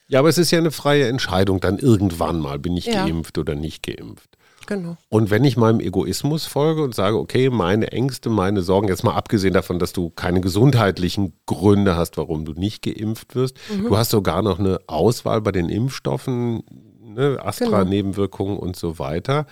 Ja, 0.06 0.18
aber 0.18 0.28
es 0.28 0.38
ist 0.38 0.50
ja 0.50 0.58
eine 0.58 0.70
freie 0.70 1.08
Entscheidung, 1.08 1.60
dann 1.60 1.78
irgendwann 1.78 2.38
mal 2.40 2.58
bin 2.58 2.76
ich 2.76 2.86
Ja. 2.86 3.04
geimpft 3.06 3.38
oder 3.38 3.54
nicht 3.54 3.82
geimpft. 3.82 4.28
genau. 4.66 4.96
Und 5.10 5.30
wenn 5.30 5.44
ich 5.44 5.56
meinem 5.58 5.80
Egoismus 5.80 6.46
folge 6.46 6.82
und 6.82 6.94
sage, 6.94 7.18
okay, 7.18 7.50
meine 7.50 7.92
Ängste, 7.92 8.30
meine 8.30 8.62
Sorgen, 8.62 8.88
jetzt 8.88 9.04
mal 9.04 9.12
abgesehen 9.14 9.52
davon, 9.54 9.78
dass 9.78 9.92
du 9.92 10.08
keine 10.10 10.40
gesundheitlichen 10.40 11.34
Gründe 11.46 11.96
hast, 11.96 12.16
warum 12.16 12.44
du 12.46 12.52
nicht 12.52 12.82
geimpft 12.82 13.34
wirst, 13.34 13.56
du 13.88 13.96
hast 13.96 14.10
sogar 14.10 14.40
noch 14.42 14.58
eine 14.58 14.78
Auswahl 14.86 15.40
bei 15.42 15.52
den 15.52 15.68
Impfstoffen, 15.68 16.62
ne, 17.02 17.38
Astra-Nebenwirkungen 17.42 18.56
und 18.58 18.76
so 18.76 18.98
weiter. 18.98 19.46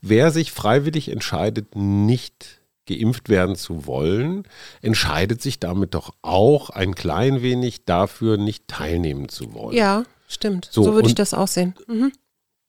Wer 0.00 0.30
sich 0.30 0.50
freiwillig 0.52 1.10
entscheidet, 1.10 1.76
nicht 1.76 2.60
geimpft 2.86 3.28
werden 3.28 3.56
zu 3.56 3.86
wollen, 3.86 4.44
entscheidet 4.82 5.40
sich 5.42 5.58
damit 5.60 5.94
doch 5.94 6.14
auch 6.22 6.70
ein 6.70 6.94
klein 6.94 7.42
wenig 7.42 7.84
dafür, 7.84 8.36
nicht 8.36 8.68
teilnehmen 8.68 9.28
zu 9.28 9.54
wollen. 9.54 9.76
Ja, 9.76 10.04
stimmt. 10.28 10.68
So, 10.70 10.82
So, 10.82 10.94
würde 10.94 11.08
ich 11.08 11.14
das 11.14 11.34
auch 11.34 11.48
sehen. 11.48 11.74
Mhm. 11.86 12.12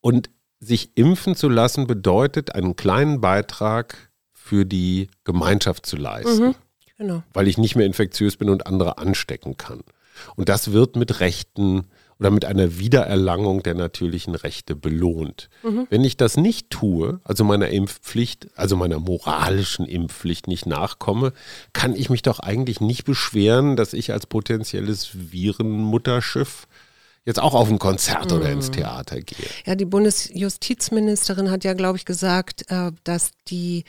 Und 0.01 0.29
sich 0.59 0.97
impfen 0.97 1.35
zu 1.35 1.49
lassen 1.49 1.85
bedeutet, 1.87 2.55
einen 2.55 2.75
kleinen 2.75 3.21
Beitrag 3.21 4.11
für 4.33 4.65
die 4.65 5.09
Gemeinschaft 5.23 5.85
zu 5.85 5.97
leisten, 5.97 6.47
Mhm. 6.49 6.55
Genau. 6.97 7.23
weil 7.33 7.47
ich 7.47 7.57
nicht 7.57 7.75
mehr 7.75 7.85
infektiös 7.85 8.37
bin 8.37 8.49
und 8.49 8.67
andere 8.67 8.97
anstecken 8.99 9.57
kann. 9.57 9.81
Und 10.37 10.47
das 10.47 10.71
wird 10.71 10.95
mit 10.95 11.19
Rechten 11.19 11.87
oder 12.19 12.31
mit 12.31 12.45
einer 12.45 12.77
Wiedererlangung 12.79 13.63
der 13.63 13.73
natürlichen 13.73 14.35
Rechte 14.35 14.75
belohnt. 14.75 15.49
Wenn 15.89 16.03
ich 16.03 16.15
das 16.15 16.37
nicht 16.37 16.69
tue, 16.69 17.19
also 17.23 17.43
meiner 17.43 17.69
Impfpflicht, 17.69 18.47
also 18.55 18.77
meiner 18.77 18.99
moralischen 18.99 19.85
Impfpflicht 19.85 20.47
nicht 20.47 20.65
nachkomme, 20.65 21.33
kann 21.73 21.95
ich 21.95 22.09
mich 22.09 22.21
doch 22.21 22.39
eigentlich 22.39 22.79
nicht 22.79 23.03
beschweren, 23.03 23.75
dass 23.75 23.93
ich 23.93 24.13
als 24.13 24.27
potenzielles 24.27 25.09
Virenmutterschiff 25.13 26.67
jetzt 27.25 27.41
auch 27.41 27.55
auf 27.55 27.69
ein 27.69 27.79
Konzert 27.79 28.31
oder 28.31 28.49
ins 28.51 28.71
Theater 28.71 29.19
gehe. 29.19 29.47
Ja, 29.65 29.75
die 29.75 29.85
Bundesjustizministerin 29.85 31.49
hat 31.49 31.63
ja, 31.63 31.73
glaube 31.73 31.97
ich, 31.97 32.05
gesagt, 32.05 32.69
äh, 32.69 32.91
dass 33.03 33.31
die 33.47 33.83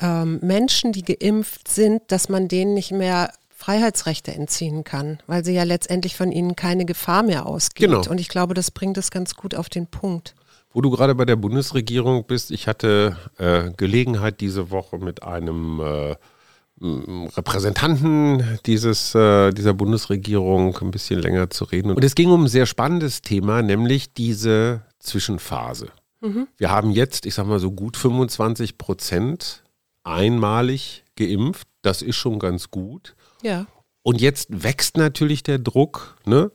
ähm, 0.00 0.38
Menschen, 0.42 0.92
die 0.92 1.02
geimpft 1.02 1.68
sind, 1.68 2.02
dass 2.08 2.30
man 2.30 2.48
denen 2.48 2.74
nicht 2.74 2.90
mehr 2.90 3.32
Freiheitsrechte 3.60 4.32
entziehen 4.32 4.84
kann, 4.84 5.18
weil 5.26 5.44
sie 5.44 5.52
ja 5.52 5.64
letztendlich 5.64 6.16
von 6.16 6.32
ihnen 6.32 6.56
keine 6.56 6.86
Gefahr 6.86 7.22
mehr 7.22 7.44
ausgeht. 7.44 7.90
Genau. 7.90 8.02
Und 8.08 8.18
ich 8.18 8.28
glaube, 8.28 8.54
das 8.54 8.70
bringt 8.70 8.96
es 8.96 9.10
ganz 9.10 9.34
gut 9.34 9.54
auf 9.54 9.68
den 9.68 9.86
Punkt. 9.86 10.34
Wo 10.72 10.80
du 10.80 10.88
gerade 10.90 11.14
bei 11.14 11.26
der 11.26 11.36
Bundesregierung 11.36 12.24
bist, 12.26 12.52
ich 12.52 12.66
hatte 12.66 13.18
äh, 13.36 13.70
Gelegenheit 13.76 14.40
diese 14.40 14.70
Woche 14.70 14.96
mit 14.98 15.24
einem 15.24 15.78
äh, 15.80 16.16
Repräsentanten 16.80 18.58
dieses, 18.64 19.14
äh, 19.14 19.52
dieser 19.52 19.74
Bundesregierung 19.74 20.78
ein 20.78 20.90
bisschen 20.90 21.20
länger 21.20 21.50
zu 21.50 21.64
reden. 21.64 21.90
Und 21.90 22.02
es 22.02 22.14
ging 22.14 22.30
um 22.30 22.44
ein 22.44 22.48
sehr 22.48 22.64
spannendes 22.64 23.20
Thema, 23.20 23.60
nämlich 23.60 24.14
diese 24.14 24.84
Zwischenphase. 25.00 25.88
Mhm. 26.22 26.48
Wir 26.56 26.70
haben 26.70 26.92
jetzt, 26.92 27.26
ich 27.26 27.34
sag 27.34 27.46
mal 27.46 27.60
so 27.60 27.72
gut 27.72 27.98
25 27.98 28.78
Prozent 28.78 29.64
einmalig 30.02 31.04
geimpft. 31.16 31.68
Das 31.82 32.00
ist 32.00 32.16
schon 32.16 32.38
ganz 32.38 32.70
gut. 32.70 33.16
Ja. 33.42 33.66
Und 34.02 34.20
jetzt 34.20 34.48
wächst 34.50 34.96
natürlich 34.96 35.42
der 35.42 35.58
Druck, 35.58 36.16
ne? 36.24 36.50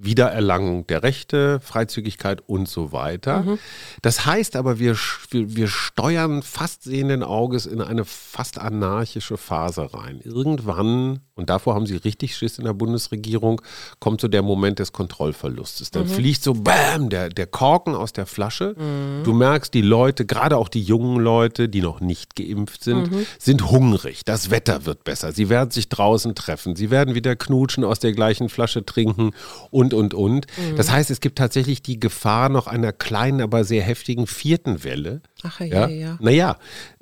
Wiedererlangung 0.00 0.86
der 0.86 1.02
Rechte, 1.02 1.58
Freizügigkeit 1.60 2.40
und 2.46 2.68
so 2.68 2.92
weiter. 2.92 3.42
Mhm. 3.42 3.58
Das 4.00 4.24
heißt 4.26 4.54
aber, 4.54 4.78
wir, 4.78 4.96
wir, 5.30 5.56
wir 5.56 5.66
steuern 5.66 6.42
fast 6.42 6.84
sehenden 6.84 7.24
Auges 7.24 7.66
in 7.66 7.80
eine 7.80 8.04
fast 8.04 8.58
anarchische 8.58 9.36
Phase 9.36 9.92
rein. 9.92 10.20
Irgendwann, 10.22 11.20
und 11.38 11.50
davor 11.50 11.76
haben 11.76 11.86
sie 11.86 11.96
richtig 11.96 12.36
Schiss 12.36 12.58
in 12.58 12.64
der 12.64 12.74
Bundesregierung, 12.74 13.62
kommt 14.00 14.20
so 14.20 14.26
der 14.26 14.42
Moment 14.42 14.80
des 14.80 14.92
Kontrollverlustes. 14.92 15.92
Dann 15.92 16.02
mhm. 16.02 16.08
fliegt 16.08 16.42
so 16.42 16.52
BÄM 16.52 17.10
der, 17.10 17.28
der 17.28 17.46
Korken 17.46 17.94
aus 17.94 18.12
der 18.12 18.26
Flasche. 18.26 18.74
Mhm. 18.76 19.22
Du 19.22 19.32
merkst, 19.32 19.72
die 19.72 19.82
Leute, 19.82 20.26
gerade 20.26 20.56
auch 20.56 20.68
die 20.68 20.82
jungen 20.82 21.20
Leute, 21.20 21.68
die 21.68 21.80
noch 21.80 22.00
nicht 22.00 22.34
geimpft 22.34 22.82
sind, 22.82 23.12
mhm. 23.12 23.26
sind 23.38 23.70
hungrig. 23.70 24.24
Das 24.24 24.50
Wetter 24.50 24.84
wird 24.84 25.04
besser. 25.04 25.30
Sie 25.30 25.48
werden 25.48 25.70
sich 25.70 25.88
draußen 25.88 26.34
treffen. 26.34 26.74
Sie 26.74 26.90
werden 26.90 27.14
wieder 27.14 27.36
knutschen, 27.36 27.84
aus 27.84 28.00
der 28.00 28.12
gleichen 28.12 28.48
Flasche 28.48 28.84
trinken 28.84 29.30
und 29.70 29.94
und, 29.94 30.14
und. 30.14 30.46
Mhm. 30.56 30.76
Das 30.76 30.90
heißt, 30.90 31.08
es 31.12 31.20
gibt 31.20 31.38
tatsächlich 31.38 31.82
die 31.82 32.00
Gefahr 32.00 32.48
noch 32.48 32.66
einer 32.66 32.92
kleinen, 32.92 33.40
aber 33.40 33.62
sehr 33.62 33.82
heftigen 33.82 34.26
vierten 34.26 34.82
Welle. 34.82 35.20
Ach 35.44 35.60
ja, 35.60 35.66
ja. 35.66 35.88
ja. 35.88 36.18
Naja, 36.20 36.56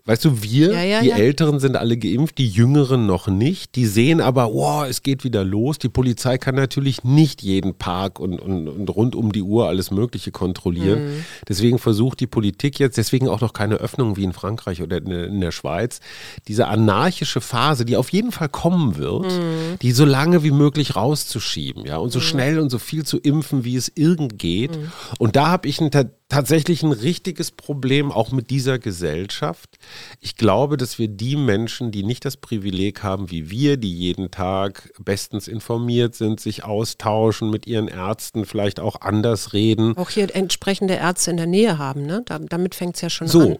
Weißt 0.06 0.24
du, 0.24 0.40
wir, 0.40 0.72
ja, 0.72 0.82
ja, 0.82 1.00
die 1.00 1.08
ja. 1.08 1.16
Älteren 1.16 1.58
sind 1.58 1.76
alle 1.76 1.96
geimpft, 1.96 2.38
die 2.38 2.48
Jüngeren 2.48 3.06
noch 3.06 3.26
nicht. 3.26 3.74
Die 3.74 3.86
sehen 3.86 4.20
aber, 4.20 4.54
wow, 4.54 4.86
es 4.88 5.02
geht 5.02 5.24
wieder 5.24 5.42
los. 5.42 5.78
Die 5.78 5.88
Polizei 5.88 6.38
kann 6.38 6.54
natürlich 6.54 7.02
nicht 7.02 7.42
jeden 7.42 7.74
Park 7.74 8.20
und, 8.20 8.38
und, 8.40 8.68
und 8.68 8.88
rund 8.88 9.16
um 9.16 9.32
die 9.32 9.42
Uhr 9.42 9.66
alles 9.66 9.90
Mögliche 9.90 10.30
kontrollieren. 10.30 11.06
Mhm. 11.06 11.24
Deswegen 11.48 11.80
versucht 11.80 12.20
die 12.20 12.28
Politik 12.28 12.78
jetzt, 12.78 12.96
deswegen 12.98 13.28
auch 13.28 13.40
noch 13.40 13.52
keine 13.52 13.76
Öffnung 13.76 14.16
wie 14.16 14.22
in 14.22 14.32
Frankreich 14.32 14.80
oder 14.80 14.98
in 14.98 15.40
der 15.40 15.50
Schweiz, 15.50 15.98
diese 16.46 16.68
anarchische 16.68 17.40
Phase, 17.40 17.84
die 17.84 17.96
auf 17.96 18.10
jeden 18.10 18.30
Fall 18.30 18.48
kommen 18.48 18.98
wird, 18.98 19.24
mhm. 19.24 19.78
die 19.82 19.90
so 19.90 20.04
lange 20.04 20.44
wie 20.44 20.52
möglich 20.52 20.94
rauszuschieben, 20.94 21.84
ja, 21.84 21.96
und 21.96 22.10
so 22.10 22.20
mhm. 22.20 22.22
schnell 22.22 22.60
und 22.60 22.70
so 22.70 22.78
viel 22.78 23.04
zu 23.04 23.18
impfen, 23.18 23.64
wie 23.64 23.74
es 23.74 23.90
irgend 23.96 24.38
geht. 24.38 24.76
Mhm. 24.76 24.92
Und 25.18 25.34
da 25.34 25.48
habe 25.48 25.66
ich 25.66 25.80
ein 25.80 25.90
tatsächlich 26.28 26.82
ein 26.82 26.92
richtiges 26.92 27.50
Problem 27.50 28.10
auch 28.10 28.32
mit 28.32 28.50
dieser 28.50 28.78
Gesellschaft. 28.78 29.76
Ich 30.20 30.36
glaube, 30.36 30.76
dass 30.76 30.98
wir 30.98 31.08
die 31.08 31.36
Menschen, 31.36 31.92
die 31.92 32.02
nicht 32.02 32.24
das 32.24 32.36
Privileg 32.36 33.02
haben 33.02 33.30
wie 33.30 33.50
wir, 33.50 33.76
die 33.76 33.92
jeden 33.92 34.30
Tag 34.30 34.90
bestens 34.98 35.48
informiert 35.48 36.14
sind, 36.14 36.40
sich 36.40 36.64
austauschen 36.64 37.50
mit 37.50 37.66
ihren 37.66 37.88
Ärzten, 37.88 38.44
vielleicht 38.44 38.80
auch 38.80 39.00
anders 39.00 39.52
reden. 39.52 39.96
Auch 39.96 40.10
hier 40.10 40.34
entsprechende 40.34 40.94
Ärzte 40.94 41.30
in 41.30 41.36
der 41.36 41.46
Nähe 41.46 41.78
haben, 41.78 42.06
ne? 42.06 42.22
Da, 42.26 42.38
damit 42.38 42.74
fängt 42.74 42.96
es 42.96 43.02
ja 43.02 43.10
schon 43.10 43.28
so. 43.28 43.40
an. 43.40 43.58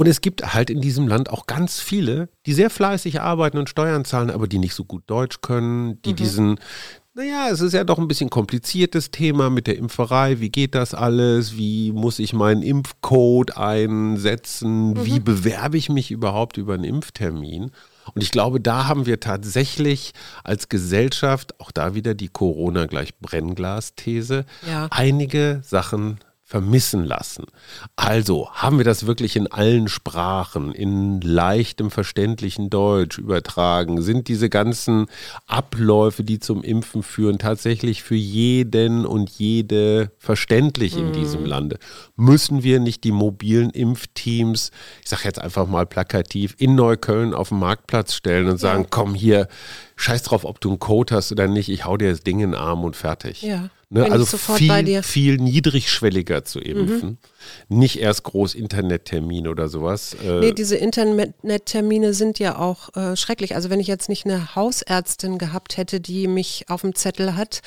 Und 0.00 0.06
es 0.06 0.20
gibt 0.20 0.54
halt 0.54 0.70
in 0.70 0.80
diesem 0.80 1.08
Land 1.08 1.28
auch 1.28 1.46
ganz 1.46 1.80
viele, 1.80 2.28
die 2.46 2.52
sehr 2.52 2.70
fleißig 2.70 3.20
arbeiten 3.20 3.58
und 3.58 3.68
Steuern 3.68 4.04
zahlen, 4.04 4.30
aber 4.30 4.46
die 4.46 4.60
nicht 4.60 4.74
so 4.74 4.84
gut 4.84 5.02
Deutsch 5.08 5.40
können, 5.40 6.00
die 6.02 6.12
mhm. 6.12 6.16
diesen, 6.16 6.60
naja, 7.18 7.48
es 7.50 7.60
ist 7.60 7.72
ja 7.72 7.82
doch 7.82 7.98
ein 7.98 8.06
bisschen 8.06 8.30
kompliziertes 8.30 9.10
Thema 9.10 9.50
mit 9.50 9.66
der 9.66 9.76
Impferei. 9.76 10.38
Wie 10.38 10.50
geht 10.50 10.76
das 10.76 10.94
alles? 10.94 11.56
Wie 11.56 11.90
muss 11.90 12.20
ich 12.20 12.32
meinen 12.32 12.62
Impfcode 12.62 13.56
einsetzen? 13.56 14.90
Mhm. 14.90 15.04
Wie 15.04 15.18
bewerbe 15.18 15.76
ich 15.76 15.88
mich 15.88 16.12
überhaupt 16.12 16.58
über 16.58 16.74
einen 16.74 16.84
Impftermin? 16.84 17.72
Und 18.14 18.22
ich 18.22 18.30
glaube, 18.30 18.60
da 18.60 18.86
haben 18.86 19.04
wir 19.04 19.18
tatsächlich 19.18 20.12
als 20.44 20.68
Gesellschaft, 20.68 21.58
auch 21.60 21.72
da 21.72 21.96
wieder 21.96 22.14
die 22.14 22.28
Corona 22.28 22.86
gleich 22.86 23.18
Brennglas-These, 23.18 24.46
ja. 24.68 24.86
einige 24.90 25.60
Sachen 25.64 26.20
vermissen 26.48 27.04
lassen. 27.04 27.44
Also 27.94 28.50
haben 28.52 28.78
wir 28.78 28.84
das 28.86 29.06
wirklich 29.06 29.36
in 29.36 29.48
allen 29.48 29.86
Sprachen, 29.86 30.72
in 30.72 31.20
leichtem, 31.20 31.90
verständlichen 31.90 32.70
Deutsch 32.70 33.18
übertragen? 33.18 34.00
Sind 34.00 34.28
diese 34.28 34.48
ganzen 34.48 35.08
Abläufe, 35.46 36.24
die 36.24 36.38
zum 36.38 36.64
Impfen 36.64 37.02
führen, 37.02 37.38
tatsächlich 37.38 38.02
für 38.02 38.14
jeden 38.14 39.04
und 39.04 39.28
jede 39.28 40.10
verständlich 40.16 40.96
in 40.96 41.08
mhm. 41.08 41.12
diesem 41.12 41.44
Lande? 41.44 41.78
Müssen 42.16 42.62
wir 42.62 42.80
nicht 42.80 43.04
die 43.04 43.12
mobilen 43.12 43.68
Impfteams, 43.68 44.70
ich 45.02 45.10
sage 45.10 45.24
jetzt 45.24 45.42
einfach 45.42 45.66
mal 45.66 45.84
plakativ, 45.84 46.54
in 46.56 46.74
Neukölln 46.76 47.34
auf 47.34 47.50
den 47.50 47.58
Marktplatz 47.58 48.14
stellen 48.14 48.48
und 48.48 48.56
sagen, 48.56 48.84
ja. 48.84 48.88
komm 48.90 49.14
hier, 49.14 49.48
scheiß 49.96 50.22
drauf, 50.22 50.46
ob 50.46 50.62
du 50.62 50.70
einen 50.70 50.78
Code 50.78 51.14
hast 51.14 51.30
oder 51.30 51.46
nicht, 51.46 51.68
ich 51.68 51.84
hau 51.84 51.98
dir 51.98 52.10
das 52.10 52.22
Ding 52.22 52.40
in 52.40 52.52
den 52.52 52.58
Arm 52.58 52.84
und 52.84 52.96
fertig. 52.96 53.42
Ja. 53.42 53.68
Ne, 53.90 54.12
also 54.12 54.36
viel, 54.36 55.02
viel 55.02 55.38
niedrigschwelliger 55.38 56.44
zu 56.44 56.60
impfen. 56.60 57.18
Mhm. 57.68 57.78
Nicht 57.78 57.98
erst 57.98 58.22
groß 58.24 58.54
Internettermin 58.54 59.48
oder 59.48 59.70
sowas. 59.70 60.14
Äh 60.22 60.40
nee, 60.40 60.52
diese 60.52 60.76
Internettermine 60.76 62.12
sind 62.12 62.38
ja 62.38 62.58
auch 62.58 62.94
äh, 62.96 63.16
schrecklich. 63.16 63.54
Also 63.54 63.70
wenn 63.70 63.80
ich 63.80 63.86
jetzt 63.86 64.10
nicht 64.10 64.26
eine 64.26 64.54
Hausärztin 64.54 65.38
gehabt 65.38 65.78
hätte, 65.78 66.02
die 66.02 66.28
mich 66.28 66.66
auf 66.68 66.82
dem 66.82 66.94
Zettel 66.94 67.34
hat, 67.34 67.62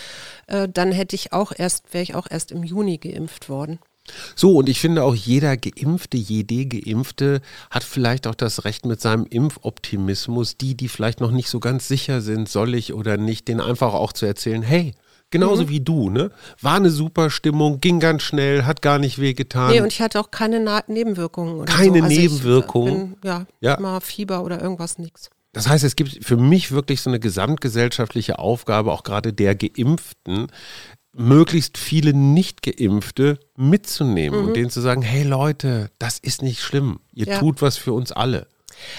äh, 0.46 0.70
dann 0.72 0.92
hätte 0.92 1.16
ich 1.16 1.34
auch 1.34 1.54
erst, 1.58 1.92
wäre 1.92 2.04
ich 2.04 2.14
auch 2.14 2.28
erst 2.30 2.52
im 2.52 2.64
Juni 2.64 3.00
geimpft 3.00 3.50
worden. 3.50 3.80
So, 4.36 4.58
und 4.58 4.70
ich 4.70 4.80
finde 4.80 5.04
auch 5.04 5.16
jeder 5.16 5.58
Geimpfte, 5.58 6.18
jede 6.18 6.66
Geimpfte 6.66 7.42
hat 7.72 7.84
vielleicht 7.84 8.28
auch 8.28 8.36
das 8.36 8.64
Recht 8.64 8.86
mit 8.86 9.02
seinem 9.02 9.26
Impfoptimismus, 9.26 10.58
die, 10.58 10.76
die 10.76 10.88
vielleicht 10.88 11.20
noch 11.20 11.32
nicht 11.32 11.50
so 11.50 11.60
ganz 11.60 11.88
sicher 11.88 12.22
sind, 12.22 12.48
soll 12.50 12.76
ich 12.76 12.94
oder 12.94 13.18
nicht, 13.18 13.48
den 13.48 13.60
einfach 13.60 13.94
auch 13.94 14.14
zu 14.14 14.26
erzählen, 14.26 14.62
hey, 14.62 14.94
Genauso 15.32 15.63
mhm. 15.63 15.70
wie 15.70 15.80
du, 15.80 16.10
ne? 16.10 16.32
War 16.62 16.76
eine 16.76 16.89
super 16.89 17.30
Stimmung, 17.30 17.80
ging 17.80 18.00
ganz 18.00 18.22
schnell, 18.22 18.65
hat 18.65 18.82
gar 18.82 19.00
nicht 19.00 19.20
wehgetan. 19.20 19.72
Nee, 19.72 19.82
und 19.82 19.88
ich 19.88 20.02
hatte 20.02 20.20
auch 20.20 20.30
keine 20.30 20.60
Na 20.60 20.84
Nebenwirkungen. 20.88 21.65
keine 21.65 22.00
so. 22.00 22.04
also 22.04 22.20
Nebenwirkungen. 22.20 23.15
Ja, 23.24 23.46
ja, 23.62 23.80
mal 23.80 24.02
Fieber 24.02 24.44
oder 24.44 24.62
irgendwas, 24.62 24.98
nichts. 25.00 25.30
Das 25.54 25.67
heißt, 25.67 25.84
es 25.84 25.96
gibt 25.96 26.24
für 26.24 26.38
mich 26.38 26.72
wirklich 26.72 27.02
so 27.02 27.10
eine 27.10 27.20
gesamtgesellschaftliche 27.20 28.39
Aufgabe, 28.39 28.91
auch 28.91 29.04
gerade 29.04 29.34
der 29.34 29.56
Geimpften, 29.56 30.48
möglichst 31.13 31.78
viele 31.78 32.13
Nicht-Geimpfte 32.13 33.39
mitzunehmen 33.58 34.41
mhm. 34.41 34.48
und 34.48 34.56
denen 34.56 34.70
zu 34.70 34.82
sagen, 34.82 35.02
hey 35.02 35.24
Leute, 35.24 35.91
das 36.00 36.20
ist 36.20 36.41
nicht 36.41 36.62
schlimm. 36.62 37.00
Ihr 37.13 37.28
ja. 37.28 37.39
tut 37.39 37.62
was 37.62 37.78
für 37.78 37.94
uns 37.94 38.12
alle. 38.12 38.48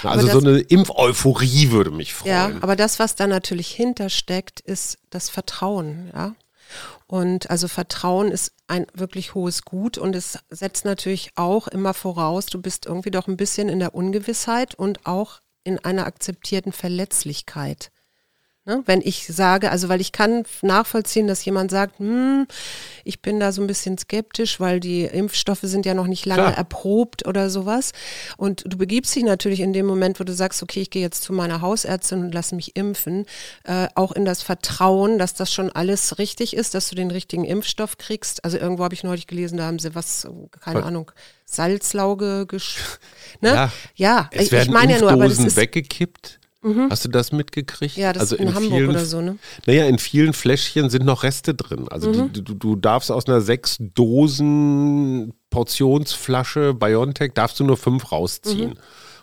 Also 0.03 0.27
das, 0.27 0.33
so 0.33 0.41
eine 0.41 0.59
Impfeuphorie 0.59 1.71
würde 1.71 1.91
mich 1.91 2.15
freuen. 2.15 2.33
Ja, 2.33 2.51
aber 2.61 2.77
das, 2.77 2.99
was 2.99 3.15
da 3.15 3.27
natürlich 3.27 3.71
hintersteckt, 3.71 4.61
ist 4.61 4.99
das 5.11 5.29
Vertrauen, 5.29 6.11
ja. 6.15 6.35
Und 7.07 7.51
also 7.51 7.69
Vertrauen 7.69 8.31
ist 8.31 8.53
ein 8.67 8.87
wirklich 8.95 9.35
hohes 9.35 9.63
Gut 9.63 9.99
und 9.99 10.17
es 10.17 10.39
setzt 10.49 10.85
natürlich 10.85 11.33
auch 11.35 11.69
immer 11.69 11.93
voraus, 11.93 12.47
du 12.47 12.61
bist 12.61 12.87
irgendwie 12.87 13.11
doch 13.11 13.29
ein 13.29 13.37
bisschen 13.37 13.69
in 13.69 13.79
der 13.79 13.95
Ungewissheit 13.95 14.75
und 14.75 15.07
auch 15.07 15.41
in 15.65 15.79
einer 15.79 16.07
akzeptierten 16.07 16.73
Verletzlichkeit. 16.73 17.91
Ne? 18.65 18.81
Wenn 18.87 19.01
ich 19.01 19.27
sage, 19.27 19.73
also 19.73 19.89
weil 19.89 20.01
ich 20.01 20.13
kann 20.13 20.45
nachvollziehen, 20.63 21.27
dass 21.27 21.45
jemand 21.45 21.73
sagt, 21.73 21.99
hm, 21.99 22.47
ich 23.03 23.21
bin 23.21 23.41
da 23.41 23.51
so 23.51 23.61
ein 23.61 23.67
bisschen 23.67 23.99
skeptisch, 23.99 24.61
weil 24.61 24.79
die 24.79 25.03
Impfstoffe 25.03 25.63
sind 25.63 25.85
ja 25.85 25.95
noch 25.95 26.07
nicht 26.07 26.27
lange 26.27 26.43
Klar. 26.43 26.57
erprobt 26.57 27.27
oder 27.27 27.51
sowas. 27.51 27.91
Und 28.37 28.63
du 28.65 28.79
begibst 28.79 29.17
dich 29.17 29.25
natürlich 29.25 29.59
in 29.59 29.73
dem 29.73 29.87
Moment, 29.87 30.21
wo 30.21 30.25
du 30.25 30.33
sagst, 30.33 30.63
okay, 30.63 30.81
ich 30.81 30.91
gehe 30.91 31.03
jetzt 31.03 31.25
zu 31.25 31.33
meiner 31.33 31.61
Hausärztin 31.61 32.21
und 32.21 32.33
lasse 32.33 32.55
mich 32.55 32.77
impfen, 32.77 33.27
äh, 33.65 33.89
auch 33.97 34.13
in 34.13 34.25
das 34.25 34.43
Vertrauen, 34.43 35.19
dass 35.19 35.35
das 35.35 35.53
schon 35.53 35.69
alles 35.71 36.19
richtig 36.19 36.55
ist, 36.55 36.75
dass 36.75 36.89
du 36.89 36.95
den 36.95 37.11
richtigen 37.11 37.45
Impfstoff 37.45 37.99
kriegst. 37.99 38.45
Also 38.45 38.59
irgendwo 38.59 38.85
habe 38.85 38.95
ich 38.95 39.03
neulich 39.03 39.27
gelesen, 39.27 39.59
da 39.59 39.65
haben 39.65 39.81
sie 39.81 39.97
was, 39.97 40.29
keine 40.61 40.79
was? 40.79 40.87
Ahnung, 40.87 41.11
Salzlauge 41.47 42.47
gesch 42.47 42.79
ne? 43.41 43.55
Ja, 43.55 43.73
ja 43.97 44.31
es 44.31 44.53
ich, 44.53 44.53
ich 44.53 44.71
meine 44.71 44.93
ja 44.93 45.01
nur, 45.01 45.11
aber 45.11 45.29
das 45.29 45.41
ist 45.41 45.57
weggekippt 45.57 46.39
Mhm. 46.63 46.89
Hast 46.91 47.05
du 47.05 47.09
das 47.09 47.33
mitgekriegt? 47.33 47.97
Ja, 47.97 48.13
das 48.13 48.23
also 48.23 48.37
in, 48.37 48.49
in 48.49 48.55
Hamburg 48.55 48.73
vielen, 48.73 48.91
oder 48.91 49.05
so, 49.05 49.21
ne? 49.21 49.37
Naja, 49.67 49.87
in 49.87 49.99
vielen 49.99 50.33
Fläschchen 50.33 50.91
sind 50.91 51.05
noch 51.05 51.25
Reste 51.25 51.55
drin. 51.55 51.89
Also 51.89 52.13
mhm. 52.13 52.33
die, 52.33 52.45
du, 52.45 52.55
du 52.55 52.77
darfst 52.77 53.11
aus 53.11 53.27
einer 53.27 53.41
sechs 53.41 53.77
Dosen 53.81 55.35
Portionsflasche 55.51 56.73
BioNTech 56.75 57.33
darfst 57.35 57.59
du 57.61 57.65
nur 57.65 57.77
fünf 57.77 58.13
rausziehen. 58.13 58.71
Mhm. 58.71 58.77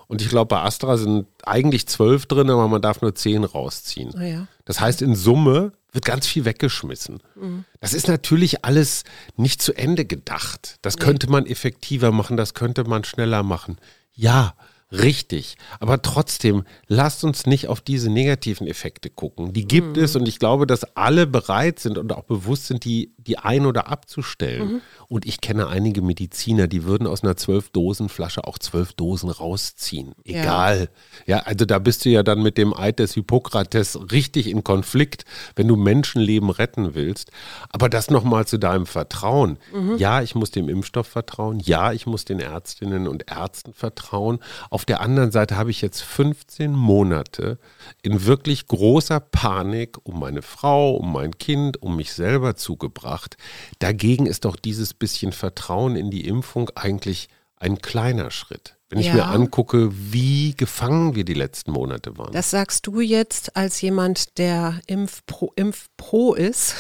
Und 0.07 0.21
ich 0.21 0.29
glaube, 0.29 0.47
bei 0.47 0.63
Astra 0.63 0.97
sind 0.97 1.27
eigentlich 1.43 1.87
zwölf 1.87 2.25
drin, 2.25 2.49
aber 2.49 2.67
man 2.67 2.81
darf 2.81 3.01
nur 3.01 3.13
zehn 3.13 3.43
rausziehen. 3.43 4.13
Ah, 4.15 4.25
ja. 4.25 4.47
Das 4.65 4.81
heißt, 4.81 5.01
in 5.01 5.15
Summe 5.15 5.71
wird 5.91 6.03
ganz 6.03 6.27
viel 6.27 6.45
weggeschmissen. 6.45 7.21
Mhm. 7.35 7.63
Das 7.79 7.93
ist 7.93 8.07
natürlich 8.07 8.65
alles 8.65 9.03
nicht 9.37 9.61
zu 9.61 9.73
Ende 9.73 10.05
gedacht. 10.05 10.77
Das 10.81 10.97
könnte 10.97 11.29
man 11.29 11.45
effektiver 11.45 12.11
machen, 12.11 12.37
das 12.37 12.53
könnte 12.53 12.83
man 12.83 13.03
schneller 13.03 13.43
machen. 13.43 13.77
Ja, 14.13 14.55
Richtig. 14.91 15.55
Aber 15.79 16.01
trotzdem, 16.01 16.63
lasst 16.87 17.23
uns 17.23 17.45
nicht 17.45 17.67
auf 17.67 17.79
diese 17.79 18.09
negativen 18.09 18.65
Effekte 18.65 19.11
gucken. 19.11 19.53
Die 19.53 19.67
gibt 19.67 19.97
mhm. 19.97 20.03
es 20.03 20.15
und 20.15 20.27
ich 20.27 20.39
glaube, 20.39 20.65
dass 20.65 20.95
alle 20.95 21.27
bereit 21.27 21.79
sind 21.79 21.99
und 21.99 22.11
auch 22.11 22.23
bewusst 22.23 22.67
sind, 22.67 22.85
die, 22.85 23.13
die 23.17 23.37
ein- 23.37 23.67
oder 23.67 23.87
abzustellen. 23.87 24.73
Mhm. 24.73 24.81
Und 25.07 25.27
ich 25.27 25.41
kenne 25.41 25.67
einige 25.67 26.01
Mediziner, 26.01 26.67
die 26.67 26.85
würden 26.85 27.05
aus 27.05 27.23
einer 27.23 27.35
Zwölf-Dosen-Flasche 27.35 28.45
auch 28.45 28.57
zwölf 28.57 28.93
Dosen 28.93 29.29
rausziehen. 29.29 30.13
Egal. 30.23 30.89
Ja. 31.25 31.37
ja, 31.37 31.43
also 31.43 31.65
da 31.65 31.77
bist 31.77 32.05
du 32.05 32.09
ja 32.09 32.23
dann 32.23 32.41
mit 32.41 32.57
dem 32.57 32.75
Eid 32.75 32.97
des 32.97 33.13
Hippokrates 33.13 34.11
richtig 34.11 34.47
in 34.47 34.63
Konflikt, 34.63 35.25
wenn 35.55 35.67
du 35.67 35.75
Menschenleben 35.75 36.49
retten 36.49 36.95
willst. 36.95 37.31
Aber 37.69 37.89
das 37.89 38.09
nochmal 38.09 38.47
zu 38.47 38.57
deinem 38.57 38.87
Vertrauen. 38.87 39.59
Mhm. 39.71 39.97
Ja, 39.97 40.23
ich 40.23 40.33
muss 40.33 40.49
dem 40.49 40.67
Impfstoff 40.67 41.07
vertrauen. 41.07 41.59
Ja, 41.59 41.91
ich 41.93 42.07
muss 42.07 42.25
den 42.25 42.39
Ärztinnen 42.39 43.07
und 43.07 43.31
Ärzten 43.31 43.73
vertrauen. 43.73 44.39
Auf 44.79 44.85
der 44.85 45.01
anderen 45.01 45.29
Seite 45.29 45.57
habe 45.57 45.71
ich 45.71 45.81
jetzt 45.81 46.01
15 46.03 46.71
Monate 46.71 47.59
in 48.01 48.25
wirklich 48.25 48.65
großer 48.65 49.19
Panik 49.19 49.97
um 50.03 50.21
meine 50.21 50.41
Frau, 50.41 50.95
um 50.95 51.11
mein 51.11 51.37
Kind, 51.37 51.81
um 51.81 51.97
mich 51.97 52.13
selber 52.13 52.55
zugebracht. 52.55 53.35
Dagegen 53.79 54.25
ist 54.25 54.45
doch 54.45 54.55
dieses 54.55 54.93
bisschen 54.93 55.33
Vertrauen 55.33 55.97
in 55.97 56.09
die 56.09 56.25
Impfung 56.25 56.69
eigentlich 56.75 57.27
ein 57.57 57.79
kleiner 57.79 58.31
Schritt. 58.31 58.77
Wenn 58.87 58.99
ich 58.99 59.07
ja. 59.07 59.15
mir 59.15 59.25
angucke, 59.25 59.89
wie 59.91 60.55
gefangen 60.55 61.13
wir 61.13 61.25
die 61.25 61.33
letzten 61.33 61.73
Monate 61.73 62.17
waren. 62.17 62.31
Das 62.31 62.49
sagst 62.49 62.87
du 62.87 63.01
jetzt 63.01 63.57
als 63.57 63.81
jemand, 63.81 64.37
der 64.37 64.79
Impfpro, 64.87 65.51
Impfpro 65.57 66.35
ist 66.35 66.75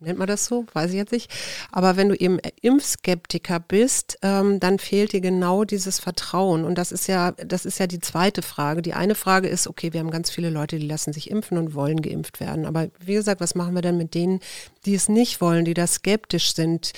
nennt 0.00 0.18
man 0.18 0.28
das 0.28 0.46
so? 0.46 0.66
Weiß 0.72 0.90
ich 0.90 0.96
jetzt 0.96 1.12
nicht. 1.12 1.30
Aber 1.72 1.96
wenn 1.96 2.08
du 2.08 2.14
eben 2.14 2.38
Impfskeptiker 2.60 3.60
bist, 3.60 4.18
ähm, 4.22 4.60
dann 4.60 4.78
fehlt 4.78 5.12
dir 5.12 5.20
genau 5.20 5.64
dieses 5.64 5.98
Vertrauen. 5.98 6.64
Und 6.64 6.76
das 6.76 6.92
ist 6.92 7.06
ja, 7.06 7.32
das 7.32 7.64
ist 7.64 7.78
ja 7.78 7.86
die 7.86 8.00
zweite 8.00 8.42
Frage. 8.42 8.82
Die 8.82 8.94
eine 8.94 9.14
Frage 9.14 9.48
ist, 9.48 9.66
okay, 9.66 9.92
wir 9.92 10.00
haben 10.00 10.10
ganz 10.10 10.30
viele 10.30 10.50
Leute, 10.50 10.78
die 10.78 10.86
lassen 10.86 11.12
sich 11.12 11.30
impfen 11.30 11.58
und 11.58 11.74
wollen 11.74 12.02
geimpft 12.02 12.40
werden. 12.40 12.66
Aber 12.66 12.88
wie 13.00 13.14
gesagt, 13.14 13.40
was 13.40 13.54
machen 13.54 13.74
wir 13.74 13.82
denn 13.82 13.96
mit 13.96 14.14
denen, 14.14 14.40
die 14.86 14.94
es 14.94 15.08
nicht 15.08 15.40
wollen, 15.40 15.64
die 15.64 15.74
da 15.74 15.86
skeptisch 15.86 16.54
sind, 16.54 16.92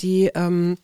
die 0.00 0.30
ähm, 0.34 0.76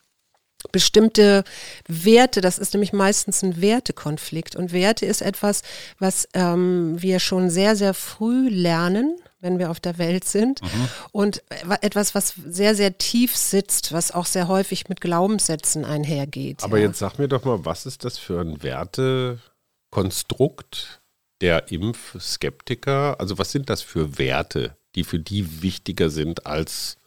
bestimmte 0.72 1.44
Werte, 1.86 2.40
das 2.40 2.58
ist 2.58 2.74
nämlich 2.74 2.92
meistens 2.92 3.42
ein 3.42 3.60
Wertekonflikt. 3.60 4.56
Und 4.56 4.72
Werte 4.72 5.06
ist 5.06 5.22
etwas, 5.22 5.62
was 5.98 6.28
ähm, 6.34 7.00
wir 7.00 7.20
schon 7.20 7.50
sehr, 7.50 7.76
sehr 7.76 7.94
früh 7.94 8.48
lernen 8.48 9.16
wenn 9.40 9.58
wir 9.58 9.70
auf 9.70 9.80
der 9.80 9.96
Welt 9.98 10.24
sind. 10.24 10.62
Mhm. 10.62 10.88
Und 11.12 11.42
etwas, 11.80 12.14
was 12.14 12.34
sehr, 12.46 12.74
sehr 12.74 12.96
tief 12.98 13.34
sitzt, 13.36 13.92
was 13.92 14.10
auch 14.10 14.26
sehr 14.26 14.48
häufig 14.48 14.88
mit 14.88 15.00
Glaubenssätzen 15.00 15.84
einhergeht. 15.84 16.64
Aber 16.64 16.78
ja. 16.78 16.88
jetzt 16.88 16.98
sag 16.98 17.18
mir 17.18 17.28
doch 17.28 17.44
mal, 17.44 17.64
was 17.64 17.86
ist 17.86 18.04
das 18.04 18.18
für 18.18 18.40
ein 18.40 18.60
Wertekonstrukt 18.62 21.00
der 21.40 21.70
Impfskeptiker? 21.70 23.20
Also 23.20 23.38
was 23.38 23.52
sind 23.52 23.70
das 23.70 23.82
für 23.82 24.18
Werte, 24.18 24.76
die 24.94 25.04
für 25.04 25.20
die 25.20 25.62
wichtiger 25.62 26.10
sind 26.10 26.44
als 26.46 26.97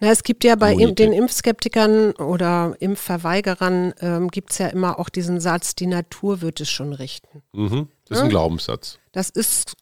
na, 0.00 0.10
es 0.10 0.22
gibt 0.22 0.44
ja 0.44 0.56
bei 0.56 0.72
Immunität. 0.72 0.98
den 0.98 1.12
Impfskeptikern 1.12 2.12
oder 2.12 2.76
Impfverweigerern 2.80 3.94
ähm, 4.00 4.28
gibt 4.28 4.52
es 4.52 4.58
ja 4.58 4.68
immer 4.68 4.98
auch 4.98 5.08
diesen 5.08 5.40
Satz, 5.40 5.74
die 5.74 5.86
Natur 5.86 6.40
wird 6.40 6.60
es 6.60 6.70
schon 6.70 6.92
richten. 6.92 7.42
Mhm. 7.52 7.88
Das 8.08 8.18
ist 8.18 8.24
ein 8.24 8.30
Glaubenssatz. 8.30 8.98
Das 9.12 9.30
ist 9.30 9.76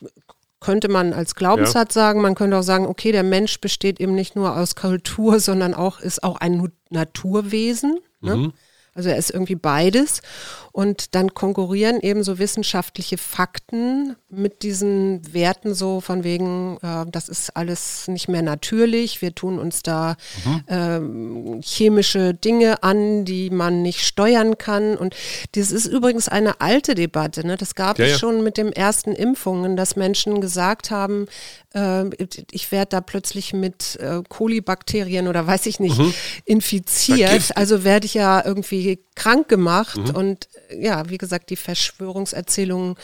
könnte 0.62 0.88
man 0.88 1.12
als 1.12 1.34
Glaubenssatz 1.34 1.94
ja. 1.94 2.02
sagen. 2.02 2.22
Man 2.22 2.34
könnte 2.34 2.56
auch 2.56 2.62
sagen, 2.62 2.86
okay, 2.86 3.12
der 3.12 3.24
Mensch 3.24 3.60
besteht 3.60 4.00
eben 4.00 4.14
nicht 4.14 4.36
nur 4.36 4.56
aus 4.56 4.76
Kultur, 4.76 5.40
sondern 5.40 5.74
auch 5.74 6.00
ist 6.00 6.22
auch 6.22 6.36
ein 6.36 6.70
Naturwesen. 6.88 7.98
Ne? 8.20 8.36
Mhm. 8.36 8.52
Also 8.94 9.08
er 9.08 9.16
ist 9.16 9.30
irgendwie 9.30 9.56
beides. 9.56 10.22
Und 10.70 11.14
dann 11.14 11.34
konkurrieren 11.34 12.00
eben 12.00 12.22
so 12.22 12.38
wissenschaftliche 12.38 13.18
Fakten 13.18 14.16
mit 14.34 14.62
diesen 14.62 15.34
Werten 15.34 15.74
so 15.74 16.00
von 16.00 16.24
wegen, 16.24 16.78
äh, 16.82 17.04
das 17.10 17.28
ist 17.28 17.54
alles 17.54 18.08
nicht 18.08 18.28
mehr 18.28 18.40
natürlich, 18.40 19.20
wir 19.20 19.34
tun 19.34 19.58
uns 19.58 19.82
da 19.82 20.16
mhm. 20.44 20.64
ähm, 20.68 21.60
chemische 21.62 22.32
Dinge 22.32 22.82
an, 22.82 23.26
die 23.26 23.50
man 23.50 23.82
nicht 23.82 24.00
steuern 24.00 24.56
kann. 24.56 24.96
Und 24.96 25.14
das 25.54 25.70
ist 25.70 25.86
übrigens 25.86 26.28
eine 26.28 26.60
alte 26.60 26.94
Debatte. 26.94 27.46
Ne? 27.46 27.56
Das 27.56 27.74
gab 27.74 27.98
ja, 27.98 28.06
es 28.06 28.12
ja. 28.12 28.18
schon 28.18 28.42
mit 28.42 28.56
den 28.56 28.72
ersten 28.72 29.12
Impfungen, 29.12 29.76
dass 29.76 29.96
Menschen 29.96 30.40
gesagt 30.40 30.90
haben, 30.90 31.26
äh, 31.74 32.04
ich 32.50 32.72
werde 32.72 32.88
da 32.90 33.00
plötzlich 33.02 33.52
mit 33.52 33.96
äh, 33.96 34.22
Kolibakterien 34.26 35.28
oder 35.28 35.46
weiß 35.46 35.66
ich 35.66 35.78
nicht 35.78 35.98
mhm. 35.98 36.14
infiziert. 36.46 37.54
Also 37.54 37.84
werde 37.84 38.06
ich 38.06 38.14
ja 38.14 38.42
irgendwie 38.44 39.00
krank 39.14 39.48
gemacht 39.48 39.98
mhm. 39.98 40.16
und 40.16 40.48
ja, 40.74 41.08
wie 41.10 41.18
gesagt, 41.18 41.50
die 41.50 41.56
Verschwörungserzählungen 41.56 42.96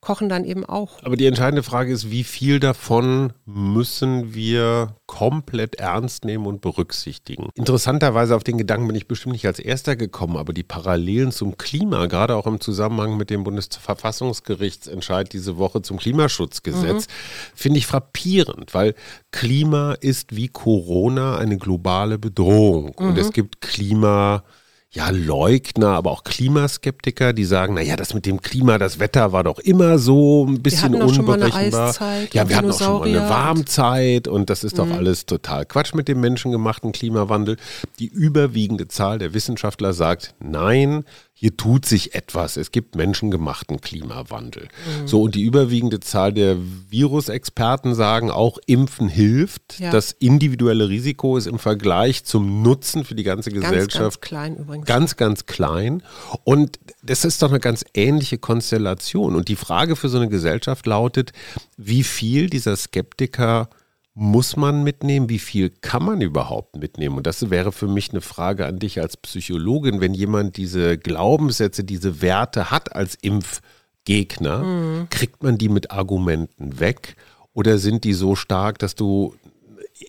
kochen 0.00 0.28
dann 0.28 0.44
eben 0.44 0.64
auch. 0.64 1.02
Aber 1.02 1.16
die 1.16 1.26
entscheidende 1.26 1.62
Frage 1.62 1.92
ist, 1.92 2.10
wie 2.10 2.22
viel 2.22 2.60
davon 2.60 3.32
müssen 3.46 4.32
wir 4.32 4.94
komplett 5.06 5.76
ernst 5.76 6.24
nehmen 6.24 6.46
und 6.46 6.60
berücksichtigen? 6.60 7.48
Interessanterweise 7.54 8.36
auf 8.36 8.44
den 8.44 8.58
Gedanken 8.58 8.86
bin 8.86 8.96
ich 8.96 9.08
bestimmt 9.08 9.32
nicht 9.32 9.46
als 9.46 9.58
erster 9.58 9.96
gekommen, 9.96 10.36
aber 10.36 10.52
die 10.52 10.62
Parallelen 10.62 11.32
zum 11.32 11.58
Klima, 11.58 12.06
gerade 12.06 12.36
auch 12.36 12.46
im 12.46 12.60
Zusammenhang 12.60 13.16
mit 13.16 13.28
dem 13.30 13.42
Bundesverfassungsgerichtsentscheid 13.42 15.32
diese 15.32 15.58
Woche 15.58 15.82
zum 15.82 15.98
Klimaschutzgesetz, 15.98 17.08
mhm. 17.08 17.12
finde 17.56 17.78
ich 17.78 17.86
frappierend, 17.86 18.74
weil 18.74 18.94
Klima 19.32 19.94
ist 19.94 20.36
wie 20.36 20.48
Corona 20.48 21.38
eine 21.38 21.58
globale 21.58 22.18
Bedrohung 22.18 22.94
mhm. 22.98 23.08
und 23.08 23.18
es 23.18 23.32
gibt 23.32 23.60
Klima 23.60 24.44
ja, 24.90 25.10
Leugner, 25.10 25.88
aber 25.88 26.10
auch 26.10 26.24
Klimaskeptiker, 26.24 27.34
die 27.34 27.44
sagen, 27.44 27.74
naja, 27.74 27.94
das 27.96 28.14
mit 28.14 28.24
dem 28.24 28.40
Klima, 28.40 28.78
das 28.78 28.98
Wetter 28.98 29.32
war 29.32 29.44
doch 29.44 29.58
immer 29.58 29.98
so 29.98 30.46
ein 30.46 30.62
bisschen 30.62 30.94
wir 30.94 31.04
unberechenbar. 31.04 31.94
Ja, 32.32 32.48
wir 32.48 32.56
hatten 32.56 32.70
auch 32.70 32.78
schon 32.78 33.00
mal 33.00 33.08
eine 33.08 33.28
Warmzeit 33.28 34.28
und 34.28 34.48
das 34.48 34.64
ist 34.64 34.78
doch 34.78 34.86
mhm. 34.86 34.94
alles 34.94 35.26
total 35.26 35.66
Quatsch 35.66 35.92
mit 35.92 36.08
dem 36.08 36.20
menschengemachten 36.20 36.92
Klimawandel. 36.92 37.58
Die 37.98 38.06
überwiegende 38.06 38.88
Zahl 38.88 39.18
der 39.18 39.34
Wissenschaftler 39.34 39.92
sagt, 39.92 40.34
nein, 40.40 41.04
hier 41.40 41.56
tut 41.56 41.86
sich 41.86 42.16
etwas. 42.16 42.56
Es 42.56 42.72
gibt 42.72 42.96
menschengemachten 42.96 43.80
Klimawandel. 43.80 44.64
Mhm. 44.64 45.06
So, 45.06 45.22
und 45.22 45.36
die 45.36 45.42
überwiegende 45.42 46.00
Zahl 46.00 46.32
der 46.32 46.56
Virusexperten 46.90 47.94
sagen 47.94 48.32
auch, 48.32 48.58
Impfen 48.66 49.06
hilft. 49.06 49.78
Ja. 49.78 49.92
Das 49.92 50.10
individuelle 50.10 50.88
Risiko 50.88 51.36
ist 51.36 51.46
im 51.46 51.60
Vergleich 51.60 52.24
zum 52.24 52.62
Nutzen 52.62 53.04
für 53.04 53.14
die 53.14 53.22
ganze 53.22 53.52
Gesellschaft 53.52 54.20
ganz, 54.20 54.20
ganz 54.20 54.20
klein 54.20 54.56
übrigens. 54.56 54.86
Ganz, 54.86 55.16
ganz 55.16 55.46
klein. 55.46 56.02
Und 56.42 56.80
das 57.04 57.24
ist 57.24 57.40
doch 57.40 57.50
eine 57.50 57.60
ganz 57.60 57.84
ähnliche 57.94 58.38
Konstellation. 58.38 59.36
Und 59.36 59.46
die 59.46 59.54
Frage 59.54 59.94
für 59.94 60.08
so 60.08 60.18
eine 60.18 60.28
Gesellschaft 60.28 60.86
lautet, 60.86 61.30
wie 61.76 62.02
viel 62.02 62.50
dieser 62.50 62.74
Skeptiker 62.74 63.70
muss 64.18 64.56
man 64.56 64.82
mitnehmen? 64.82 65.28
Wie 65.28 65.38
viel 65.38 65.70
kann 65.70 66.04
man 66.04 66.20
überhaupt 66.20 66.76
mitnehmen? 66.76 67.16
Und 67.16 67.26
das 67.26 67.50
wäre 67.50 67.70
für 67.70 67.86
mich 67.86 68.10
eine 68.10 68.20
Frage 68.20 68.66
an 68.66 68.80
dich 68.80 69.00
als 69.00 69.16
Psychologin, 69.16 70.00
wenn 70.00 70.12
jemand 70.12 70.56
diese 70.56 70.98
Glaubenssätze, 70.98 71.84
diese 71.84 72.20
Werte 72.20 72.72
hat 72.72 72.96
als 72.96 73.14
Impfgegner, 73.14 74.58
mhm. 74.58 75.06
kriegt 75.10 75.44
man 75.44 75.56
die 75.56 75.68
mit 75.68 75.92
Argumenten 75.92 76.80
weg? 76.80 77.14
Oder 77.54 77.78
sind 77.78 78.02
die 78.02 78.12
so 78.12 78.34
stark, 78.34 78.80
dass 78.80 78.96
du 78.96 79.36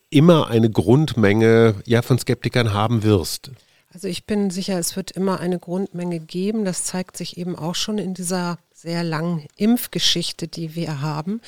immer 0.09 0.47
eine 0.47 0.71
Grundmenge 0.71 1.75
ja, 1.85 2.01
von 2.01 2.17
Skeptikern 2.17 2.73
haben 2.73 3.03
wirst? 3.03 3.51
Also 3.93 4.07
ich 4.07 4.25
bin 4.25 4.49
sicher, 4.49 4.77
es 4.79 4.95
wird 4.95 5.11
immer 5.11 5.39
eine 5.39 5.59
Grundmenge 5.59 6.19
geben. 6.19 6.65
Das 6.65 6.83
zeigt 6.83 7.15
sich 7.15 7.37
eben 7.37 7.55
auch 7.55 7.75
schon 7.75 7.99
in 7.99 8.15
dieser 8.15 8.57
sehr 8.81 9.03
langen 9.03 9.45
Impfgeschichte, 9.57 10.47
die 10.47 10.73
wir 10.73 11.01
haben. 11.01 11.41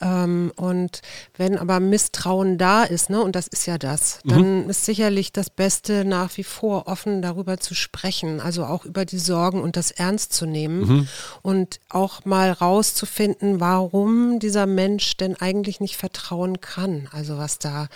Ähm, 0.00 0.52
und 0.54 1.02
wenn 1.36 1.58
aber 1.58 1.80
Misstrauen 1.80 2.58
da 2.58 2.84
ist, 2.84 3.10
ne, 3.10 3.20
und 3.20 3.34
das 3.34 3.48
ist 3.48 3.66
ja 3.66 3.76
das, 3.76 4.20
mhm. 4.22 4.30
dann 4.30 4.62
mhm. 4.64 4.70
ist 4.70 4.84
sicherlich 4.84 5.32
das 5.32 5.50
Beste 5.50 6.04
nach 6.04 6.36
wie 6.36 6.44
vor 6.44 6.86
offen 6.86 7.22
darüber 7.22 7.58
zu 7.58 7.74
sprechen, 7.74 8.40
also 8.40 8.64
auch 8.64 8.84
über 8.84 9.04
die 9.04 9.18
Sorgen 9.18 9.62
und 9.62 9.76
das 9.76 9.90
ernst 9.90 10.32
zu 10.32 10.46
nehmen 10.46 10.86
mhm. 10.86 11.08
und 11.42 11.80
auch 11.88 12.24
mal 12.24 12.52
rauszufinden, 12.52 13.58
warum 13.58 14.38
dieser 14.38 14.66
Mensch 14.66 15.16
denn 15.16 15.34
eigentlich 15.34 15.80
nicht 15.80 15.96
vertrauen 15.96 16.60
kann, 16.60 17.08
also 17.10 17.36
was 17.36 17.58
da, 17.58 17.88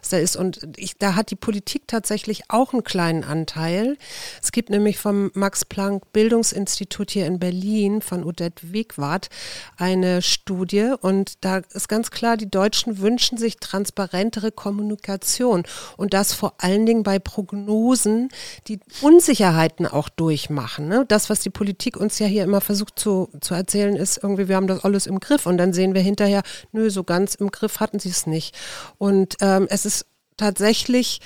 was 0.00 0.10
da 0.10 0.18
ist. 0.18 0.36
Und 0.36 0.68
ich, 0.76 0.96
da 0.96 1.16
hat 1.16 1.32
die 1.32 1.36
Politik 1.36 1.88
tatsächlich 1.88 2.44
auch 2.48 2.72
einen 2.72 2.84
kleinen 2.84 3.24
Anteil. 3.24 3.96
Es 4.40 4.52
gibt 4.52 4.70
nämlich 4.70 4.98
vom 4.98 5.32
Max 5.34 5.64
Planck 5.64 6.12
Bildungsinstitut 6.12 7.10
hier 7.10 7.26
in 7.26 7.40
Berlin 7.40 8.02
von 8.02 8.22
Odette 8.36 8.72
Wegwart 8.72 9.28
eine 9.76 10.20
Studie 10.22 10.92
und 11.00 11.44
da 11.44 11.58
ist 11.72 11.88
ganz 11.88 12.10
klar, 12.10 12.36
die 12.36 12.50
Deutschen 12.50 12.98
wünschen 12.98 13.38
sich 13.38 13.56
transparentere 13.56 14.52
Kommunikation 14.52 15.64
und 15.96 16.12
das 16.12 16.34
vor 16.34 16.54
allen 16.58 16.86
Dingen 16.86 17.02
bei 17.02 17.18
Prognosen, 17.18 18.28
die 18.68 18.78
Unsicherheiten 19.00 19.86
auch 19.86 20.08
durchmachen. 20.08 20.88
Ne? 20.88 21.04
Das, 21.08 21.30
was 21.30 21.40
die 21.40 21.50
Politik 21.50 21.96
uns 21.96 22.18
ja 22.18 22.26
hier 22.26 22.44
immer 22.44 22.60
versucht 22.60 22.98
zu, 22.98 23.30
zu 23.40 23.54
erzählen, 23.54 23.96
ist 23.96 24.18
irgendwie, 24.22 24.48
wir 24.48 24.56
haben 24.56 24.66
das 24.66 24.84
alles 24.84 25.06
im 25.06 25.20
Griff 25.20 25.46
und 25.46 25.56
dann 25.56 25.72
sehen 25.72 25.94
wir 25.94 26.02
hinterher, 26.02 26.42
nö, 26.72 26.90
so 26.90 27.04
ganz 27.04 27.34
im 27.34 27.50
Griff 27.50 27.80
hatten 27.80 27.98
sie 27.98 28.10
es 28.10 28.26
nicht. 28.26 28.54
Und 28.98 29.36
ähm, 29.40 29.66
es 29.70 29.86
ist 29.86 30.06
tatsächlich, 30.36 31.20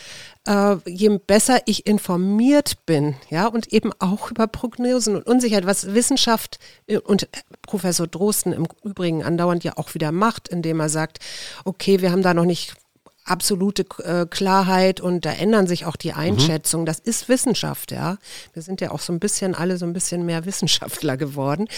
äh, 0.47 0.77
je 0.87 1.19
besser 1.19 1.61
ich 1.67 1.87
informiert 1.87 2.87
bin, 2.87 3.15
ja, 3.29 3.47
und 3.47 3.73
eben 3.73 3.93
auch 3.99 4.31
über 4.31 4.47
Prognosen 4.47 5.17
und 5.17 5.27
Unsicherheit, 5.27 5.67
was 5.67 5.95
Wissenschaft 5.95 6.59
äh, 6.87 6.99
und 6.99 7.29
Professor 7.63 8.07
Drosten 8.07 8.53
im 8.53 8.67
Übrigen 8.83 9.23
andauernd 9.23 9.65
ja 9.65 9.77
auch 9.77 9.95
wieder 9.95 10.13
macht, 10.13 10.49
indem 10.49 10.81
er 10.81 10.89
sagt, 10.89 11.19
okay, 11.65 12.01
wir 12.01 12.13
haben 12.13 12.23
da 12.23 12.35
noch 12.35 12.45
nicht 12.45 12.75
absolute 13.25 13.85
äh, 14.03 14.27
Klarheit 14.27 15.01
und 15.01 15.25
da 15.25 15.33
ändern 15.33 15.67
sich 15.67 15.87
auch 15.87 15.97
die 15.97 16.13
Einschätzungen. 16.13 16.85
Mhm. 16.85 16.87
Das 16.87 16.99
ist 16.99 17.29
Wissenschaft, 17.29 17.93
ja. 17.93 18.17
Wir 18.53 18.63
sind 18.63 18.81
ja 18.81 18.91
auch 18.91 19.01
so 19.01 19.13
ein 19.13 19.21
bisschen 19.21 19.55
alle 19.55 19.77
so 19.77 19.87
ein 19.87 19.93
bisschen 19.93 20.27
mehr 20.27 20.47
Wissenschaftler 20.47 21.17
geworden. 21.17 21.69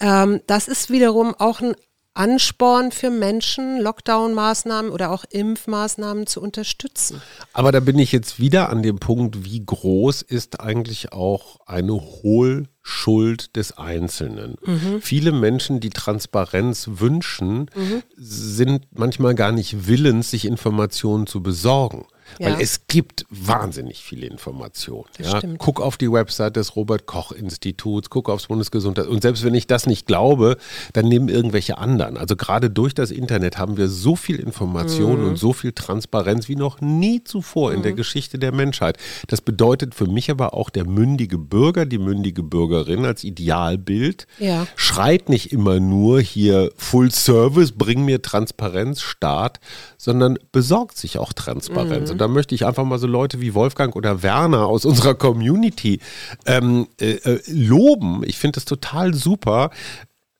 Ähm, 0.00 0.40
das 0.46 0.68
ist 0.68 0.90
wiederum 0.90 1.34
auch 1.34 1.60
ein 1.60 1.74
Ansporn 2.14 2.92
für 2.92 3.08
Menschen, 3.08 3.80
Lockdown-Maßnahmen 3.80 4.90
oder 4.90 5.10
auch 5.10 5.24
Impfmaßnahmen 5.30 6.26
zu 6.26 6.42
unterstützen. 6.42 7.22
Aber 7.54 7.72
da 7.72 7.80
bin 7.80 7.98
ich 7.98 8.12
jetzt 8.12 8.38
wieder 8.38 8.68
an 8.68 8.82
dem 8.82 8.98
Punkt, 8.98 9.44
wie 9.44 9.64
groß 9.64 10.20
ist 10.20 10.60
eigentlich 10.60 11.12
auch 11.12 11.60
eine 11.66 11.94
Hohlschuld 11.94 13.56
des 13.56 13.78
Einzelnen? 13.78 14.56
Mhm. 14.62 15.00
Viele 15.00 15.32
Menschen, 15.32 15.80
die 15.80 15.90
Transparenz 15.90 16.90
wünschen, 16.92 17.70
mhm. 17.74 18.02
sind 18.16 18.88
manchmal 18.92 19.34
gar 19.34 19.52
nicht 19.52 19.86
willens, 19.86 20.30
sich 20.30 20.44
Informationen 20.44 21.26
zu 21.26 21.42
besorgen. 21.42 22.06
Ja. 22.38 22.46
Weil 22.46 22.60
es 22.60 22.86
gibt 22.86 23.26
wahnsinnig 23.30 24.02
viele 24.02 24.26
Informationen. 24.26 25.08
Ja? 25.18 25.40
Guck 25.58 25.80
auf 25.80 25.96
die 25.96 26.10
Website 26.10 26.56
des 26.56 26.76
Robert-Koch-Instituts, 26.76 28.10
guck 28.10 28.28
aufs 28.28 28.46
Bundesgesundheits- 28.48 29.06
und 29.06 29.22
selbst 29.22 29.44
wenn 29.44 29.54
ich 29.54 29.66
das 29.66 29.86
nicht 29.86 30.06
glaube, 30.06 30.56
dann 30.92 31.08
nehmen 31.08 31.28
irgendwelche 31.28 31.78
anderen. 31.78 32.16
Also 32.16 32.36
gerade 32.36 32.70
durch 32.70 32.94
das 32.94 33.10
Internet 33.10 33.58
haben 33.58 33.76
wir 33.76 33.88
so 33.88 34.16
viel 34.16 34.36
Information 34.36 35.20
mhm. 35.20 35.28
und 35.28 35.36
so 35.36 35.52
viel 35.52 35.72
Transparenz 35.72 36.48
wie 36.48 36.56
noch 36.56 36.80
nie 36.80 37.22
zuvor 37.24 37.70
mhm. 37.70 37.76
in 37.76 37.82
der 37.82 37.92
mhm. 37.92 37.96
Geschichte 37.96 38.38
der 38.38 38.52
Menschheit. 38.52 38.98
Das 39.28 39.40
bedeutet 39.40 39.94
für 39.94 40.06
mich 40.06 40.30
aber 40.30 40.54
auch 40.54 40.70
der 40.70 40.86
mündige 40.86 41.38
Bürger, 41.38 41.86
die 41.86 41.98
mündige 41.98 42.42
Bürgerin 42.42 43.04
als 43.04 43.24
Idealbild 43.24 44.26
ja. 44.38 44.66
schreit 44.76 45.28
nicht 45.28 45.52
immer 45.52 45.80
nur 45.80 46.20
hier 46.20 46.70
Full 46.76 47.10
Service, 47.10 47.72
bring 47.72 48.04
mir 48.04 48.22
Transparenz, 48.22 49.00
Staat, 49.00 49.60
sondern 49.98 50.38
besorgt 50.52 50.96
sich 50.96 51.18
auch 51.18 51.32
Transparenz. 51.32 52.12
Mhm. 52.12 52.18
Da 52.22 52.28
möchte 52.28 52.54
ich 52.54 52.64
einfach 52.64 52.84
mal 52.84 53.00
so 53.00 53.08
Leute 53.08 53.40
wie 53.40 53.52
Wolfgang 53.52 53.96
oder 53.96 54.22
Werner 54.22 54.66
aus 54.66 54.84
unserer 54.84 55.16
Community 55.16 55.98
ähm, 56.46 56.86
äh, 57.00 57.14
äh, 57.14 57.42
loben. 57.48 58.22
Ich 58.24 58.38
finde 58.38 58.54
das 58.54 58.64
total 58.64 59.12
super. 59.12 59.70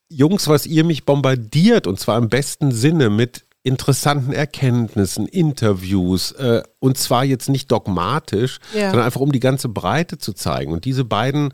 Jungs, 0.09 0.47
was 0.47 0.65
ihr 0.65 0.85
mich 0.85 1.05
bombardiert 1.05 1.89
und 1.89 1.99
zwar 1.99 2.19
im 2.19 2.29
besten 2.29 2.71
Sinne 2.71 3.11
mit 3.11 3.45
interessanten 3.65 4.33
Erkenntnissen, 4.33 5.27
Interviews 5.27 6.31
äh, 6.33 6.63
und 6.79 6.99
zwar 6.99 7.25
jetzt 7.25 7.49
nicht 7.49 7.73
dogmatisch, 7.73 8.61
ja. 8.75 8.91
sondern 8.91 9.07
einfach 9.07 9.21
um 9.21 9.33
die 9.33 9.41
ganze 9.41 9.69
Breite 9.69 10.19
zu 10.19 10.35
zeigen. 10.35 10.73
Und 10.73 10.85
diese 10.85 11.05
beiden, 11.05 11.53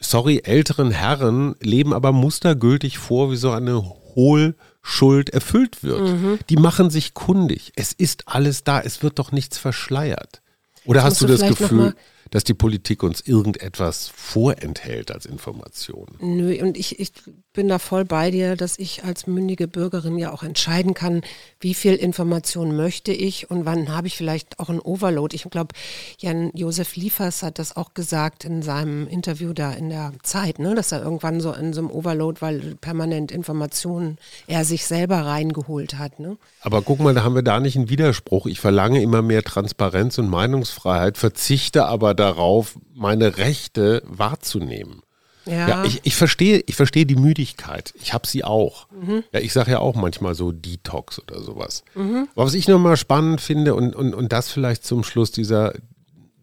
sorry, 0.00 0.40
älteren 0.44 0.92
Herren 0.92 1.56
leben 1.60 1.92
aber 1.92 2.12
mustergültig 2.12 2.96
vor 2.96 3.30
wie 3.30 3.36
so 3.36 3.50
eine 3.50 3.82
hohl 4.14 4.54
Schuld 4.88 5.28
erfüllt 5.30 5.82
wird. 5.82 6.00
Mhm. 6.00 6.38
Die 6.48 6.56
machen 6.56 6.88
sich 6.88 7.12
kundig. 7.12 7.72
Es 7.76 7.92
ist 7.92 8.26
alles 8.26 8.64
da. 8.64 8.80
Es 8.80 9.02
wird 9.02 9.18
doch 9.18 9.32
nichts 9.32 9.58
verschleiert. 9.58 10.40
Oder 10.86 11.02
hast 11.02 11.20
du 11.20 11.26
das 11.26 11.42
Gefühl, 11.42 11.94
dass 12.30 12.44
die 12.44 12.54
Politik 12.54 13.02
uns 13.02 13.20
irgendetwas 13.20 14.08
vorenthält 14.14 15.10
als 15.10 15.26
Information. 15.26 16.06
Nö, 16.20 16.60
und 16.62 16.76
ich, 16.76 16.98
ich 17.00 17.12
bin 17.52 17.68
da 17.68 17.78
voll 17.78 18.04
bei 18.04 18.30
dir, 18.30 18.56
dass 18.56 18.78
ich 18.78 19.04
als 19.04 19.26
mündige 19.26 19.66
Bürgerin 19.66 20.18
ja 20.18 20.32
auch 20.32 20.42
entscheiden 20.42 20.94
kann, 20.94 21.22
wie 21.60 21.74
viel 21.74 21.94
Information 21.94 22.76
möchte 22.76 23.12
ich 23.12 23.50
und 23.50 23.64
wann 23.64 23.88
habe 23.88 24.06
ich 24.06 24.16
vielleicht 24.16 24.60
auch 24.60 24.68
einen 24.68 24.80
Overload. 24.80 25.34
Ich 25.34 25.42
glaube, 25.50 25.74
Jan-Josef 26.18 26.96
Liefers 26.96 27.42
hat 27.42 27.58
das 27.58 27.76
auch 27.76 27.94
gesagt 27.94 28.44
in 28.44 28.62
seinem 28.62 29.08
Interview 29.08 29.52
da 29.52 29.72
in 29.72 29.88
der 29.88 30.12
Zeit, 30.22 30.58
ne, 30.58 30.74
dass 30.74 30.92
er 30.92 31.02
irgendwann 31.02 31.40
so 31.40 31.52
in 31.52 31.72
so 31.72 31.80
einem 31.80 31.90
Overload, 31.90 32.40
weil 32.40 32.76
permanent 32.80 33.32
Informationen 33.32 34.18
er 34.46 34.64
sich 34.64 34.86
selber 34.86 35.18
reingeholt 35.26 35.98
hat. 35.98 36.20
Ne? 36.20 36.36
Aber 36.60 36.82
guck 36.82 37.00
mal, 37.00 37.14
da 37.14 37.24
haben 37.24 37.34
wir 37.34 37.42
da 37.42 37.60
nicht 37.60 37.76
einen 37.76 37.90
Widerspruch. 37.90 38.46
Ich 38.46 38.60
verlange 38.60 39.02
immer 39.02 39.22
mehr 39.22 39.42
Transparenz 39.42 40.18
und 40.18 40.28
Meinungsfreiheit, 40.28 41.18
verzichte 41.18 41.86
aber 41.86 42.14
darauf, 42.18 42.78
meine 42.94 43.38
Rechte 43.38 44.02
wahrzunehmen. 44.06 45.02
Ja. 45.46 45.68
ja 45.68 45.84
ich, 45.84 46.00
ich, 46.04 46.14
verstehe, 46.14 46.62
ich 46.66 46.76
verstehe 46.76 47.06
die 47.06 47.16
Müdigkeit. 47.16 47.94
Ich 48.00 48.12
habe 48.12 48.26
sie 48.26 48.44
auch. 48.44 48.86
Mhm. 48.90 49.24
Ja, 49.32 49.40
ich 49.40 49.52
sage 49.52 49.72
ja 49.72 49.78
auch 49.78 49.94
manchmal 49.94 50.34
so 50.34 50.52
Detox 50.52 51.20
oder 51.20 51.40
sowas. 51.40 51.84
Mhm. 51.94 52.28
Aber 52.34 52.46
was 52.46 52.54
ich 52.54 52.68
nochmal 52.68 52.96
spannend 52.96 53.40
finde 53.40 53.74
und, 53.74 53.96
und, 53.96 54.14
und 54.14 54.32
das 54.32 54.50
vielleicht 54.50 54.84
zum 54.84 55.04
Schluss 55.04 55.30
dieser 55.30 55.72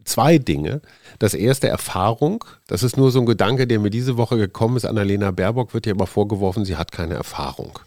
zwei 0.05 0.37
Dinge. 0.37 0.81
Das 1.19 1.33
erste 1.33 1.67
Erfahrung. 1.67 2.45
Das 2.67 2.83
ist 2.83 2.95
nur 2.95 3.11
so 3.11 3.19
ein 3.19 3.25
Gedanke, 3.25 3.67
der 3.67 3.79
mir 3.79 3.89
diese 3.89 4.17
Woche 4.17 4.37
gekommen 4.37 4.77
ist. 4.77 4.85
Annalena 4.85 5.31
Baerbock 5.31 5.73
wird 5.73 5.85
ja 5.85 5.93
immer 5.93 6.07
vorgeworfen, 6.07 6.63
sie 6.63 6.77
hat 6.77 6.91
keine 6.91 7.15
Erfahrung. 7.15 7.79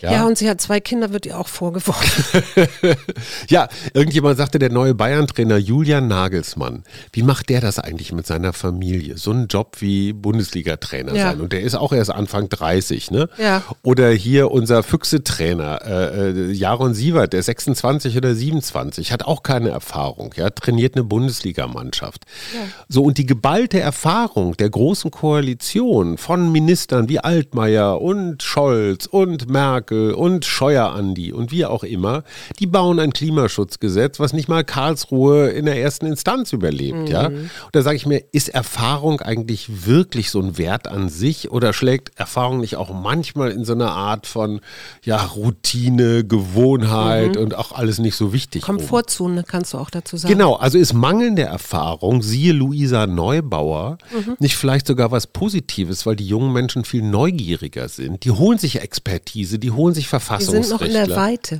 Ja. 0.00 0.12
ja, 0.12 0.26
und 0.26 0.38
sie 0.38 0.48
hat 0.48 0.60
zwei 0.60 0.80
Kinder, 0.80 1.12
wird 1.12 1.26
ihr 1.26 1.38
auch 1.38 1.48
vorgeworfen. 1.48 2.42
ja, 3.48 3.68
irgendjemand 3.92 4.38
sagte, 4.38 4.58
der 4.58 4.70
neue 4.70 4.94
Bayern-Trainer 4.94 5.58
Julian 5.58 6.08
Nagelsmann, 6.08 6.84
wie 7.12 7.22
macht 7.22 7.48
der 7.48 7.60
das 7.60 7.78
eigentlich 7.78 8.12
mit 8.12 8.26
seiner 8.26 8.52
Familie? 8.52 9.18
So 9.18 9.30
einen 9.30 9.46
Job 9.46 9.76
wie 9.80 10.12
Bundesliga-Trainer 10.12 11.14
ja. 11.14 11.30
sein. 11.30 11.40
Und 11.40 11.52
der 11.52 11.60
ist 11.60 11.74
auch 11.74 11.92
erst 11.92 12.10
Anfang 12.10 12.48
30, 12.48 13.10
ne? 13.10 13.28
Ja. 13.38 13.62
Oder 13.82 14.10
hier 14.10 14.50
unser 14.50 14.82
Füchse-Trainer, 14.82 15.80
äh, 15.84 16.30
äh 16.30 16.52
Jaron 16.52 16.94
Sievert, 16.94 17.32
der 17.32 17.42
26 17.42 18.16
oder 18.16 18.34
27, 18.34 19.12
hat 19.12 19.24
auch 19.24 19.42
keine 19.42 19.70
Erfahrung, 19.70 20.34
ja, 20.36 20.50
trainiert 20.50 20.94
eine 20.94 21.04
Bundesligamannschaft. 21.04 22.24
Ja. 22.54 22.60
So, 22.88 23.02
und 23.02 23.18
die 23.18 23.26
geballte 23.26 23.80
Erfahrung 23.80 24.56
der 24.56 24.70
großen 24.70 25.10
Koalition 25.10 26.16
von 26.16 26.50
Ministern 26.50 27.08
wie 27.08 27.18
Altmaier 27.18 28.00
und 28.00 28.42
Scholz 28.42 29.06
und 29.06 29.50
Merkel, 29.50 29.89
Merkel 29.90 30.14
und 30.14 30.44
Scheuer 30.44 30.92
Andi 30.92 31.32
und 31.32 31.50
wie 31.50 31.64
auch 31.66 31.84
immer, 31.84 32.22
die 32.58 32.66
bauen 32.66 32.98
ein 32.98 33.12
Klimaschutzgesetz, 33.12 34.20
was 34.20 34.32
nicht 34.32 34.48
mal 34.48 34.64
Karlsruhe 34.64 35.48
in 35.48 35.64
der 35.64 35.80
ersten 35.80 36.06
Instanz 36.06 36.52
überlebt. 36.52 36.98
Mhm. 36.98 37.06
Ja? 37.06 37.26
Und 37.26 37.50
da 37.72 37.82
sage 37.82 37.96
ich 37.96 38.06
mir, 38.06 38.22
ist 38.32 38.48
Erfahrung 38.50 39.20
eigentlich 39.20 39.86
wirklich 39.86 40.30
so 40.30 40.40
ein 40.40 40.58
Wert 40.58 40.88
an 40.88 41.08
sich 41.08 41.50
oder 41.50 41.72
schlägt 41.72 42.18
Erfahrung 42.18 42.60
nicht 42.60 42.76
auch 42.76 42.92
manchmal 42.92 43.50
in 43.50 43.64
so 43.64 43.72
eine 43.72 43.90
Art 43.90 44.26
von 44.26 44.60
ja, 45.04 45.22
Routine, 45.24 46.24
Gewohnheit 46.24 47.34
mhm. 47.34 47.42
und 47.42 47.54
auch 47.54 47.72
alles 47.72 47.98
nicht 47.98 48.16
so 48.16 48.32
wichtig? 48.32 48.62
Komfortzone 48.62 49.40
um? 49.40 49.46
kannst 49.46 49.74
du 49.74 49.78
auch 49.78 49.90
dazu 49.90 50.16
sagen. 50.16 50.32
Genau, 50.32 50.54
also 50.54 50.78
ist 50.78 50.92
mangelnde 50.92 51.42
Erfahrung, 51.42 52.22
siehe 52.22 52.52
Luisa 52.52 53.06
Neubauer, 53.06 53.98
mhm. 54.12 54.36
nicht 54.38 54.56
vielleicht 54.56 54.86
sogar 54.86 55.10
was 55.10 55.26
Positives, 55.26 56.06
weil 56.06 56.16
die 56.16 56.26
jungen 56.26 56.52
Menschen 56.52 56.84
viel 56.84 57.02
neugieriger 57.02 57.88
sind. 57.88 58.24
Die 58.24 58.30
holen 58.30 58.58
sich 58.58 58.80
Expertise, 58.80 59.58
die 59.58 59.70
holen 59.70 59.79
holen 59.80 59.94
sich 59.94 60.08
Verfassungsrechtler. 60.08 60.60
Die 60.60 60.66
sind 60.66 60.80
noch 60.80 60.86
in 60.86 61.08
der 61.08 61.16
Weite. 61.16 61.58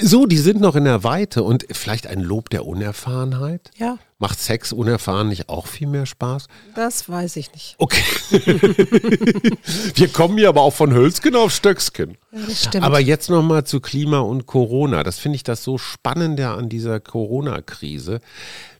So, 0.00 0.26
die 0.26 0.38
sind 0.38 0.60
noch 0.60 0.74
in 0.74 0.84
der 0.84 1.04
Weite 1.04 1.42
und 1.42 1.66
vielleicht 1.70 2.06
ein 2.06 2.20
Lob 2.20 2.48
der 2.50 2.66
Unerfahrenheit. 2.66 3.70
Ja. 3.76 3.98
Macht 4.22 4.38
Sex 4.38 4.72
unerfahren 4.72 5.30
nicht 5.30 5.48
auch 5.48 5.66
viel 5.66 5.88
mehr 5.88 6.06
Spaß? 6.06 6.46
Das 6.76 7.08
weiß 7.08 7.34
ich 7.34 7.50
nicht. 7.50 7.74
Okay. 7.78 8.04
Wir 9.96 10.06
kommen 10.12 10.38
hier 10.38 10.48
aber 10.48 10.60
auch 10.60 10.74
von 10.74 10.94
Hölzken 10.94 11.34
auf 11.34 11.50
Stöcksken. 11.50 12.16
Das 12.30 12.66
stimmt. 12.66 12.84
Aber 12.84 13.00
jetzt 13.00 13.30
nochmal 13.30 13.64
zu 13.64 13.80
Klima 13.80 14.20
und 14.20 14.46
Corona. 14.46 15.02
Das 15.02 15.18
finde 15.18 15.34
ich 15.34 15.42
das 15.42 15.64
so 15.64 15.76
Spannende 15.76 16.50
an 16.50 16.68
dieser 16.68 17.00
Corona-Krise. 17.00 18.20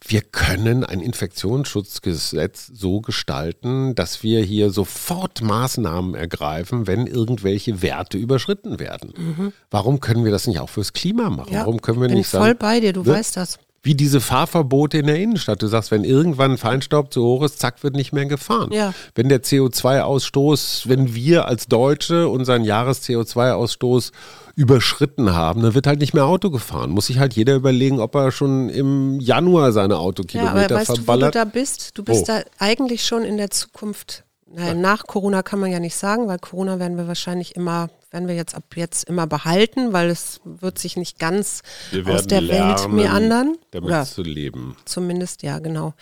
Wir 0.07 0.20
können 0.20 0.85
ein 0.85 1.00
Infektionsschutzgesetz 1.00 2.70
so 2.72 3.00
gestalten, 3.00 3.96
dass 3.96 4.22
wir 4.22 4.44
hier 4.44 4.70
sofort 4.70 5.42
Maßnahmen 5.42 6.14
ergreifen, 6.14 6.87
wenn 6.87 7.09
irgendwelche 7.09 7.83
Werte 7.83 8.16
überschritten 8.16 8.78
werden. 8.78 9.12
Mhm. 9.16 9.52
Warum 9.72 9.98
können 9.98 10.24
wir 10.24 10.31
das 10.31 10.46
nicht 10.46 10.61
auch 10.61 10.70
fürs 10.70 10.92
Klima 10.92 11.31
machen? 11.31 11.52
Ja, 11.52 11.62
Warum 11.62 11.83
können 11.83 12.00
wir 12.00 12.07
bin 12.07 12.18
nicht 12.18 12.28
voll 12.31 12.55
bei 12.55 12.78
dir, 12.78 12.92
du 12.92 13.02
ne? 13.02 13.14
weißt 13.14 13.37
das 13.37 13.59
wie 13.83 13.95
diese 13.95 14.21
Fahrverbote 14.21 14.99
in 14.99 15.07
der 15.07 15.16
Innenstadt. 15.16 15.61
Du 15.61 15.66
sagst, 15.66 15.90
wenn 15.90 16.05
irgendwann 16.05 16.57
Feinstaub 16.57 17.12
zu 17.12 17.23
hoch 17.25 17.42
ist, 17.42 17.59
zack, 17.59 17.83
wird 17.83 17.97
nicht 17.97 18.12
mehr 18.12 18.27
gefahren. 18.27 18.73
Ja. 18.73 18.95
Wenn 19.14 19.29
der 19.29 19.42
CO2-Ausstoß, 19.42 20.88
wenn 20.88 21.14
wir 21.14 21.49
als 21.49 21.66
Deutsche 21.66 22.29
unseren 22.29 22.62
Jahres-CO2-Ausstoß 22.62 24.12
überschritten 24.55 25.35
haben, 25.35 25.62
dann 25.62 25.75
wird 25.75 25.88
halt 25.88 25.99
nicht 25.99 26.14
mehr 26.14 26.27
Auto 26.27 26.51
gefahren. 26.51 26.90
Muss 26.90 27.07
sich 27.07 27.18
halt 27.18 27.35
jeder 27.35 27.57
überlegen, 27.57 27.99
ob 27.99 28.14
er 28.14 28.31
schon 28.31 28.68
im 28.68 29.18
Januar 29.18 29.73
seine 29.73 29.99
Autokilometer 29.99 30.57
ja, 30.59 30.64
aber 30.64 30.75
weißt 30.77 30.87
verballert. 30.87 31.35
Du, 31.35 31.38
wo 31.40 31.45
du 31.45 31.51
da 31.51 31.53
bist? 31.53 31.99
Du 31.99 32.05
bist 32.05 32.23
oh. 32.23 32.27
da 32.27 32.42
eigentlich 32.59 33.05
schon 33.05 33.25
in 33.25 33.37
der 33.37 33.51
Zukunft. 33.51 34.25
Nein, 34.55 34.81
nach 34.81 35.07
Corona 35.07 35.42
kann 35.42 35.59
man 35.59 35.73
ja 35.73 35.81
nicht 35.81 35.97
sagen, 35.97 36.29
weil 36.29 36.38
Corona 36.38 36.79
werden 36.79 36.99
wir 36.99 37.09
wahrscheinlich 37.09 37.57
immer 37.57 37.88
werden 38.12 38.29
wir 38.29 38.35
jetzt 38.35 38.55
ab 38.55 38.64
jetzt 38.77 39.05
immer 39.05 39.27
behalten, 39.27 39.92
weil 39.92 40.11
es 40.11 40.40
wird 40.44 40.79
sich 40.79 40.96
nicht 40.96 41.18
ganz 41.18 41.62
aus 42.05 42.27
der 42.27 42.46
Welt 42.48 42.88
meandern. 42.90 43.57
Damit 43.70 43.88
Oder 43.88 44.05
zu 44.05 44.22
leben. 44.22 44.77
Zumindest, 44.85 45.42
ja, 45.42 45.59
genau. 45.59 45.94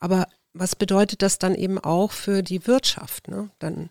Aber 0.00 0.26
was 0.54 0.76
bedeutet 0.76 1.22
das 1.22 1.38
dann 1.38 1.54
eben 1.54 1.78
auch 1.78 2.12
für 2.12 2.42
die 2.42 2.66
Wirtschaft? 2.66 3.28
Ne? 3.28 3.50
Dann 3.58 3.90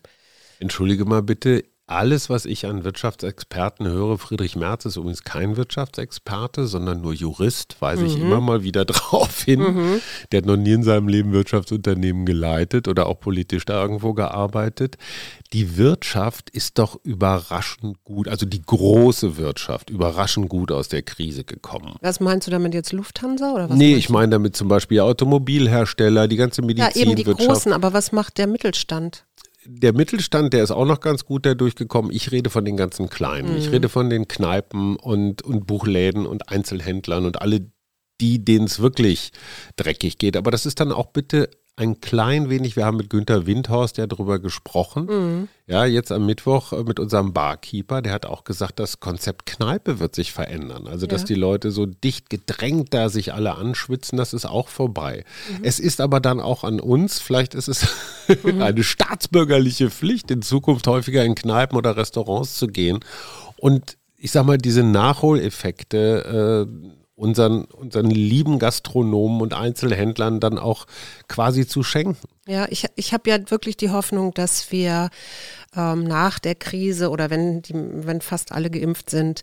Entschuldige 0.58 1.04
mal 1.04 1.22
bitte, 1.22 1.64
alles, 1.86 2.30
was 2.30 2.46
ich 2.46 2.66
an 2.66 2.84
Wirtschaftsexperten 2.84 3.86
höre, 3.86 4.16
Friedrich 4.16 4.56
Merz 4.56 4.84
ist 4.84 4.96
übrigens 4.96 5.24
kein 5.24 5.56
Wirtschaftsexperte, 5.56 6.66
sondern 6.66 7.00
nur 7.00 7.12
Jurist, 7.12 7.76
weise 7.80 8.06
ich 8.06 8.16
immer 8.18 8.40
mal 8.40 8.62
wieder 8.62 8.84
drauf 8.86 9.42
hin. 9.42 10.00
Der 10.30 10.38
hat 10.38 10.46
noch 10.46 10.56
nie 10.56 10.72
in 10.72 10.84
seinem 10.84 11.08
Leben 11.08 11.32
Wirtschaftsunternehmen 11.32 12.24
geleitet 12.24 12.88
oder 12.88 13.06
auch 13.06 13.20
politisch 13.20 13.64
da 13.64 13.82
irgendwo 13.82 14.14
gearbeitet. 14.14 14.96
Die 15.52 15.76
Wirtschaft 15.76 16.48
ist 16.50 16.78
doch 16.78 16.98
überraschend 17.04 18.02
gut, 18.04 18.26
also 18.28 18.46
die 18.46 18.62
große 18.62 19.36
Wirtschaft, 19.36 19.90
überraschend 19.90 20.48
gut 20.48 20.72
aus 20.72 20.88
der 20.88 21.02
Krise 21.02 21.44
gekommen. 21.44 21.96
Was 22.00 22.20
meinst 22.20 22.46
du 22.46 22.50
damit 22.50 22.72
jetzt 22.72 22.92
Lufthansa 22.92 23.52
oder 23.52 23.68
was? 23.68 23.76
nee, 23.76 23.94
ich 23.94 24.08
meine 24.08 24.30
damit 24.30 24.56
zum 24.56 24.68
Beispiel 24.68 25.00
Automobilhersteller, 25.00 26.26
die 26.26 26.36
ganze 26.36 26.62
Ja, 26.62 26.68
eben 26.68 26.70
die 26.70 27.06
Medizinwirtschaft. 27.06 27.48
großen, 27.48 27.72
aber 27.72 27.92
was 27.92 28.12
macht 28.12 28.38
der 28.38 28.46
Mittelstand? 28.46 29.26
der 29.64 29.92
Mittelstand, 29.92 30.52
der 30.52 30.64
ist 30.64 30.70
auch 30.70 30.84
noch 30.84 31.00
ganz 31.00 31.24
gut 31.24 31.46
da 31.46 31.54
durchgekommen. 31.54 32.10
Ich 32.10 32.32
rede 32.32 32.50
von 32.50 32.64
den 32.64 32.76
ganzen 32.76 33.08
Kleinen. 33.08 33.56
Ich 33.56 33.70
rede 33.70 33.88
von 33.88 34.10
den 34.10 34.26
Kneipen 34.26 34.96
und, 34.96 35.42
und 35.42 35.66
Buchläden 35.66 36.26
und 36.26 36.48
Einzelhändlern 36.48 37.24
und 37.24 37.40
alle 37.40 37.70
die, 38.20 38.44
denen 38.44 38.66
es 38.66 38.80
wirklich 38.80 39.32
dreckig 39.76 40.18
geht. 40.18 40.36
Aber 40.36 40.50
das 40.50 40.66
ist 40.66 40.80
dann 40.80 40.92
auch 40.92 41.06
bitte 41.06 41.48
ein 41.76 42.00
klein 42.02 42.50
wenig, 42.50 42.76
wir 42.76 42.84
haben 42.84 42.98
mit 42.98 43.08
Günter 43.08 43.46
Windhorst 43.46 43.96
ja 43.96 44.06
darüber 44.06 44.38
gesprochen. 44.38 45.48
Ja, 45.66 45.86
jetzt 45.86 46.12
am 46.12 46.26
Mittwoch 46.26 46.72
äh, 46.74 46.82
mit 46.84 47.00
unserem 47.00 47.32
Barkeeper, 47.32 48.02
der 48.02 48.12
hat 48.12 48.26
auch 48.26 48.44
gesagt, 48.44 48.78
das 48.78 49.00
Konzept 49.00 49.46
Kneipe 49.46 49.98
wird 49.98 50.14
sich 50.14 50.32
verändern. 50.32 50.86
Also, 50.86 51.06
dass 51.06 51.22
Ja. 51.22 51.26
die 51.28 51.34
Leute 51.34 51.70
so 51.70 51.86
dicht 51.86 52.28
gedrängt 52.28 52.92
da 52.92 53.08
sich 53.08 53.32
alle 53.32 53.54
anschwitzen, 53.56 54.18
das 54.18 54.34
ist 54.34 54.44
auch 54.44 54.68
vorbei. 54.68 55.24
Es 55.62 55.80
ist 55.80 56.02
aber 56.02 56.20
dann 56.20 56.40
auch 56.40 56.62
an 56.62 56.78
uns, 56.78 57.20
vielleicht 57.20 57.54
ist 57.54 57.68
es 57.68 57.88
eine 58.44 58.84
staatsbürgerliche 58.84 59.88
Pflicht, 59.90 60.30
in 60.30 60.42
Zukunft 60.42 60.86
häufiger 60.86 61.24
in 61.24 61.34
Kneipen 61.34 61.78
oder 61.78 61.96
Restaurants 61.96 62.56
zu 62.56 62.66
gehen. 62.66 63.00
Und 63.56 63.96
ich 64.18 64.30
sag 64.30 64.44
mal, 64.44 64.58
diese 64.58 64.82
Nachholeffekte 64.82 66.68
äh, 66.68 67.01
unseren, 67.14 67.64
unseren 67.64 68.10
lieben 68.10 68.58
Gastronomen 68.58 69.42
und 69.42 69.54
Einzelhändlern 69.54 70.40
dann 70.40 70.58
auch 70.58 70.86
quasi 71.28 71.66
zu 71.66 71.82
schenken. 71.82 72.16
Ja, 72.46 72.66
ich, 72.70 72.86
ich 72.96 73.12
habe 73.12 73.30
ja 73.30 73.38
wirklich 73.50 73.76
die 73.76 73.90
Hoffnung, 73.90 74.34
dass 74.34 74.72
wir 74.72 75.10
ähm, 75.76 76.04
nach 76.04 76.38
der 76.38 76.54
Krise 76.54 77.10
oder 77.10 77.30
wenn, 77.30 77.62
die, 77.62 77.74
wenn 77.74 78.20
fast 78.20 78.52
alle 78.52 78.70
geimpft 78.70 79.10
sind, 79.10 79.42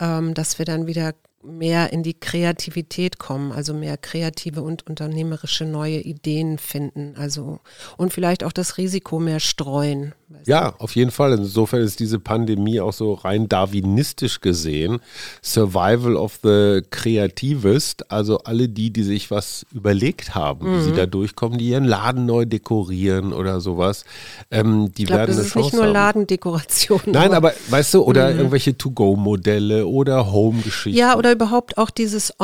ähm, 0.00 0.34
dass 0.34 0.58
wir 0.58 0.64
dann 0.64 0.86
wieder 0.86 1.14
mehr 1.42 1.92
in 1.92 2.02
die 2.02 2.18
Kreativität 2.18 3.18
kommen, 3.18 3.52
also 3.52 3.74
mehr 3.74 3.96
kreative 3.96 4.62
und 4.62 4.86
unternehmerische 4.86 5.64
neue 5.64 6.00
Ideen 6.00 6.58
finden, 6.58 7.14
also 7.16 7.60
und 7.96 8.12
vielleicht 8.12 8.42
auch 8.44 8.52
das 8.52 8.76
Risiko 8.76 9.18
mehr 9.18 9.40
streuen. 9.40 10.14
Ja, 10.46 10.74
auf 10.78 10.94
jeden 10.94 11.10
Fall. 11.10 11.32
Insofern 11.32 11.80
ist 11.80 12.00
diese 12.00 12.18
Pandemie 12.18 12.80
auch 12.80 12.92
so 12.92 13.14
rein 13.14 13.48
darwinistisch 13.48 14.40
gesehen. 14.40 15.00
Survival 15.42 16.16
of 16.16 16.38
the 16.42 16.82
Creativist, 16.90 18.10
also 18.10 18.38
alle 18.40 18.68
die, 18.68 18.90
die 18.90 19.02
sich 19.02 19.30
was 19.30 19.64
überlegt 19.72 20.34
haben, 20.34 20.66
wie 20.66 20.76
Mhm. 20.76 20.82
sie 20.82 20.92
da 20.92 21.06
durchkommen, 21.06 21.58
die 21.58 21.68
ihren 21.70 21.84
Laden 21.84 22.26
neu 22.26 22.44
dekorieren 22.44 23.32
oder 23.32 23.60
sowas, 23.60 24.04
ähm, 24.50 24.92
die 24.96 25.02
Ich 25.02 25.06
glaube, 25.08 25.20
werden 25.20 25.28
das 25.30 25.36
eine 25.38 25.46
ist 25.46 25.52
Chance 25.52 25.66
nicht 25.66 25.74
nur 25.74 25.84
haben. 25.84 25.92
Ladendekoration. 25.94 27.00
Nein, 27.06 27.32
aber 27.34 27.52
weißt 27.70 27.94
du, 27.94 28.02
oder 28.04 28.30
Mhm. 28.32 28.38
irgendwelche 28.38 28.76
To-Go-Modelle 28.76 29.86
oder 29.86 30.30
Home-Geschichten. 30.32 30.98
Ja, 30.98 31.16
oder 31.16 31.32
überhaupt 31.32 31.78
auch 31.78 31.90
dieses 31.90 32.38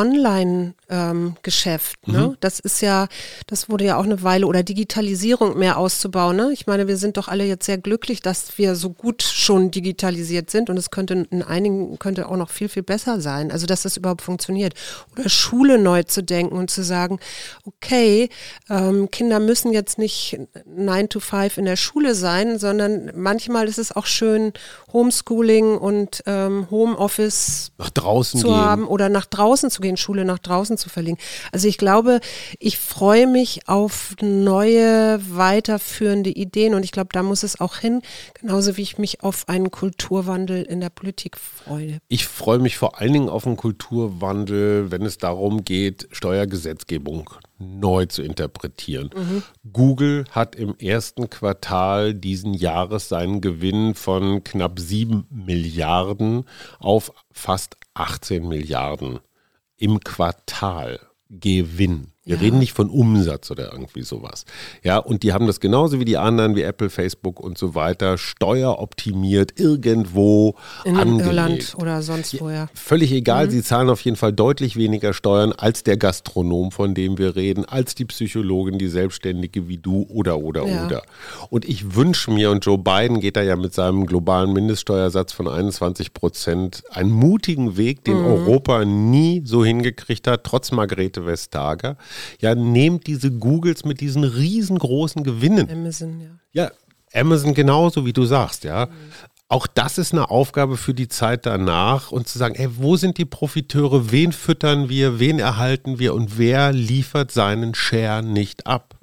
Online-Geschäft. 0.94 2.08
ne? 2.08 2.28
Mhm. 2.28 2.36
Das 2.40 2.60
ist 2.60 2.80
ja, 2.80 3.08
das 3.46 3.68
wurde 3.68 3.84
ja 3.84 3.96
auch 3.96 4.04
eine 4.04 4.22
Weile, 4.22 4.46
oder 4.46 4.62
Digitalisierung 4.62 5.58
mehr 5.58 5.78
auszubauen. 5.78 6.36
Ne? 6.36 6.50
Ich 6.52 6.66
meine, 6.66 6.86
wir 6.88 6.96
sind 6.96 7.16
doch 7.16 7.28
alle 7.28 7.44
jetzt 7.44 7.66
sehr 7.66 7.78
glücklich, 7.78 8.22
dass 8.22 8.58
wir 8.58 8.74
so 8.74 8.90
gut 8.90 9.22
schon 9.22 9.70
digitalisiert 9.70 10.50
sind 10.50 10.70
und 10.70 10.76
es 10.76 10.90
könnte 10.90 11.26
in 11.30 11.42
einigen, 11.42 11.98
könnte 11.98 12.28
auch 12.28 12.36
noch 12.36 12.50
viel, 12.50 12.68
viel 12.68 12.82
besser 12.82 13.20
sein. 13.20 13.50
Also, 13.50 13.66
dass 13.66 13.82
das 13.82 13.96
überhaupt 13.96 14.22
funktioniert. 14.22 14.74
Oder 15.12 15.28
Schule 15.28 15.78
neu 15.78 16.02
zu 16.02 16.22
denken 16.22 16.56
und 16.56 16.70
zu 16.70 16.82
sagen, 16.82 17.18
okay, 17.64 18.28
ähm, 18.70 19.10
Kinder 19.10 19.40
müssen 19.40 19.72
jetzt 19.72 19.98
nicht 19.98 20.38
9 20.66 21.08
to 21.08 21.20
5 21.20 21.58
in 21.58 21.64
der 21.64 21.76
Schule 21.76 22.14
sein, 22.14 22.58
sondern 22.58 23.12
manchmal 23.14 23.68
ist 23.68 23.78
es 23.78 23.94
auch 23.94 24.06
schön, 24.06 24.52
Homeschooling 24.92 25.76
und 25.76 26.22
ähm, 26.26 26.68
Homeoffice 26.70 27.72
Nach 27.78 27.90
draußen 27.90 28.40
zu 28.40 28.48
gehen. 28.48 28.56
haben 28.56 28.86
oder 28.86 29.08
nach 29.08 29.26
draußen 29.26 29.70
zu 29.70 29.80
gehen, 29.80 29.96
Schule 29.96 30.24
nach 30.24 30.38
draußen 30.38 30.78
zu 30.84 30.90
verlegen. 30.90 31.18
Also 31.50 31.66
ich 31.66 31.78
glaube, 31.78 32.20
ich 32.58 32.78
freue 32.78 33.26
mich 33.26 33.68
auf 33.68 34.14
neue, 34.20 35.18
weiterführende 35.30 36.30
Ideen 36.30 36.74
und 36.74 36.84
ich 36.84 36.92
glaube, 36.92 37.08
da 37.12 37.22
muss 37.22 37.42
es 37.42 37.60
auch 37.60 37.76
hin, 37.78 38.02
genauso 38.34 38.76
wie 38.76 38.82
ich 38.82 38.98
mich 38.98 39.22
auf 39.22 39.48
einen 39.48 39.70
Kulturwandel 39.70 40.62
in 40.62 40.80
der 40.80 40.90
Politik 40.90 41.38
freue. 41.38 41.98
Ich 42.08 42.26
freue 42.26 42.58
mich 42.58 42.76
vor 42.76 43.00
allen 43.00 43.12
Dingen 43.12 43.28
auf 43.28 43.46
einen 43.46 43.56
Kulturwandel, 43.56 44.90
wenn 44.90 45.02
es 45.02 45.18
darum 45.18 45.64
geht, 45.64 46.08
Steuergesetzgebung 46.12 47.30
neu 47.58 48.06
zu 48.06 48.22
interpretieren. 48.22 49.10
Google 49.72 50.24
hat 50.30 50.56
im 50.56 50.76
ersten 50.78 51.30
Quartal 51.30 52.12
diesen 52.12 52.52
Jahres 52.52 53.08
seinen 53.08 53.40
Gewinn 53.40 53.94
von 53.94 54.44
knapp 54.44 54.78
7 54.78 55.26
Milliarden 55.30 56.44
auf 56.78 57.12
fast 57.32 57.76
18 57.94 58.46
Milliarden 58.46 59.20
im 59.76 60.00
Quartal 60.00 61.00
Gewinn. 61.28 62.13
Wir 62.26 62.36
Ja. 62.36 62.40
reden 62.42 62.58
nicht 62.58 62.72
von 62.72 62.88
Umsatz 62.88 63.50
oder 63.50 63.70
irgendwie 63.72 64.02
sowas. 64.02 64.46
Ja, 64.82 64.96
und 64.98 65.22
die 65.22 65.32
haben 65.34 65.46
das 65.46 65.60
genauso 65.60 66.00
wie 66.00 66.06
die 66.06 66.16
anderen, 66.16 66.56
wie 66.56 66.62
Apple, 66.62 66.88
Facebook 66.88 67.38
und 67.38 67.58
so 67.58 67.74
weiter, 67.74 68.16
steueroptimiert 68.16 69.58
irgendwo 69.60 70.54
In 70.84 70.96
angelegt. 70.96 71.26
Irland 71.26 71.74
oder 71.78 72.02
sonst 72.02 72.40
woher. 72.40 72.68
Völlig 72.74 73.12
egal, 73.12 73.50
sie 73.50 73.62
zahlen 73.62 73.90
auf 73.90 74.00
jeden 74.00 74.16
Fall 74.16 74.32
deutlich 74.32 74.76
weniger 74.76 75.12
Steuern 75.12 75.52
als 75.52 75.82
der 75.82 75.96
Gastronom, 75.96 76.70
von 76.72 76.94
dem 76.94 77.18
wir 77.18 77.36
reden, 77.36 77.64
als 77.64 77.94
die 77.94 78.04
Psychologin, 78.06 78.78
die 78.78 78.88
Selbstständige 78.88 79.68
wie 79.68 79.76
du 79.78 80.06
oder 80.08 80.38
oder 80.38 80.66
Ja. 80.66 80.86
oder. 80.86 81.02
Und 81.50 81.64
ich 81.66 81.94
wünsche 81.94 82.30
mir, 82.30 82.50
und 82.50 82.64
Joe 82.64 82.78
Biden 82.78 83.20
geht 83.20 83.36
da 83.36 83.42
ja 83.42 83.56
mit 83.56 83.74
seinem 83.74 84.06
globalen 84.06 84.52
Mindeststeuersatz 84.52 85.32
von 85.32 85.46
21 85.48 86.14
Prozent 86.14 86.82
einen 86.90 87.10
mutigen 87.10 87.76
Weg, 87.76 88.04
den 88.04 88.16
Europa 88.16 88.84
nie 88.84 89.42
so 89.44 89.64
hingekriegt 89.64 90.26
hat, 90.26 90.44
trotz 90.44 90.72
Margrethe 90.72 91.26
Vestager. 91.26 91.96
Ja, 92.40 92.54
nehmt 92.54 93.06
diese 93.06 93.30
Googles 93.30 93.84
mit 93.84 94.00
diesen 94.00 94.24
riesengroßen 94.24 95.22
Gewinnen. 95.24 95.68
Amazon, 95.70 96.20
ja. 96.20 96.30
Ja, 96.52 96.70
Amazon 97.12 97.54
genauso, 97.54 98.06
wie 98.06 98.12
du 98.12 98.24
sagst, 98.24 98.64
ja. 98.64 98.88
Auch 99.48 99.66
das 99.66 99.98
ist 99.98 100.12
eine 100.12 100.30
Aufgabe 100.30 100.76
für 100.76 100.94
die 100.94 101.08
Zeit 101.08 101.46
danach 101.46 102.10
und 102.10 102.26
zu 102.26 102.38
sagen, 102.38 102.54
ey, 102.54 102.68
wo 102.76 102.96
sind 102.96 103.18
die 103.18 103.26
Profiteure, 103.26 104.10
wen 104.10 104.32
füttern 104.32 104.88
wir, 104.88 105.20
wen 105.20 105.38
erhalten 105.38 105.98
wir 105.98 106.14
und 106.14 106.38
wer 106.38 106.72
liefert 106.72 107.30
seinen 107.30 107.74
Share 107.74 108.22
nicht 108.22 108.66
ab? 108.66 108.96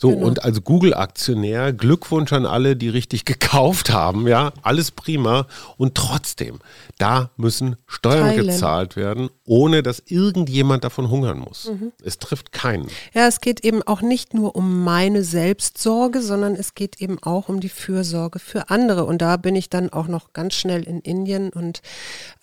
So, 0.00 0.10
und 0.10 0.44
als 0.44 0.62
Google-Aktionär, 0.62 1.72
Glückwunsch 1.72 2.32
an 2.32 2.46
alle, 2.46 2.76
die 2.76 2.88
richtig 2.88 3.24
gekauft 3.24 3.90
haben, 3.90 4.28
ja, 4.28 4.52
alles 4.62 4.92
prima. 4.92 5.48
Und 5.76 5.96
trotzdem, 5.96 6.60
da 6.98 7.32
müssen 7.36 7.74
Steuern 7.88 8.28
Teilen. 8.28 8.46
gezahlt 8.46 8.94
werden, 8.94 9.28
ohne 9.44 9.82
dass 9.82 10.00
irgendjemand 10.06 10.84
davon 10.84 11.10
hungern 11.10 11.40
muss. 11.40 11.72
Es 12.00 12.18
trifft 12.18 12.52
keinen. 12.52 12.86
Ja, 13.12 13.26
es 13.26 13.40
geht 13.40 13.64
eben 13.64 13.82
auch 13.82 14.00
nicht 14.00 14.34
nur 14.34 14.54
um 14.54 14.84
meine 14.84 15.24
Selbstsorge, 15.24 16.22
sondern 16.22 16.54
es 16.54 16.76
geht 16.76 17.00
eben 17.00 17.20
auch 17.24 17.48
um 17.48 17.58
die 17.58 17.68
Fürsorge 17.68 18.38
für 18.38 18.70
andere. 18.70 19.04
Und 19.04 19.20
da 19.20 19.36
bin 19.36 19.56
ich 19.56 19.68
dann 19.68 19.92
auch 19.92 20.06
noch 20.06 20.32
ganz 20.32 20.54
schnell 20.54 20.84
in 20.84 21.00
Indien. 21.00 21.50
Und 21.50 21.82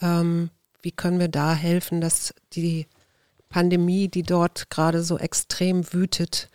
ähm, 0.01 0.49
wie 0.81 0.91
können 0.91 1.21
wir 1.21 1.29
da 1.29 1.53
helfen, 1.53 2.01
dass 2.01 2.33
die 2.51 2.87
Pandemie, 3.47 4.09
die 4.09 4.23
dort 4.23 4.69
gerade 4.69 5.01
so 5.03 5.17
extrem 5.17 5.93
wütet, 5.93 6.49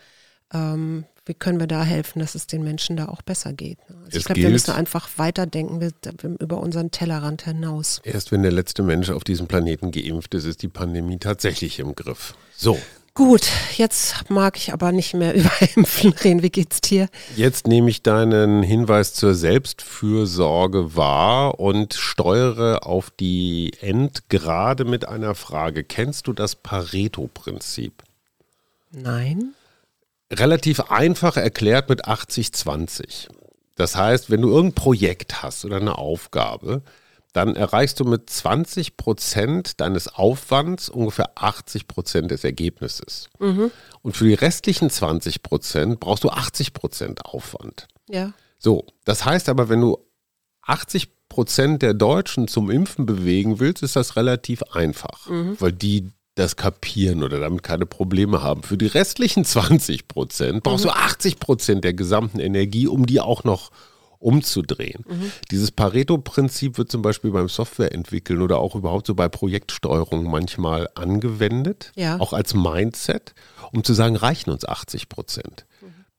ähm, 0.52 1.04
wie 1.26 1.34
können 1.34 1.60
wir 1.60 1.66
da 1.66 1.84
helfen, 1.84 2.18
dass 2.18 2.34
es 2.34 2.46
den 2.46 2.64
Menschen 2.64 2.96
da 2.96 3.06
auch 3.06 3.22
besser 3.22 3.52
geht? 3.52 3.78
ne? 3.88 3.96
Also 4.04 4.18
ich 4.18 4.24
glaube, 4.24 4.42
wir 4.42 4.50
müssen 4.50 4.72
einfach 4.72 5.08
weiterdenken 5.16 5.80
wir, 5.80 5.92
über 6.40 6.58
unseren 6.58 6.90
Tellerrand 6.90 7.42
hinaus. 7.42 8.00
Erst 8.04 8.32
wenn 8.32 8.42
der 8.42 8.52
letzte 8.52 8.82
Mensch 8.82 9.10
auf 9.10 9.22
diesem 9.22 9.46
Planeten 9.46 9.92
geimpft 9.92 10.34
ist, 10.34 10.44
ist 10.44 10.62
die 10.62 10.68
Pandemie 10.68 11.18
tatsächlich 11.18 11.78
im 11.78 11.94
Griff. 11.94 12.34
So, 12.56 12.78
Gut, 13.14 13.50
jetzt 13.76 14.30
mag 14.30 14.56
ich 14.56 14.72
aber 14.72 14.92
nicht 14.92 15.14
mehr 15.14 15.34
über 15.36 15.50
Impfen 15.74 16.12
reden. 16.12 16.42
Wie 16.42 16.50
geht's 16.50 16.80
dir? 16.80 17.08
jetzt 17.36 17.66
nehme 17.66 17.90
ich 17.90 18.02
deinen 18.02 18.62
Hinweis 18.62 19.14
zur 19.14 19.34
Selbstfürsorge 19.34 20.96
wahr 20.96 21.58
und 21.60 21.94
steuere 21.94 22.86
auf 22.86 23.10
die 23.10 23.72
Endgrade 23.80 24.84
mit 24.84 25.06
einer 25.08 25.34
Frage. 25.34 25.84
Kennst 25.84 26.28
du 26.28 26.32
das 26.32 26.54
Pareto-Prinzip? 26.54 27.92
Nein. 28.92 29.54
Relativ 30.32 30.80
einfach 30.90 31.36
erklärt 31.36 31.88
mit 31.88 32.06
80-20. 32.06 33.28
Das 33.74 33.96
heißt, 33.96 34.30
wenn 34.30 34.42
du 34.42 34.48
irgendein 34.50 34.74
Projekt 34.74 35.42
hast 35.42 35.64
oder 35.64 35.76
eine 35.76 35.96
Aufgabe, 35.98 36.82
dann 37.32 37.54
erreichst 37.54 38.00
du 38.00 38.04
mit 38.04 38.28
20 38.28 38.96
Prozent 38.96 39.80
deines 39.80 40.08
Aufwands 40.08 40.88
ungefähr 40.88 41.30
80 41.36 41.86
Prozent 41.86 42.30
des 42.32 42.42
Ergebnisses. 42.42 43.28
Und 43.38 44.16
für 44.16 44.24
die 44.24 44.34
restlichen 44.34 44.90
20 44.90 45.42
Prozent 45.42 46.00
brauchst 46.00 46.24
du 46.24 46.30
80 46.30 46.72
Prozent 46.72 47.24
Aufwand. 47.24 47.86
Ja. 48.08 48.32
So, 48.58 48.84
das 49.04 49.24
heißt 49.24 49.48
aber, 49.48 49.68
wenn 49.68 49.80
du 49.80 49.98
80 50.62 51.08
Prozent 51.28 51.82
der 51.82 51.94
Deutschen 51.94 52.48
zum 52.48 52.68
Impfen 52.70 53.06
bewegen 53.06 53.60
willst, 53.60 53.84
ist 53.84 53.94
das 53.94 54.16
relativ 54.16 54.62
einfach, 54.72 55.28
Mhm. 55.28 55.56
weil 55.60 55.72
die 55.72 56.10
das 56.40 56.56
kapieren 56.56 57.22
oder 57.22 57.38
damit 57.38 57.62
keine 57.62 57.86
Probleme 57.86 58.42
haben. 58.42 58.62
Für 58.62 58.76
die 58.76 58.86
restlichen 58.86 59.44
20 59.44 60.08
Prozent 60.08 60.62
brauchst 60.64 60.84
Mhm. 60.84 60.88
du 60.88 60.94
80 60.96 61.38
Prozent 61.38 61.84
der 61.84 61.94
gesamten 61.94 62.40
Energie, 62.40 62.86
um 62.88 63.06
die 63.06 63.20
auch 63.20 63.44
noch 63.44 63.70
umzudrehen. 64.18 65.04
Mhm. 65.08 65.32
Dieses 65.50 65.70
Pareto-Prinzip 65.70 66.76
wird 66.76 66.90
zum 66.90 67.00
Beispiel 67.02 67.30
beim 67.30 67.48
Softwareentwickeln 67.48 68.42
oder 68.42 68.58
auch 68.58 68.74
überhaupt 68.74 69.06
so 69.06 69.14
bei 69.14 69.28
Projektsteuerung 69.28 70.24
manchmal 70.30 70.88
angewendet, 70.94 71.92
Ja. 71.96 72.18
auch 72.20 72.32
als 72.34 72.52
Mindset, 72.54 73.34
um 73.72 73.82
zu 73.82 73.94
sagen, 73.94 74.16
reichen 74.16 74.50
uns 74.50 74.66
80 74.66 75.08
Prozent. 75.08 75.64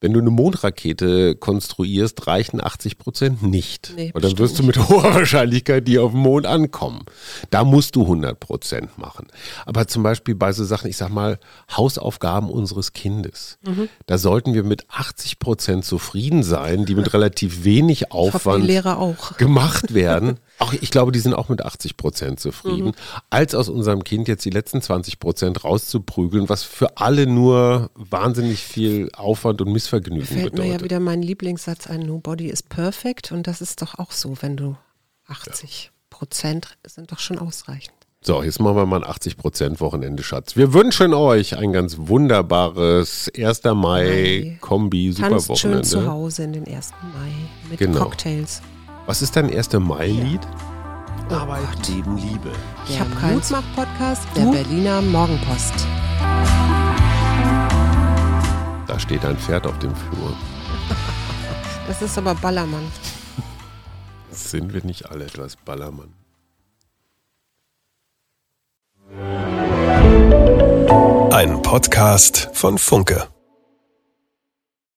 Wenn 0.02 0.12
du 0.12 0.18
eine 0.20 0.30
Mondrakete 0.30 1.36
konstruierst, 1.36 2.26
reichen 2.26 2.62
80 2.62 2.98
Prozent 2.98 3.42
nicht. 3.44 3.92
Nee, 3.94 4.10
Und 4.12 4.24
dann 4.24 4.36
wirst 4.36 4.58
du 4.58 4.64
mit 4.64 4.76
hoher 4.88 5.14
Wahrscheinlichkeit 5.14 5.86
die 5.86 6.00
auf 6.00 6.10
dem 6.10 6.20
Mond 6.20 6.44
ankommen. 6.44 7.04
Da 7.50 7.62
musst 7.62 7.94
du 7.94 8.02
100 8.02 8.38
Prozent 8.38 8.98
machen. 8.98 9.28
Aber 9.64 9.86
zum 9.86 10.02
Beispiel 10.02 10.34
bei 10.34 10.52
so 10.52 10.64
Sachen, 10.64 10.90
ich 10.90 10.96
sag 10.96 11.10
mal, 11.10 11.38
Hausaufgaben 11.74 12.50
unseres 12.50 12.92
Kindes. 12.92 13.58
Mhm. 13.64 13.88
Da 14.06 14.18
sollten 14.18 14.54
wir 14.54 14.64
mit 14.64 14.84
80 14.90 15.38
Prozent 15.38 15.84
zufrieden 15.84 16.42
sein, 16.42 16.84
die 16.84 16.96
mit 16.96 17.14
relativ 17.14 17.62
wenig 17.62 18.10
Aufwand 18.10 18.64
Lehrer 18.64 18.98
auch. 18.98 19.36
gemacht 19.36 19.94
werden. 19.94 20.38
Auch, 20.58 20.72
ich 20.74 20.90
glaube, 20.92 21.10
die 21.10 21.18
sind 21.18 21.34
auch 21.34 21.48
mit 21.48 21.64
80 21.64 21.96
Prozent 21.96 22.38
zufrieden, 22.38 22.88
Mhm. 22.88 22.92
als 23.30 23.54
aus 23.54 23.68
unserem 23.68 24.04
Kind 24.04 24.28
jetzt 24.28 24.44
die 24.44 24.50
letzten 24.50 24.80
20 24.80 25.18
Prozent 25.18 25.64
rauszuprügeln, 25.64 26.48
was 26.48 26.62
für 26.62 26.96
alle 26.98 27.26
nur 27.26 27.90
wahnsinnig 27.94 28.60
viel 28.62 29.10
Aufwand 29.16 29.60
und 29.60 29.72
Missvergnügen 29.72 30.24
Fällt 30.24 30.44
mir 30.44 30.50
bedeutet. 30.50 30.72
ja 30.80 30.84
wieder 30.84 31.00
mein 31.00 31.20
Lieblingssatz 31.22 31.88
ein, 31.88 32.00
Nobody 32.00 32.46
is 32.48 32.62
perfect. 32.62 33.32
Und 33.32 33.46
das 33.48 33.60
ist 33.60 33.82
doch 33.82 33.98
auch 33.98 34.12
so, 34.12 34.36
wenn 34.40 34.56
du 34.56 34.76
80 35.26 35.90
Prozent 36.10 36.76
sind 36.86 37.10
doch 37.10 37.18
schon 37.18 37.38
ausreichend. 37.38 37.94
So, 38.24 38.40
jetzt 38.44 38.60
machen 38.60 38.76
wir 38.76 38.86
mal 38.86 39.02
ein 39.02 39.10
80 39.10 39.36
Prozent 39.36 39.80
Wochenende, 39.80 40.22
Schatz. 40.22 40.54
Wir 40.54 40.72
wünschen 40.72 41.12
euch 41.12 41.56
ein 41.56 41.72
ganz 41.72 41.96
wunderbares 41.98 43.28
1. 43.36 43.62
Mai 43.74 44.58
Kombi 44.60 45.12
Tanzt 45.12 45.58
schön 45.58 45.82
zu 45.82 46.06
Hause 46.06 46.44
in 46.44 46.52
den 46.52 46.68
1. 46.68 46.92
Mai 47.02 47.32
mit 47.68 47.78
Genau. 47.80 47.98
Cocktails. 48.04 48.62
Was 49.06 49.22
ist 49.22 49.36
dein 49.36 49.50
1. 49.52 49.72
Mai-Lied? 49.74 50.40
Arbeit, 51.30 51.88
Leben, 51.88 52.16
Liebe. 52.18 52.52
Ich 52.88 53.00
habe 53.00 53.10
keins. 53.16 53.50
Mutmach-Podcast, 53.50 54.26
Der 54.36 54.44
du? 54.44 54.52
Berliner 54.52 55.00
Morgenpost. 55.00 55.72
Da 58.86 58.98
steht 58.98 59.24
ein 59.24 59.36
Pferd 59.38 59.66
auf 59.66 59.78
dem 59.78 59.94
Flur. 59.94 60.32
Das 61.88 62.00
ist 62.00 62.16
aber 62.16 62.34
Ballermann. 62.36 62.90
Sind 64.30 64.72
wir 64.72 64.84
nicht 64.84 65.10
alle 65.10 65.24
etwas 65.24 65.56
Ballermann? 65.56 66.14
Ein 71.32 71.60
Podcast 71.62 72.48
von 72.54 72.78
Funke. 72.78 73.31